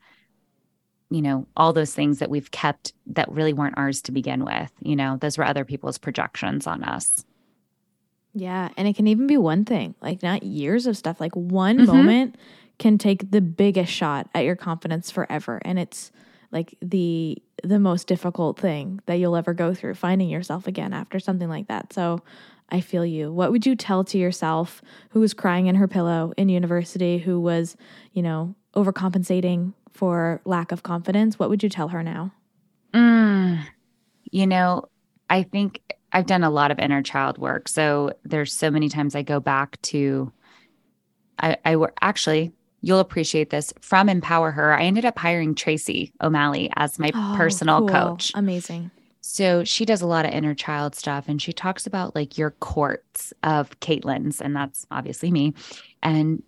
you 1.14 1.22
know 1.22 1.46
all 1.56 1.72
those 1.72 1.94
things 1.94 2.18
that 2.18 2.28
we've 2.28 2.50
kept 2.50 2.92
that 3.06 3.30
really 3.30 3.52
weren't 3.52 3.78
ours 3.78 4.02
to 4.02 4.12
begin 4.12 4.44
with 4.44 4.72
you 4.80 4.96
know 4.96 5.16
those 5.18 5.38
were 5.38 5.44
other 5.44 5.64
people's 5.64 5.98
projections 5.98 6.66
on 6.66 6.82
us. 6.82 7.24
Yeah 8.34 8.70
and 8.76 8.88
it 8.88 8.96
can 8.96 9.06
even 9.06 9.28
be 9.28 9.36
one 9.36 9.64
thing 9.64 9.94
like 10.00 10.22
not 10.22 10.42
years 10.42 10.88
of 10.88 10.96
stuff 10.96 11.20
like 11.20 11.34
one 11.36 11.78
mm-hmm. 11.78 11.96
moment 11.96 12.36
can 12.80 12.98
take 12.98 13.30
the 13.30 13.40
biggest 13.40 13.92
shot 13.92 14.28
at 14.34 14.44
your 14.44 14.56
confidence 14.56 15.12
forever 15.12 15.60
and 15.64 15.78
it's 15.78 16.10
like 16.50 16.74
the 16.82 17.40
the 17.62 17.78
most 17.78 18.08
difficult 18.08 18.58
thing 18.58 19.00
that 19.06 19.14
you'll 19.14 19.36
ever 19.36 19.54
go 19.54 19.72
through 19.72 19.94
finding 19.94 20.28
yourself 20.28 20.66
again 20.66 20.92
after 20.92 21.20
something 21.20 21.48
like 21.48 21.68
that. 21.68 21.92
So 21.92 22.22
i 22.70 22.80
feel 22.80 23.06
you. 23.06 23.30
What 23.30 23.52
would 23.52 23.66
you 23.66 23.76
tell 23.76 24.02
to 24.04 24.18
yourself 24.18 24.82
who 25.10 25.20
was 25.20 25.34
crying 25.34 25.66
in 25.66 25.76
her 25.76 25.86
pillow 25.86 26.32
in 26.36 26.48
university 26.48 27.18
who 27.18 27.38
was 27.38 27.76
you 28.12 28.22
know 28.22 28.56
overcompensating 28.74 29.74
for 29.94 30.40
lack 30.44 30.72
of 30.72 30.82
confidence 30.82 31.38
what 31.38 31.48
would 31.48 31.62
you 31.62 31.68
tell 31.68 31.88
her 31.88 32.02
now 32.02 32.32
mm, 32.92 33.64
you 34.30 34.46
know 34.46 34.84
i 35.30 35.42
think 35.42 35.80
i've 36.12 36.26
done 36.26 36.44
a 36.44 36.50
lot 36.50 36.70
of 36.70 36.78
inner 36.78 37.02
child 37.02 37.38
work 37.38 37.68
so 37.68 38.12
there's 38.24 38.52
so 38.52 38.70
many 38.70 38.88
times 38.88 39.14
i 39.14 39.22
go 39.22 39.40
back 39.40 39.80
to 39.82 40.30
I, 41.38 41.56
I 41.64 41.76
were 41.76 41.92
actually 42.00 42.52
you'll 42.84 43.00
appreciate 43.00 43.48
this 43.48 43.72
from 43.80 44.10
Empower 44.10 44.50
Her. 44.50 44.78
I 44.78 44.82
ended 44.82 45.06
up 45.06 45.18
hiring 45.18 45.54
Tracy 45.54 46.12
O'Malley 46.20 46.70
as 46.76 46.98
my 46.98 47.10
oh, 47.14 47.34
personal 47.34 47.78
cool. 47.78 47.88
coach. 47.88 48.30
Amazing. 48.34 48.90
So 49.22 49.64
she 49.64 49.86
does 49.86 50.02
a 50.02 50.06
lot 50.06 50.26
of 50.26 50.32
inner 50.32 50.54
child 50.54 50.94
stuff 50.94 51.24
and 51.26 51.40
she 51.40 51.54
talks 51.54 51.86
about 51.86 52.14
like 52.14 52.36
your 52.36 52.50
courts 52.50 53.32
of 53.42 53.70
Kaitlin's, 53.80 54.42
and 54.42 54.54
that's 54.54 54.86
obviously 54.90 55.30
me. 55.30 55.54
And 56.02 56.42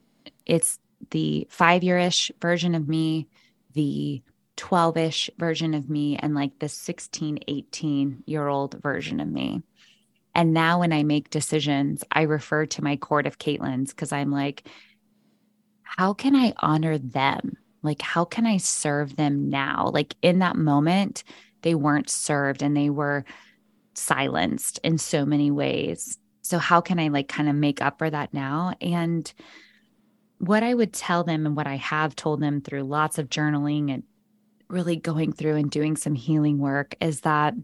it's 0.45 0.79
the 1.11 1.47
five 1.51 1.83
year 1.83 1.99
ish 1.99 2.31
version 2.41 2.75
of 2.75 2.89
me, 2.89 3.29
the 3.75 4.23
12 4.57 4.97
ish 4.97 5.31
version 5.39 5.75
of 5.75 5.89
me, 5.91 6.17
and 6.17 6.35
like 6.35 6.59
the 6.59 6.69
16, 6.69 7.39
18 7.47 8.25
year 8.27 8.49
old 8.49 8.81
version 8.83 9.21
of 9.21 9.29
me. 9.29 9.63
And 10.35 10.53
now 10.53 10.81
when 10.81 10.93
I 10.93 11.03
make 11.03 11.31
decisions, 11.31 12.05
I 12.13 12.23
refer 12.23 12.67
to 12.67 12.85
my 12.85 12.97
court 12.97 13.27
of 13.27 13.39
Kaitlin's 13.39 13.91
because 13.91 14.13
I'm 14.13 14.31
like, 14.31 14.69
how 15.83 16.13
can 16.13 16.37
I 16.37 16.53
honor 16.59 16.99
them? 16.99 17.57
Like, 17.83 18.03
how 18.03 18.25
can 18.25 18.45
I 18.47 18.59
serve 18.59 19.17
them 19.17 19.49
now? 19.49 19.91
Like, 19.95 20.15
in 20.21 20.41
that 20.41 20.57
moment, 20.57 21.25
they 21.63 21.75
weren't 21.75 22.11
served 22.11 22.63
and 22.63 22.77
they 22.77 22.91
were 22.91 23.25
silenced 23.95 24.79
in 24.83 24.99
so 24.99 25.25
many 25.25 25.51
ways. 25.51 26.19
So, 26.43 26.59
how 26.59 26.81
can 26.81 26.99
I 26.99 27.09
like 27.09 27.29
kind 27.29 27.49
of 27.49 27.55
make 27.55 27.81
up 27.81 27.99
for 27.99 28.11
that 28.11 28.35
now? 28.35 28.75
And 28.81 29.33
what 30.39 30.63
I 30.63 30.75
would 30.75 30.93
tell 30.93 31.25
them 31.25 31.47
and 31.47 31.57
what 31.57 31.67
I 31.67 31.77
have 31.77 32.15
told 32.15 32.41
them 32.41 32.61
through 32.61 32.83
lots 32.83 33.19
of 33.19 33.29
journaling 33.29 33.93
and 33.93 34.03
really 34.69 34.97
going 34.97 35.33
through 35.33 35.57
and 35.57 35.71
doing 35.71 35.97
some 35.97 36.15
healing 36.15 36.59
work 36.59 36.95
is 37.01 37.21
that 37.21 37.55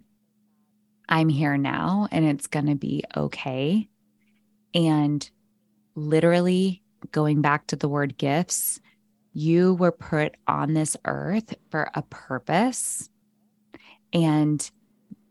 I'm 1.09 1.29
here 1.29 1.57
now 1.57 2.09
and 2.11 2.25
it's 2.25 2.47
going 2.47 2.67
to 2.67 2.75
be 2.75 3.05
okay. 3.17 3.89
And 4.75 5.29
literally 5.95 6.83
going 7.11 7.43
back 7.43 7.67
to 7.67 7.77
the 7.77 7.89
word 7.89 8.17
gifts, 8.17 8.81
you 9.35 9.75
were 9.75 9.93
put 9.93 10.37
on 10.47 10.75
this 10.75 10.97
earth 11.05 11.55
for 11.71 11.91
a 11.95 12.03
purpose 12.03 13.09
and 14.13 14.71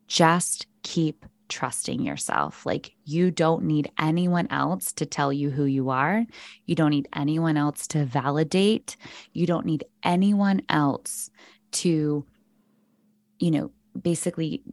just 0.07 0.67
keep 0.83 1.25
trusting 1.51 2.01
yourself. 2.01 2.65
Like, 2.65 2.93
you 3.05 3.29
don't 3.29 3.63
need 3.63 3.91
anyone 3.99 4.47
else 4.49 4.91
to 4.93 5.05
tell 5.05 5.31
you 5.31 5.51
who 5.51 5.65
you 5.65 5.89
are. 5.89 6.25
You 6.65 6.73
don't 6.73 6.89
need 6.89 7.09
anyone 7.13 7.57
else 7.57 7.85
to 7.87 8.05
validate. 8.05 8.97
You 9.33 9.45
don't 9.45 9.65
need 9.65 9.83
anyone 10.03 10.61
else 10.69 11.29
to, 11.73 12.25
you 13.39 13.51
know, 13.51 13.71
basically 14.01 14.63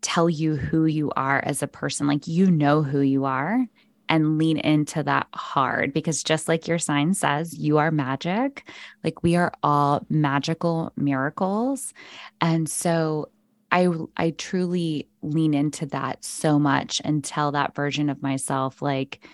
tell 0.00 0.28
you 0.28 0.56
who 0.56 0.86
you 0.86 1.12
are 1.14 1.40
as 1.44 1.62
a 1.62 1.68
person. 1.68 2.06
Like, 2.06 2.26
you 2.26 2.50
know 2.50 2.82
who 2.82 3.00
you 3.00 3.26
are 3.26 3.66
and 4.08 4.38
lean 4.38 4.58
into 4.58 5.02
that 5.02 5.26
hard 5.34 5.92
because 5.92 6.22
just 6.22 6.48
like 6.48 6.68
your 6.68 6.78
sign 6.78 7.14
says, 7.14 7.56
you 7.56 7.78
are 7.78 7.90
magic. 7.90 8.68
Like 9.02 9.22
we 9.22 9.36
are 9.36 9.52
all 9.62 10.06
magical 10.08 10.92
miracles. 10.96 11.94
And 12.40 12.68
so 12.68 13.28
I 13.74 13.88
I 14.16 14.30
truly 14.30 15.08
lean 15.20 15.52
into 15.52 15.84
that 15.86 16.24
so 16.24 16.58
much 16.60 17.02
and 17.04 17.24
tell 17.24 17.50
that 17.52 17.74
version 17.74 18.08
of 18.08 18.22
myself 18.22 18.80
like 18.80 19.26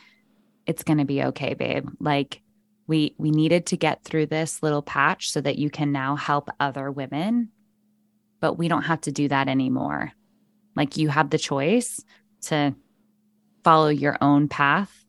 it's 0.66 0.82
going 0.82 0.98
to 0.98 1.04
be 1.04 1.22
okay, 1.24 1.52
babe. 1.54 1.88
Like 2.00 2.40
we 2.86 3.14
we 3.18 3.30
needed 3.30 3.66
to 3.66 3.76
get 3.76 4.02
through 4.02 4.26
this 4.26 4.62
little 4.62 4.82
patch 4.82 5.30
so 5.30 5.40
that 5.42 5.58
you 5.58 5.68
can 5.68 5.92
now 5.92 6.16
help 6.16 6.48
other 6.58 6.90
women. 6.90 7.50
But 8.40 8.54
we 8.54 8.66
don't 8.68 8.84
have 8.84 9.02
to 9.02 9.12
do 9.12 9.28
that 9.28 9.46
anymore. 9.46 10.12
Like 10.74 10.96
you 10.96 11.10
have 11.10 11.28
the 11.28 11.38
choice 11.38 12.02
to 12.42 12.74
follow 13.62 13.88
your 13.90 14.16
own 14.22 14.48
path 14.48 15.04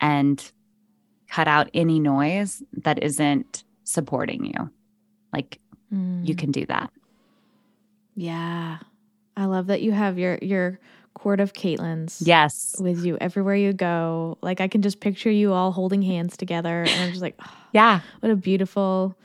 and 0.00 0.52
cut 1.28 1.48
out 1.48 1.70
any 1.74 1.98
noise 1.98 2.62
that 2.84 3.02
isn't 3.02 3.64
supporting 3.84 4.44
you. 4.44 4.70
Like 5.32 5.58
Mm. 5.92 6.24
you 6.24 6.36
can 6.36 6.52
do 6.52 6.64
that. 6.66 6.92
Yeah. 8.14 8.78
I 9.36 9.44
love 9.46 9.68
that 9.68 9.82
you 9.82 9.92
have 9.92 10.18
your 10.18 10.38
your 10.42 10.78
court 11.14 11.40
of 11.40 11.52
Kaitlin's 11.52 12.22
Yes. 12.24 12.76
with 12.78 13.04
you 13.04 13.18
everywhere 13.20 13.56
you 13.56 13.72
go. 13.72 14.38
Like 14.42 14.60
I 14.60 14.68
can 14.68 14.80
just 14.82 15.00
picture 15.00 15.30
you 15.30 15.52
all 15.52 15.72
holding 15.72 16.02
hands 16.02 16.36
together 16.36 16.82
and 16.82 16.90
I'm 17.02 17.10
just 17.10 17.22
like, 17.22 17.34
oh, 17.44 17.52
Yeah. 17.72 18.00
what 18.20 18.30
a 18.30 18.36
beautiful 18.36 19.16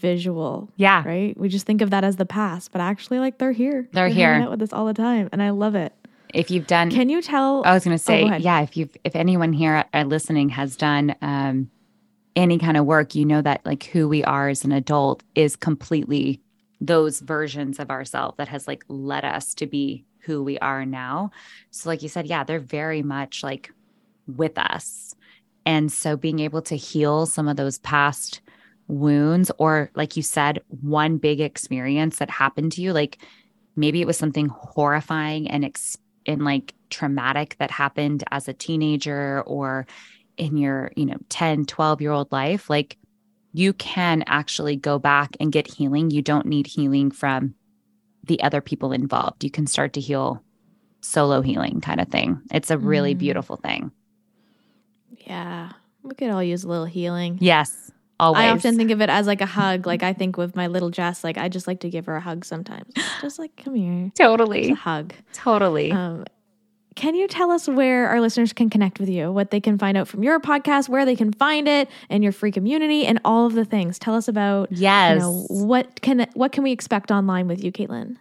visual. 0.00 0.68
Yeah. 0.76 1.02
Right? 1.06 1.38
We 1.38 1.48
just 1.48 1.66
think 1.66 1.80
of 1.80 1.90
that 1.90 2.04
as 2.04 2.16
the 2.16 2.26
past, 2.26 2.72
but 2.72 2.80
actually 2.80 3.18
like 3.18 3.38
they're 3.38 3.52
here. 3.52 3.88
They're 3.92 4.08
hanging 4.08 4.18
here. 4.18 4.32
out 4.34 4.50
with 4.50 4.62
us 4.62 4.72
all 4.72 4.86
the 4.86 4.94
time 4.94 5.28
and 5.32 5.42
I 5.42 5.50
love 5.50 5.74
it. 5.74 5.92
If 6.32 6.50
you've 6.50 6.66
done 6.66 6.90
Can 6.90 7.08
you 7.08 7.22
tell 7.22 7.62
I 7.64 7.74
was 7.74 7.84
going 7.84 7.96
to 7.96 8.12
Oh, 8.12 8.22
go 8.26 8.30
say, 8.32 8.38
yeah, 8.38 8.62
if 8.62 8.76
you've, 8.76 8.94
if 9.04 9.14
anyone 9.14 9.52
here 9.52 9.84
are 9.94 10.04
listening 10.04 10.48
has 10.50 10.76
done 10.76 11.14
um, 11.22 11.70
any 12.34 12.58
kind 12.58 12.76
of 12.76 12.84
work, 12.86 13.14
you 13.14 13.24
know 13.24 13.40
that 13.40 13.64
like 13.64 13.84
who 13.84 14.08
we 14.08 14.24
are 14.24 14.48
as 14.48 14.64
an 14.64 14.72
adult 14.72 15.22
is 15.36 15.54
completely 15.54 16.40
those 16.86 17.20
versions 17.20 17.78
of 17.78 17.90
ourselves 17.90 18.36
that 18.38 18.48
has 18.48 18.68
like 18.68 18.84
led 18.88 19.24
us 19.24 19.54
to 19.54 19.66
be 19.66 20.04
who 20.20 20.42
we 20.42 20.58
are 20.58 20.84
now. 20.84 21.30
So, 21.70 21.88
like 21.88 22.02
you 22.02 22.08
said, 22.08 22.26
yeah, 22.26 22.44
they're 22.44 22.58
very 22.58 23.02
much 23.02 23.42
like 23.42 23.72
with 24.26 24.58
us. 24.58 25.14
And 25.66 25.90
so 25.90 26.16
being 26.16 26.40
able 26.40 26.62
to 26.62 26.76
heal 26.76 27.26
some 27.26 27.48
of 27.48 27.56
those 27.56 27.78
past 27.78 28.40
wounds, 28.86 29.50
or 29.58 29.90
like 29.94 30.16
you 30.16 30.22
said, 30.22 30.60
one 30.68 31.16
big 31.18 31.40
experience 31.40 32.18
that 32.18 32.30
happened 32.30 32.72
to 32.72 32.82
you, 32.82 32.92
like 32.92 33.18
maybe 33.76 34.00
it 34.00 34.06
was 34.06 34.18
something 34.18 34.48
horrifying 34.48 35.48
and 35.48 35.64
ex- 35.64 35.98
and 36.26 36.44
like 36.44 36.74
traumatic 36.90 37.56
that 37.58 37.70
happened 37.70 38.24
as 38.30 38.48
a 38.48 38.52
teenager 38.52 39.42
or 39.42 39.86
in 40.36 40.56
your, 40.56 40.90
you 40.96 41.06
know, 41.06 41.16
10, 41.28 41.64
12 41.64 42.00
year 42.00 42.10
old 42.10 42.30
life, 42.32 42.68
like 42.68 42.96
you 43.56 43.72
can 43.72 44.22
actually 44.26 44.74
go 44.76 44.98
back 44.98 45.36
and 45.40 45.50
get 45.52 45.66
healing. 45.72 46.10
You 46.10 46.20
don't 46.22 46.44
need 46.46 46.66
healing 46.66 47.10
from 47.12 47.54
the 48.24 48.42
other 48.42 48.60
people 48.60 48.90
involved. 48.92 49.44
You 49.44 49.50
can 49.50 49.66
start 49.68 49.92
to 49.94 50.00
heal 50.00 50.42
solo 51.00 51.40
healing 51.40 51.80
kind 51.80 52.00
of 52.00 52.08
thing. 52.08 52.40
It's 52.50 52.70
a 52.72 52.76
really 52.78 53.14
Mm. 53.14 53.18
beautiful 53.18 53.56
thing. 53.56 53.92
Yeah. 55.26 55.70
We 56.02 56.14
could 56.14 56.30
all 56.30 56.42
use 56.42 56.64
a 56.64 56.68
little 56.68 56.84
healing. 56.84 57.38
Yes. 57.40 57.90
Always. 58.20 58.40
I 58.42 58.48
often 58.50 58.76
think 58.76 58.90
of 58.90 59.00
it 59.00 59.08
as 59.10 59.26
like 59.26 59.40
a 59.40 59.46
hug. 59.46 59.86
Like 59.86 60.02
I 60.02 60.12
think 60.20 60.36
with 60.36 60.54
my 60.56 60.66
little 60.66 60.90
Jess, 60.90 61.24
like 61.24 61.38
I 61.38 61.48
just 61.48 61.66
like 61.66 61.80
to 61.80 61.90
give 61.90 62.06
her 62.06 62.16
a 62.16 62.20
hug 62.20 62.44
sometimes. 62.44 62.92
Just 63.20 63.38
like, 63.38 63.56
come 63.56 63.74
here. 63.74 64.06
It's 64.06 64.18
totally. 64.18 64.70
a 64.70 64.74
hug. 64.74 65.14
Totally. 65.32 65.92
Um, 65.92 66.24
can 66.94 67.14
you 67.14 67.26
tell 67.28 67.50
us 67.50 67.68
where 67.68 68.08
our 68.08 68.20
listeners 68.20 68.52
can 68.52 68.70
connect 68.70 69.00
with 69.00 69.08
you, 69.08 69.32
what 69.32 69.50
they 69.50 69.60
can 69.60 69.78
find 69.78 69.96
out 69.96 70.08
from 70.08 70.22
your 70.22 70.40
podcast, 70.40 70.88
where 70.88 71.04
they 71.04 71.16
can 71.16 71.32
find 71.32 71.68
it, 71.68 71.88
and 72.08 72.22
your 72.22 72.32
free 72.32 72.52
community, 72.52 73.06
and 73.06 73.20
all 73.24 73.46
of 73.46 73.54
the 73.54 73.64
things? 73.64 73.98
Tell 73.98 74.14
us 74.14 74.28
about 74.28 74.70
yes. 74.70 75.14
you 75.14 75.18
know 75.20 75.46
what 75.48 76.00
can 76.00 76.26
what 76.34 76.52
can 76.52 76.62
we 76.62 76.72
expect 76.72 77.10
online 77.10 77.48
with 77.48 77.62
you, 77.62 77.72
Kaitlin? 77.72 78.16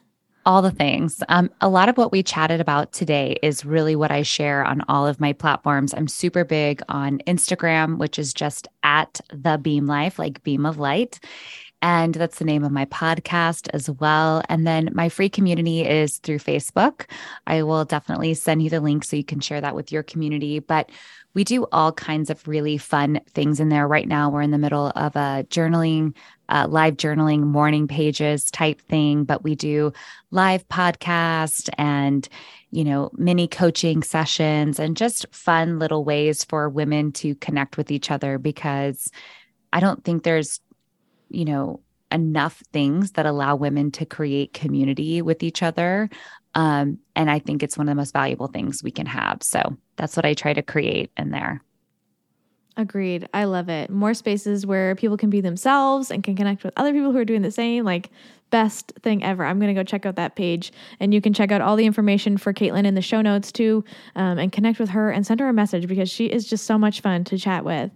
all 0.46 0.62
the 0.62 0.72
things. 0.72 1.24
Um, 1.30 1.50
a 1.62 1.70
lot 1.70 1.90
of 1.90 1.98
what 1.98 2.12
we 2.12 2.22
chatted 2.22 2.60
about 2.60 2.92
today 2.92 3.38
is 3.42 3.64
really 3.64 3.96
what 3.96 4.12
I 4.12 4.24
share 4.24 4.64
on 4.64 4.82
all 4.88 5.08
of 5.08 5.20
my 5.20 5.34
platforms. 5.34 5.94
I'm 5.94 6.08
super 6.08 6.44
big 6.44 6.82
on 6.90 7.20
Instagram, 7.28 7.98
which 7.98 8.20
is 8.20 8.34
just 8.34 8.68
at 8.84 9.22
the 9.32 9.58
Beam 9.58 9.86
Life, 9.86 10.20
like 10.20 10.44
Beam 10.44 10.66
of 10.66 10.78
Light. 10.78 11.20
And 11.84 12.16
that's 12.16 12.40
the 12.40 12.46
name 12.46 12.64
of 12.64 12.72
my 12.72 12.86
podcast 12.86 13.68
as 13.74 13.90
well. 13.90 14.42
And 14.48 14.66
then 14.66 14.90
my 14.94 15.10
free 15.10 15.28
community 15.28 15.82
is 15.82 16.18
through 16.20 16.40
Facebook. 16.40 17.08
I 17.46 17.62
will 17.64 17.84
definitely 17.84 18.36
send 18.36 18.64
you 18.64 18.70
the 18.70 18.80
link 18.80 19.04
so 19.04 19.18
you 19.18 19.24
can 19.26 19.42
share 19.42 19.60
that 19.60 19.76
with 19.76 19.92
your 19.92 20.02
community. 20.02 20.60
But 20.60 20.90
we 21.34 21.44
do 21.44 21.66
all 21.74 21.92
kinds 21.92 22.30
of 22.30 22.48
really 22.48 22.78
fun 22.78 23.20
things 23.34 23.60
in 23.60 23.68
there. 23.68 23.86
Right 23.86 24.08
now, 24.08 24.30
we're 24.30 24.44
in 24.44 24.52
the 24.52 24.58
middle 24.58 24.94
of 24.96 25.14
a 25.18 25.46
journaling, 25.50 26.16
uh, 26.48 26.68
live 26.70 26.96
journaling 26.96 27.42
morning 27.42 27.90
pages 27.90 28.50
type 28.50 28.80
thing, 28.84 29.26
but 29.26 29.44
we 29.44 29.54
do 29.54 29.92
live 30.32 30.66
podcast 30.70 31.70
and 31.78 32.30
you 32.72 32.86
know 32.86 33.12
mini 33.16 33.48
coaching 33.48 34.04
sessions 34.04 34.80
and 34.80 34.96
just 34.96 35.26
fun 35.32 35.80
little 35.80 36.06
ways 36.06 36.46
for 36.46 36.70
women 36.70 37.12
to 37.12 37.36
connect 37.36 37.78
with 37.78 37.92
each 37.92 38.10
other 38.10 38.40
because 38.40 39.12
i 39.72 39.80
don't 39.80 40.04
think 40.04 40.24
there's 40.24 40.60
you 41.34 41.46
know 41.46 41.80
enough 42.12 42.62
things 42.72 43.14
that 43.14 43.26
allow 43.26 43.56
women 43.56 43.92
to 43.92 44.06
create 44.06 44.54
community 44.54 45.22
with 45.22 45.42
each 45.42 45.64
other 45.64 46.10
um, 46.56 47.00
and 47.16 47.30
i 47.30 47.40
think 47.40 47.64
it's 47.64 47.78
one 47.78 47.88
of 47.88 47.92
the 47.92 48.00
most 48.00 48.14
valuable 48.14 48.48
things 48.48 48.84
we 48.84 48.92
can 48.92 49.06
have 49.06 49.42
so 49.42 49.78
that's 49.96 50.16
what 50.16 50.26
i 50.26 50.34
try 50.34 50.54
to 50.54 50.62
create 50.62 51.12
in 51.18 51.32
there 51.32 51.62
Agreed. 52.76 53.30
I 53.36 53.44
love 53.44 53.70
it. 53.70 53.92
More 53.92 54.16
spaces 54.16 54.66
where 54.66 54.96
people 54.96 55.16
can 55.16 55.30
be 55.30 55.42
themselves 55.42 56.10
and 56.10 56.24
can 56.24 56.36
connect 56.36 56.64
with 56.64 56.74
other 56.76 56.92
people 56.92 57.12
who 57.12 57.20
are 57.20 57.26
doing 57.26 57.44
the 57.44 57.52
same. 57.52 57.86
Like, 57.86 58.10
best 58.54 58.94
thing 59.02 59.24
ever. 59.24 59.44
I'm 59.44 59.60
going 59.60 59.74
to 59.74 59.80
go 59.80 59.84
check 59.84 60.06
out 60.06 60.16
that 60.16 60.36
page. 60.36 60.72
And 61.00 61.12
you 61.12 61.22
can 61.22 61.34
check 61.34 61.52
out 61.52 61.60
all 61.60 61.76
the 61.76 61.88
information 61.88 62.38
for 62.38 62.54
Kaitlin 62.54 62.86
in 62.86 62.94
the 62.94 63.02
show 63.02 63.20
notes 63.20 63.52
too 63.52 63.84
um, 64.16 64.38
and 64.38 64.52
connect 64.52 64.80
with 64.80 64.90
her 64.90 65.10
and 65.10 65.26
send 65.26 65.40
her 65.40 65.50
a 65.50 65.54
message 65.54 65.88
because 65.88 66.10
she 66.10 66.28
is 66.28 66.48
just 66.48 66.66
so 66.66 66.78
much 66.78 67.02
fun 67.02 67.24
to 67.26 67.38
chat 67.38 67.66
with. 67.66 67.92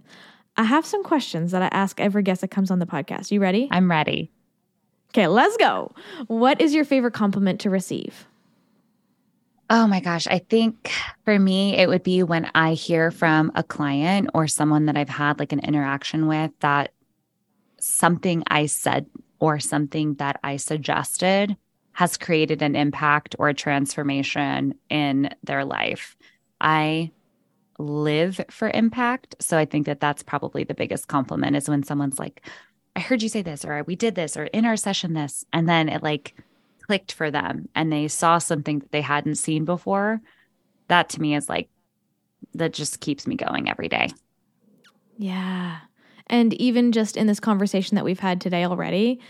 I 0.58 0.64
have 0.64 0.84
some 0.84 1.02
questions 1.04 1.52
that 1.52 1.62
I 1.62 1.68
ask 1.68 2.00
every 2.00 2.22
guest 2.22 2.42
that 2.42 2.48
comes 2.48 2.70
on 2.70 2.80
the 2.80 2.86
podcast. 2.86 3.30
You 3.30 3.40
ready? 3.40 3.68
i'm 3.70 3.90
ready 3.90 4.30
Okay, 5.10 5.26
let's 5.26 5.56
go. 5.56 5.92
What 6.26 6.60
is 6.60 6.74
your 6.74 6.84
favorite 6.84 7.14
compliment 7.14 7.60
to 7.60 7.70
receive? 7.70 8.26
Oh 9.70 9.86
my 9.86 10.00
gosh. 10.00 10.26
I 10.26 10.38
think 10.38 10.92
for 11.24 11.38
me, 11.38 11.76
it 11.76 11.88
would 11.88 12.02
be 12.02 12.22
when 12.22 12.50
I 12.54 12.74
hear 12.74 13.10
from 13.10 13.52
a 13.54 13.62
client 13.62 14.30
or 14.34 14.46
someone 14.46 14.86
that 14.86 14.96
I've 14.96 15.08
had 15.08 15.38
like 15.38 15.52
an 15.52 15.60
interaction 15.60 16.26
with 16.26 16.50
that 16.60 16.92
something 17.80 18.42
I 18.48 18.66
said 18.66 19.06
or 19.40 19.58
something 19.58 20.14
that 20.14 20.40
I 20.42 20.56
suggested 20.56 21.56
has 21.92 22.16
created 22.16 22.62
an 22.62 22.76
impact 22.76 23.34
or 23.38 23.48
a 23.48 23.54
transformation 23.54 24.74
in 24.88 25.30
their 25.42 25.64
life. 25.64 26.16
I 26.60 27.12
live 27.78 28.40
for 28.50 28.70
impact. 28.70 29.36
So 29.40 29.56
I 29.56 29.64
think 29.64 29.86
that 29.86 30.00
that's 30.00 30.22
probably 30.22 30.64
the 30.64 30.74
biggest 30.74 31.08
compliment 31.08 31.56
is 31.56 31.68
when 31.68 31.82
someone's 31.82 32.18
like, 32.18 32.46
I 32.96 33.00
heard 33.00 33.22
you 33.22 33.28
say 33.28 33.42
this, 33.42 33.64
or 33.64 33.82
we 33.84 33.96
did 33.96 34.14
this, 34.14 34.36
or 34.36 34.44
in 34.44 34.64
our 34.64 34.76
session, 34.76 35.14
this. 35.14 35.44
And 35.52 35.68
then 35.68 35.88
it 35.88 36.02
like, 36.02 36.34
clicked 36.88 37.12
for 37.12 37.30
them 37.30 37.68
and 37.74 37.92
they 37.92 38.08
saw 38.08 38.38
something 38.38 38.78
that 38.78 38.90
they 38.92 39.02
hadn't 39.02 39.34
seen 39.34 39.66
before, 39.66 40.20
that 40.88 41.10
to 41.10 41.20
me 41.20 41.36
is 41.36 41.48
like, 41.48 41.68
that 42.54 42.72
just 42.72 43.00
keeps 43.00 43.26
me 43.26 43.36
going 43.36 43.68
every 43.68 43.88
day. 43.88 44.08
Yeah. 45.18 45.80
And 46.28 46.54
even 46.54 46.92
just 46.92 47.16
in 47.16 47.26
this 47.26 47.40
conversation 47.40 47.94
that 47.96 48.04
we've 48.04 48.18
had 48.18 48.40
today 48.40 48.64
already, 48.64 49.20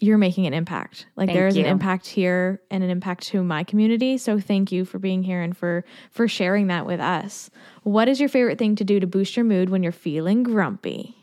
you're 0.00 0.18
making 0.18 0.46
an 0.46 0.54
impact. 0.54 1.06
Like 1.16 1.28
Thank 1.28 1.36
there 1.36 1.46
is 1.48 1.56
an 1.56 1.66
impact 1.66 2.06
here 2.06 2.60
and 2.70 2.84
an 2.84 2.90
impact 2.90 3.24
to 3.28 3.42
my 3.42 3.64
community. 3.64 4.18
So 4.18 4.38
thank 4.38 4.70
you 4.70 4.84
for 4.84 4.98
being 4.98 5.22
here 5.22 5.42
and 5.42 5.56
for 5.56 5.84
for 6.10 6.28
sharing 6.28 6.68
that 6.68 6.86
with 6.86 7.00
us. 7.00 7.50
What 7.82 8.08
is 8.08 8.20
your 8.20 8.28
favorite 8.28 8.58
thing 8.58 8.76
to 8.76 8.84
do 8.84 9.00
to 9.00 9.06
boost 9.06 9.36
your 9.36 9.44
mood 9.44 9.70
when 9.70 9.82
you're 9.82 9.92
feeling 9.92 10.42
grumpy? 10.42 11.16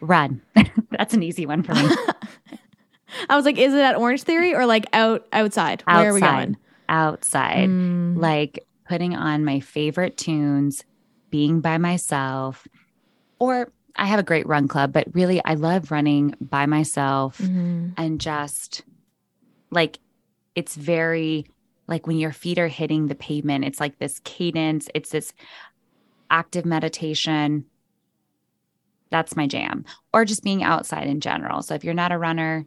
Run. 0.00 0.42
That's 0.90 1.14
an 1.14 1.22
easy 1.22 1.46
one 1.46 1.62
for 1.62 1.74
me. 1.74 1.82
I 3.28 3.36
was 3.36 3.44
like, 3.44 3.58
is 3.58 3.74
it 3.74 3.80
at 3.80 3.96
Orange 3.96 4.22
Theory 4.22 4.54
or 4.54 4.66
like 4.66 4.86
out 4.92 5.26
outside? 5.32 5.82
Where 5.86 6.10
are 6.10 6.14
we 6.14 6.20
going? 6.20 6.56
Outside. 6.88 7.68
Mm, 7.68 8.16
Like 8.18 8.66
putting 8.88 9.14
on 9.14 9.44
my 9.44 9.60
favorite 9.60 10.16
tunes, 10.16 10.84
being 11.30 11.60
by 11.60 11.78
myself, 11.78 12.66
or 13.38 13.70
I 13.96 14.06
have 14.06 14.20
a 14.20 14.24
great 14.24 14.46
run 14.46 14.68
club, 14.68 14.92
but 14.92 15.06
really 15.12 15.42
I 15.44 15.54
love 15.54 15.90
running 15.90 16.34
by 16.40 16.66
myself 16.66 17.38
mhm. 17.38 17.92
and 17.96 18.20
just 18.20 18.82
like 19.70 19.98
it's 20.54 20.76
very 20.76 21.46
like 21.88 22.06
when 22.06 22.18
your 22.18 22.32
feet 22.32 22.58
are 22.58 22.68
hitting 22.68 23.06
the 23.06 23.14
pavement, 23.14 23.64
it's 23.64 23.80
like 23.80 23.98
this 23.98 24.20
cadence, 24.20 24.88
it's 24.94 25.10
this 25.10 25.32
active 26.30 26.64
meditation. 26.64 27.66
That's 29.10 29.36
my 29.36 29.46
jam. 29.46 29.84
Or 30.12 30.24
just 30.24 30.42
being 30.42 30.62
outside 30.62 31.06
in 31.06 31.20
general. 31.20 31.60
So 31.62 31.74
if 31.74 31.84
you're 31.84 31.92
not 31.92 32.12
a 32.12 32.18
runner, 32.18 32.66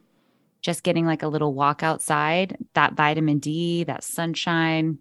just 0.62 0.84
getting 0.84 1.06
like 1.06 1.24
a 1.24 1.28
little 1.28 1.54
walk 1.54 1.82
outside, 1.82 2.58
that 2.74 2.94
vitamin 2.94 3.40
D, 3.40 3.84
that 3.86 4.04
sunshine, 4.04 5.00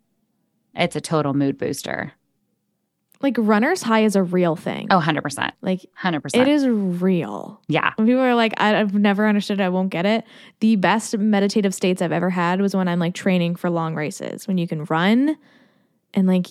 it's 0.75 0.97
a 0.97 1.01
total 1.01 1.35
mood 1.35 1.59
booster. 1.59 2.13
Like 3.25 3.37
runner's 3.39 3.81
high 3.81 4.05
is 4.05 4.17
a 4.17 4.23
real 4.23 4.55
thing. 4.55 4.89
Oh, 4.91 5.01
100%. 5.01 5.53
Like 5.63 5.87
100%. 5.99 6.37
it 6.37 6.47
is 6.47 6.69
real. 6.69 7.59
Yeah. 7.69 7.93
When 7.97 8.07
people 8.07 8.21
are 8.21 8.35
like, 8.35 8.53
I've 8.59 8.93
never 8.93 9.27
understood 9.27 9.61
it, 9.61 9.65
I 9.65 9.71
won't 9.71 9.89
get 9.89 10.05
it. 10.05 10.25
The 10.61 10.77
best 10.77 11.17
meditative 11.17 11.73
states 11.73 12.03
I've 12.03 12.13
ever 12.13 12.29
had 12.29 12.61
was 12.61 12.77
when 12.77 12.87
I'm 12.87 12.99
like 12.99 13.15
training 13.15 13.57
for 13.57 13.71
long 13.71 13.95
races, 13.95 14.47
when 14.47 14.59
you 14.59 14.69
can 14.69 14.85
run 14.85 15.39
and 16.13 16.27
like 16.29 16.49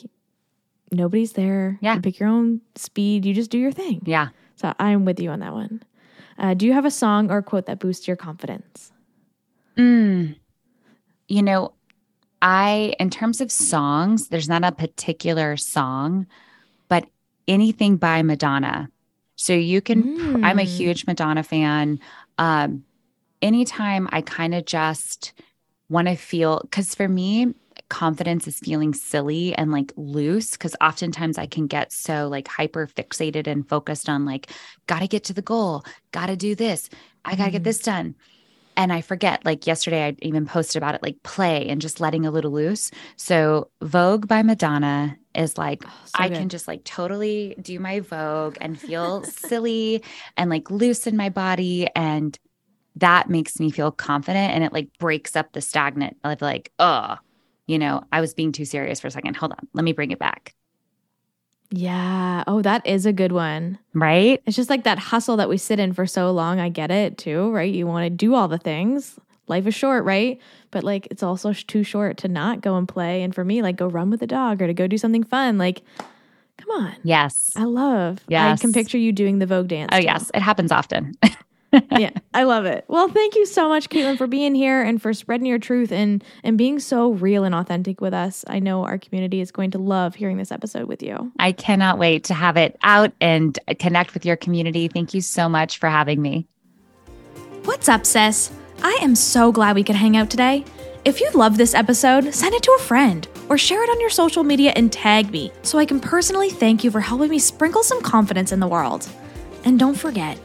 nobody's 0.92 1.34
there. 1.34 1.78
Yeah. 1.80 1.94
You 1.94 2.02
pick 2.02 2.18
your 2.18 2.30
own 2.30 2.60
speed, 2.74 3.24
you 3.24 3.36
just 3.36 3.52
do 3.52 3.60
your 3.60 3.72
thing. 3.72 4.02
Yeah. 4.06 4.30
So 4.56 4.74
I'm 4.80 5.06
with 5.06 5.20
you 5.20 5.30
on 5.30 5.42
that 5.42 5.54
one. 5.54 5.84
Uh, 6.40 6.56
do 6.56 6.66
you 6.66 6.74
have 6.74 6.86
a 6.86 6.92
song 6.92 7.30
or 7.30 7.38
a 7.38 7.44
quote 7.44 7.68
that 7.68 7.78
boosts 7.78 8.08
your 8.08 8.18
confidence? 8.18 8.92
Mm. 9.78 10.38
You 11.28 11.44
know, 11.44 11.74
I, 12.42 12.96
in 13.00 13.12
terms 13.12 13.42
of 13.42 13.52
songs, 13.52 14.30
there's 14.30 14.50
not 14.50 14.64
a 14.64 14.72
particular 14.72 15.56
song, 15.56 16.26
but 16.88 17.06
anything 17.48 17.98
by 17.98 18.22
Madonna 18.22 18.90
So 19.36 19.54
you 19.54 19.82
can, 19.82 20.04
mm. 20.04 20.46
I'm 20.46 20.60
a 20.60 20.64
Mm. 20.64 20.68
huge 20.78 21.06
Madonna 21.08 21.42
fan. 21.44 22.00
Um, 22.38 22.84
anytime 23.42 24.08
I 24.12 24.22
kind 24.22 24.54
of 24.54 24.66
just 24.66 25.34
want 25.90 26.08
to 26.08 26.16
feel, 26.16 26.60
because 26.62 26.94
for 26.96 27.08
me, 27.10 27.54
confidence 27.90 28.48
is 28.48 28.60
feeling 28.60 28.94
silly 28.94 29.54
and 29.56 29.72
like 29.72 29.92
loose 29.98 30.52
because 30.52 30.76
oftentimes 30.82 31.38
I 31.38 31.48
can 31.48 31.68
get 31.68 31.92
so 31.92 32.28
like 32.28 32.48
hyper 32.48 32.88
fixated 32.88 33.48
and 33.48 33.68
focused 33.68 34.08
on 34.08 34.24
like, 34.26 34.50
gotta 34.88 35.08
get 35.08 35.24
to 35.26 35.34
the 35.34 35.42
goal, 35.42 35.84
gotta 36.12 36.36
do 36.36 36.56
this, 36.56 36.90
I 37.26 37.36
gotta 37.36 37.52
get 37.52 37.62
Mhm. 37.62 37.66
this 37.66 37.80
done. 37.80 38.16
And 38.76 38.92
I 38.94 39.02
forget, 39.02 39.44
like 39.46 39.68
yesterday, 39.68 40.06
I 40.08 40.16
even 40.22 40.46
posted 40.46 40.78
about 40.78 40.96
it, 40.96 41.04
like 41.04 41.22
play 41.24 41.68
and 41.68 41.82
just 41.82 42.00
letting 42.00 42.26
a 42.26 42.32
little 42.32 42.52
loose. 42.52 42.92
So, 43.16 43.70
Vogue 43.82 44.28
by 44.28 44.42
Madonna 44.44 45.18
is 45.36 45.58
like, 45.58 45.84
Oh, 45.86 46.02
so 46.06 46.12
I 46.16 46.30
good. 46.30 46.38
can 46.38 46.50
just 46.50 46.68
like 46.68 46.84
totally 46.84 47.56
do 47.62 47.80
my 47.80 48.00
Vogue 48.00 48.58
and 48.62 48.80
feel 48.80 49.24
silly 49.26 50.04
and 50.38 50.50
like 50.50 50.70
loose 50.72 51.08
in 51.08 51.18
my 51.18 51.30
body. 51.30 51.88
And 51.96 52.38
that 52.96 53.30
makes 53.30 53.60
me 53.60 53.72
feel 53.72 53.92
confident 53.92 54.54
and 54.54 54.64
it 54.64 54.74
like 54.74 54.90
breaks 55.00 55.36
up 55.36 55.52
the 55.54 55.62
stagnant 55.62 56.18
of 56.24 56.42
like, 56.42 56.72
oh, 56.80 57.18
you 57.68 57.80
know, 57.80 58.04
I 58.12 58.22
was 58.22 58.34
being 58.34 58.52
too 58.52 58.66
serious 58.66 59.00
for 59.00 59.08
a 59.08 59.12
second. 59.12 59.36
Hold 59.38 59.54
on, 59.54 59.68
let 59.74 59.84
me 59.84 59.94
bring 59.94 60.12
it 60.12 60.20
back. 60.20 60.54
Yeah. 61.76 62.44
Oh, 62.46 62.62
that 62.62 62.86
is 62.86 63.08
a 63.08 63.12
good 63.12 63.32
one. 63.32 63.80
Right. 63.96 64.42
It's 64.46 64.56
just 64.56 64.70
like 64.70 64.84
that 64.84 65.00
hustle 65.00 65.38
that 65.38 65.50
we 65.50 65.58
sit 65.58 65.80
in 65.80 65.94
for 65.94 66.06
so 66.06 66.30
long. 66.32 66.60
I 66.60 66.70
get 66.70 66.92
it 66.92 67.18
too, 67.18 67.50
right? 67.52 67.74
You 67.74 67.88
want 67.88 68.06
to 68.06 68.12
do 68.12 68.36
all 68.36 68.48
the 68.48 68.60
things. 68.60 69.20
Life 69.48 69.66
is 69.66 69.74
short, 69.74 70.06
right? 70.06 70.40
But 70.70 70.84
like 70.84 71.08
it's 71.10 71.24
also 71.24 71.52
sh- 71.52 71.64
too 71.64 71.84
short 71.84 72.18
to 72.18 72.28
not 72.28 72.62
go 72.62 72.76
and 72.78 72.88
play. 72.88 73.24
And 73.24 73.34
for 73.34 73.44
me, 73.44 73.64
like 73.64 73.76
go 73.76 73.88
run 73.88 74.12
with 74.12 74.20
the 74.20 74.28
dog 74.28 74.62
or 74.62 74.68
to 74.68 74.74
go 74.74 74.86
do 74.86 75.00
something 75.00 75.24
fun. 75.24 75.58
Like, 75.58 75.82
come 76.60 76.70
on. 76.70 76.96
Yes. 77.04 77.52
I 77.56 77.64
love. 77.64 78.20
Yes. 78.28 78.60
I 78.60 78.62
can 78.62 78.72
picture 78.72 79.00
you 79.00 79.12
doing 79.12 79.40
the 79.40 79.48
Vogue 79.48 79.68
dance. 79.68 79.90
Oh, 79.94 79.98
too. 79.98 80.04
yes. 80.04 80.30
It 80.34 80.42
happens 80.42 80.72
often. 80.72 81.16
yeah, 81.92 82.12
I 82.34 82.44
love 82.44 82.66
it. 82.66 82.86
Well, 82.88 83.08
thank 83.10 83.36
you 83.36 83.46
so 83.46 83.68
much, 83.68 83.90
Kaitlin, 83.90 84.18
for 84.18 84.28
being 84.28 84.56
here 84.56 84.82
and 84.82 85.02
for 85.02 85.14
spreading 85.14 85.46
your 85.46 85.60
truth 85.60 85.92
and 85.92 86.24
and 86.44 86.58
being 86.58 86.80
so 86.80 87.12
real 87.12 87.44
and 87.44 87.56
authentic 87.56 88.02
with 88.02 88.14
us. 88.14 88.46
I 88.48 88.60
know 88.60 88.86
our 88.86 88.98
community 88.98 89.42
is 89.42 89.52
going 89.52 89.72
to 89.72 89.78
love 89.78 90.16
hearing 90.16 90.38
this 90.38 90.52
episode 90.52 90.88
with 90.88 91.02
you. 91.02 91.32
I 91.40 91.52
cannot 91.52 91.98
wait 91.98 92.26
to 92.26 92.34
have 92.34 92.58
it 92.58 92.78
out 92.84 93.12
and 93.20 93.58
connect 93.80 94.14
with 94.14 94.26
your 94.26 94.36
community. 94.36 94.88
Thank 94.88 95.14
you 95.14 95.22
so 95.22 95.50
much 95.50 95.78
for 95.78 95.90
having 95.90 96.22
me. 96.22 96.48
What's 97.64 97.90
up, 97.90 98.06
sis? 98.06 98.52
I 98.82 98.98
am 99.02 99.16
so 99.16 99.52
glad 99.52 99.76
we 99.76 99.84
could 99.84 99.96
hang 99.96 100.18
out 100.18 100.30
today. 100.30 100.66
If 101.06 101.20
you 101.20 101.30
love 101.32 101.58
this 101.58 101.74
episode, 101.74 102.34
send 102.34 102.54
it 102.54 102.64
to 102.64 102.78
a 102.80 102.82
friend 102.82 103.28
or 103.50 103.58
share 103.58 103.84
it 103.84 103.90
on 103.90 104.00
your 104.00 104.10
social 104.10 104.44
media 104.44 104.72
and 104.76 104.92
tag 104.92 105.32
me 105.32 105.52
so 105.62 105.78
I 105.78 105.86
can 105.86 106.00
personally 106.00 106.50
thank 106.50 106.84
you 106.84 106.92
for 106.92 107.02
helping 107.02 107.30
me 107.30 107.40
sprinkle 107.40 107.84
some 107.84 108.02
confidence 108.02 108.52
in 108.52 108.60
the 108.60 108.68
world. 108.68 109.10
And 109.66 109.78
don't 109.78 109.96
forget, 109.96 110.38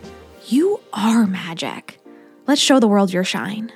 you 0.53 0.81
are 0.93 1.27
magic. 1.27 2.01
Let's 2.47 2.61
show 2.61 2.81
the 2.81 2.89
world 2.89 3.13
your 3.13 3.25
shine. 3.25 3.73